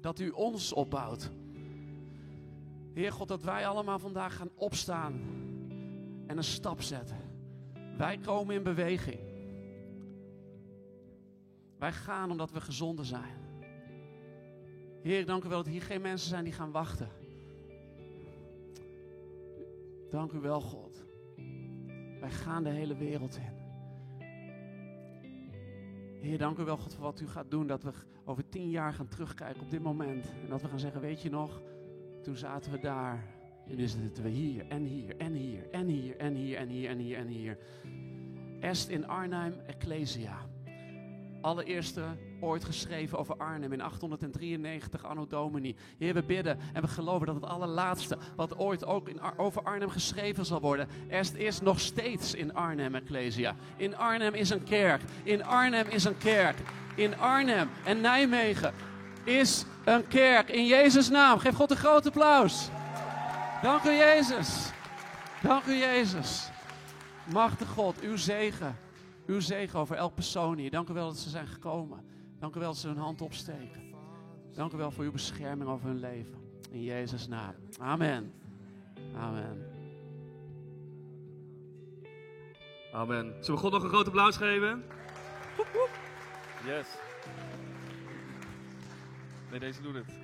dat 0.01 0.19
u 0.19 0.29
ons 0.31 0.73
opbouwt. 0.73 1.31
Heer 2.95 3.13
God, 3.13 3.29
dat 3.29 3.43
wij 3.43 3.67
allemaal 3.67 3.99
vandaag 3.99 4.37
gaan 4.37 4.51
opstaan 4.55 5.21
en 6.27 6.37
een 6.37 6.45
stap 6.45 6.83
zetten. 6.83 7.17
Wij 7.97 8.19
komen 8.19 8.55
in 8.55 8.63
beweging. 8.63 9.21
Wij 11.79 11.93
gaan 11.93 12.31
omdat 12.31 12.51
we 12.51 12.61
gezonder 12.61 13.05
zijn. 13.05 13.41
Heer, 15.03 15.27
dank 15.27 15.45
u 15.45 15.49
wel 15.49 15.63
dat 15.63 15.73
hier 15.73 15.83
geen 15.83 16.01
mensen 16.01 16.29
zijn 16.29 16.45
die 16.45 16.53
gaan 16.53 16.71
wachten. 16.71 17.09
Dank 20.11 20.33
u 20.33 20.39
wel, 20.39 20.61
God. 20.61 21.05
Wij 22.21 22.31
gaan 22.31 22.63
de 22.63 22.71
hele 22.71 22.97
wereld 22.97 23.37
in. 23.37 23.62
Heer, 26.23 26.39
dank 26.39 26.59
u 26.59 26.65
wel, 26.65 26.77
God, 26.77 26.95
voor 26.95 27.05
wat 27.05 27.21
u 27.21 27.29
gaat 27.29 27.51
doen. 27.51 27.67
Dat 27.67 27.83
we 27.83 27.91
over 28.25 28.49
tien 28.49 28.71
jaar 28.71 28.93
gaan 28.93 29.09
terugkijken 29.09 29.63
op 29.63 29.71
dit 29.71 29.83
moment. 29.83 30.27
En 30.43 30.49
dat 30.49 30.63
we 30.63 30.69
gaan 30.69 30.79
zeggen, 30.79 31.01
weet 31.01 31.23
je 31.23 31.31
nog, 31.31 31.61
toen 32.23 32.37
zaten 32.37 32.73
we 32.73 32.79
daar. 32.79 33.25
En 33.69 33.77
nu 33.77 33.87
zitten 33.87 34.23
we 34.23 34.29
hier 34.29 34.67
en 34.69 34.85
hier 34.85 35.17
en 35.17 35.33
hier 35.33 35.71
en 35.71 35.87
hier 35.87 36.17
en 36.17 36.35
hier 36.35 36.57
en 36.57 36.69
hier 36.69 36.89
en 36.91 36.99
hier 36.99 37.17
en 37.19 37.27
hier. 37.27 37.59
Est 38.61 38.89
in 38.89 39.07
Arnhem 39.07 39.55
Ecclesia. 39.67 40.37
Allereerste 41.41 42.05
ooit 42.43 42.65
geschreven 42.65 43.19
over 43.19 43.37
Arnhem 43.37 43.73
in 43.73 43.81
893 43.81 45.05
anno 45.05 45.27
Domini. 45.27 45.77
Heer, 45.99 46.15
we 46.15 46.23
bidden 46.23 46.59
en 46.73 46.83
we 46.83 46.89
geloven 46.89 47.27
dat 47.27 47.35
het 47.35 47.45
allerlaatste 47.45 48.19
wat 48.37 48.59
ooit 48.59 48.85
ook 48.85 49.09
in 49.09 49.21
over 49.37 49.63
Arnhem 49.63 49.91
geschreven 49.91 50.47
zal 50.47 50.61
worden. 50.61 50.89
Est 51.09 51.35
is 51.35 51.61
nog 51.61 51.81
steeds 51.81 52.35
in 52.35 52.55
Arnhem 52.55 52.95
Ecclesia. 52.95 53.55
In 53.77 53.97
Arnhem 53.97 54.35
is 54.35 54.51
een 54.51 54.65
kerk. 54.65 55.01
In 55.23 55.45
Arnhem 55.45 55.87
is 55.89 56.05
een 56.05 56.19
kerk. 56.19 56.57
In 56.95 57.19
Arnhem 57.19 57.69
en 57.85 58.01
Nijmegen 58.01 58.75
is 59.25 59.65
een 59.85 60.09
kerk. 60.09 60.49
In 60.49 60.67
Jezus' 60.67 61.09
naam. 61.09 61.39
Geef 61.39 61.55
God 61.55 61.71
een 61.71 61.77
groot 61.77 62.07
applaus. 62.07 62.69
Dank 63.63 63.85
u 63.85 63.91
Jezus. 63.91 64.71
Dank 65.43 65.65
u 65.65 65.75
Jezus. 65.75 66.51
Machtig 67.33 67.69
God, 67.69 68.01
uw 68.01 68.17
zegen. 68.17 68.79
Uw 69.27 69.41
zegen 69.41 69.79
over 69.79 69.97
elk 69.97 70.15
persoon 70.15 70.59
hier. 70.59 70.71
Dank 70.71 70.89
u 70.89 70.93
wel 70.93 71.07
dat 71.07 71.19
ze 71.19 71.29
zijn 71.29 71.47
gekomen. 71.47 72.12
Dank 72.43 72.55
u 72.57 72.59
wel 72.61 72.69
dat 72.69 72.79
ze 72.79 72.87
hun 72.87 72.97
hand 72.97 73.21
opsteken. 73.21 73.95
Dank 74.55 74.73
u 74.73 74.77
wel 74.77 74.91
voor 74.91 75.05
uw 75.05 75.13
bescherming 75.13 75.71
over 75.71 75.87
hun 75.87 75.99
leven. 75.99 76.35
In 76.71 76.83
Jezus' 76.83 77.29
naam. 77.29 77.55
Amen. 77.79 78.33
Amen. 79.17 79.71
Amen. 82.93 83.35
Zullen 83.41 83.55
we 83.55 83.57
God 83.57 83.73
nog 83.73 83.83
een 83.83 83.89
groot 83.89 84.07
applaus 84.07 84.37
geven? 84.37 84.85
Woep, 85.57 85.67
woep. 85.73 85.91
Yes. 86.67 86.87
Nee, 89.51 89.61
deze 89.61 89.83
doet 89.83 89.95
het. 89.95 90.19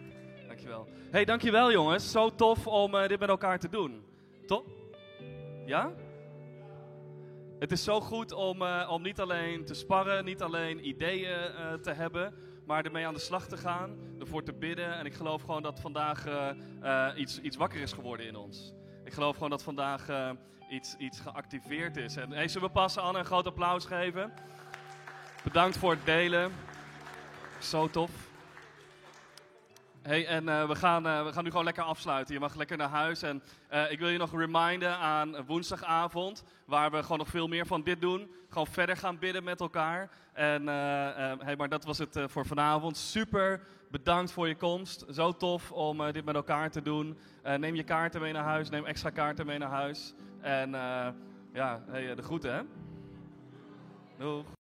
Dankjewel. 0.47 0.89
hey, 1.11 1.25
dankjewel 1.25 1.73
jongens. 1.73 2.11
Zo 2.11 2.35
tof 2.35 2.67
om 2.67 2.95
eh, 2.95 3.09
dit 3.09 3.21
met 3.21 3.29
elkaar 3.29 3.59
te 3.59 3.69
doen. 3.69 4.05
Toch? 4.47 4.65
Ja? 5.67 5.93
Het 7.59 7.73
is 7.73 7.85
zo 7.85 8.01
goed 8.01 8.33
om, 8.33 8.63
eh, 8.63 8.89
om 8.91 9.03
niet 9.03 9.21
alleen 9.21 9.65
te 9.65 9.75
sparren, 9.75 10.25
niet 10.25 10.43
alleen 10.43 10.89
ideeën 10.89 11.37
eh, 11.37 11.73
te 11.73 11.93
hebben, 11.93 12.35
maar 12.67 12.85
ermee 12.85 13.07
aan 13.07 13.15
de 13.15 13.21
slag 13.21 13.47
te 13.47 13.57
gaan, 13.57 13.97
ervoor 14.19 14.43
te 14.43 14.53
bidden. 14.53 14.95
En 14.95 15.07
ik 15.07 15.15
geloof 15.15 15.41
gewoon 15.41 15.63
dat 15.63 15.81
vandaag 15.81 16.27
eh, 16.27 17.09
iets, 17.17 17.41
iets 17.41 17.57
wakker 17.57 17.81
is 17.81 17.93
geworden 17.93 18.27
in 18.27 18.37
ons. 18.37 18.73
Ik 19.05 19.13
geloof 19.13 19.35
gewoon 19.35 19.51
dat 19.51 19.63
vandaag 19.63 20.09
iets, 20.71 20.97
iets 20.97 21.21
geactiveerd 21.21 21.97
is. 21.97 22.17
En 22.17 22.33
hey, 22.33 22.49
zullen 22.49 22.67
we 22.69 22.75
passen 22.75 23.03
Anne 23.03 23.19
een 23.19 23.25
groot 23.25 23.47
applaus 23.47 23.85
geven? 23.85 24.33
Bedankt 25.45 25.77
voor 25.77 25.91
het 25.91 26.05
delen. 26.05 26.53
Zo 27.59 27.89
tof. 27.89 28.28
Hey, 30.09 30.27
en 30.27 30.49
eh, 30.49 30.67
we, 30.67 30.75
gaan, 30.75 31.07
eh, 31.07 31.25
we 31.25 31.33
gaan 31.33 31.45
nu 31.45 31.51
gewoon 31.51 31.65
lekker 31.65 31.83
afsluiten. 31.83 32.35
Je 32.35 32.41
mag 32.41 32.55
lekker 32.55 32.77
naar 32.77 32.89
huis. 32.89 33.23
En 33.23 33.43
eh, 33.69 33.91
ik 33.91 33.99
wil 33.99 34.09
je 34.09 34.19
nog 34.19 34.39
reminden 34.39 34.97
aan 34.97 35.45
woensdagavond, 35.47 36.45
waar 36.65 36.91
we 36.91 37.03
gewoon 37.03 37.19
nog 37.19 37.29
veel 37.29 37.49
meer 37.49 37.67
van 37.67 37.83
dit 37.83 38.01
doen. 38.01 38.31
Gewoon 38.49 38.67
verder 38.67 38.97
gaan 38.97 39.19
bidden 39.19 39.45
met 39.45 39.61
elkaar. 39.61 40.11
En, 40.33 40.67
hey, 40.67 41.57
maar 41.57 41.69
dat 41.69 41.85
was 41.85 41.99
het 41.99 42.21
voor 42.27 42.47
vanavond. 42.47 42.97
Super 42.97 43.61
bedankt 43.91 44.33
voor 44.33 44.49
je 44.49 44.57
komst. 44.57 45.05
Zo 45.11 45.33
tof 45.33 45.73
om 45.73 46.13
dit 46.13 46.25
met 46.25 46.35
elkaar 46.35 46.71
te 46.71 46.83
doen. 46.83 47.19
Neem 47.43 47.75
je 47.75 47.85
kaarten 47.85 48.21
mee 48.21 48.33
naar 48.33 48.45
huis. 48.45 48.69
Neem 48.69 48.85
extra 48.85 49.11
kaarten 49.11 49.47
mee 49.47 49.59
naar 49.59 49.71
huis. 49.71 50.15
En 50.41 50.71
ja, 51.53 51.83
hey, 51.91 52.15
de 52.15 52.23
groeten 52.23 52.55
hè. 52.55 52.61
Doeg. 54.19 54.57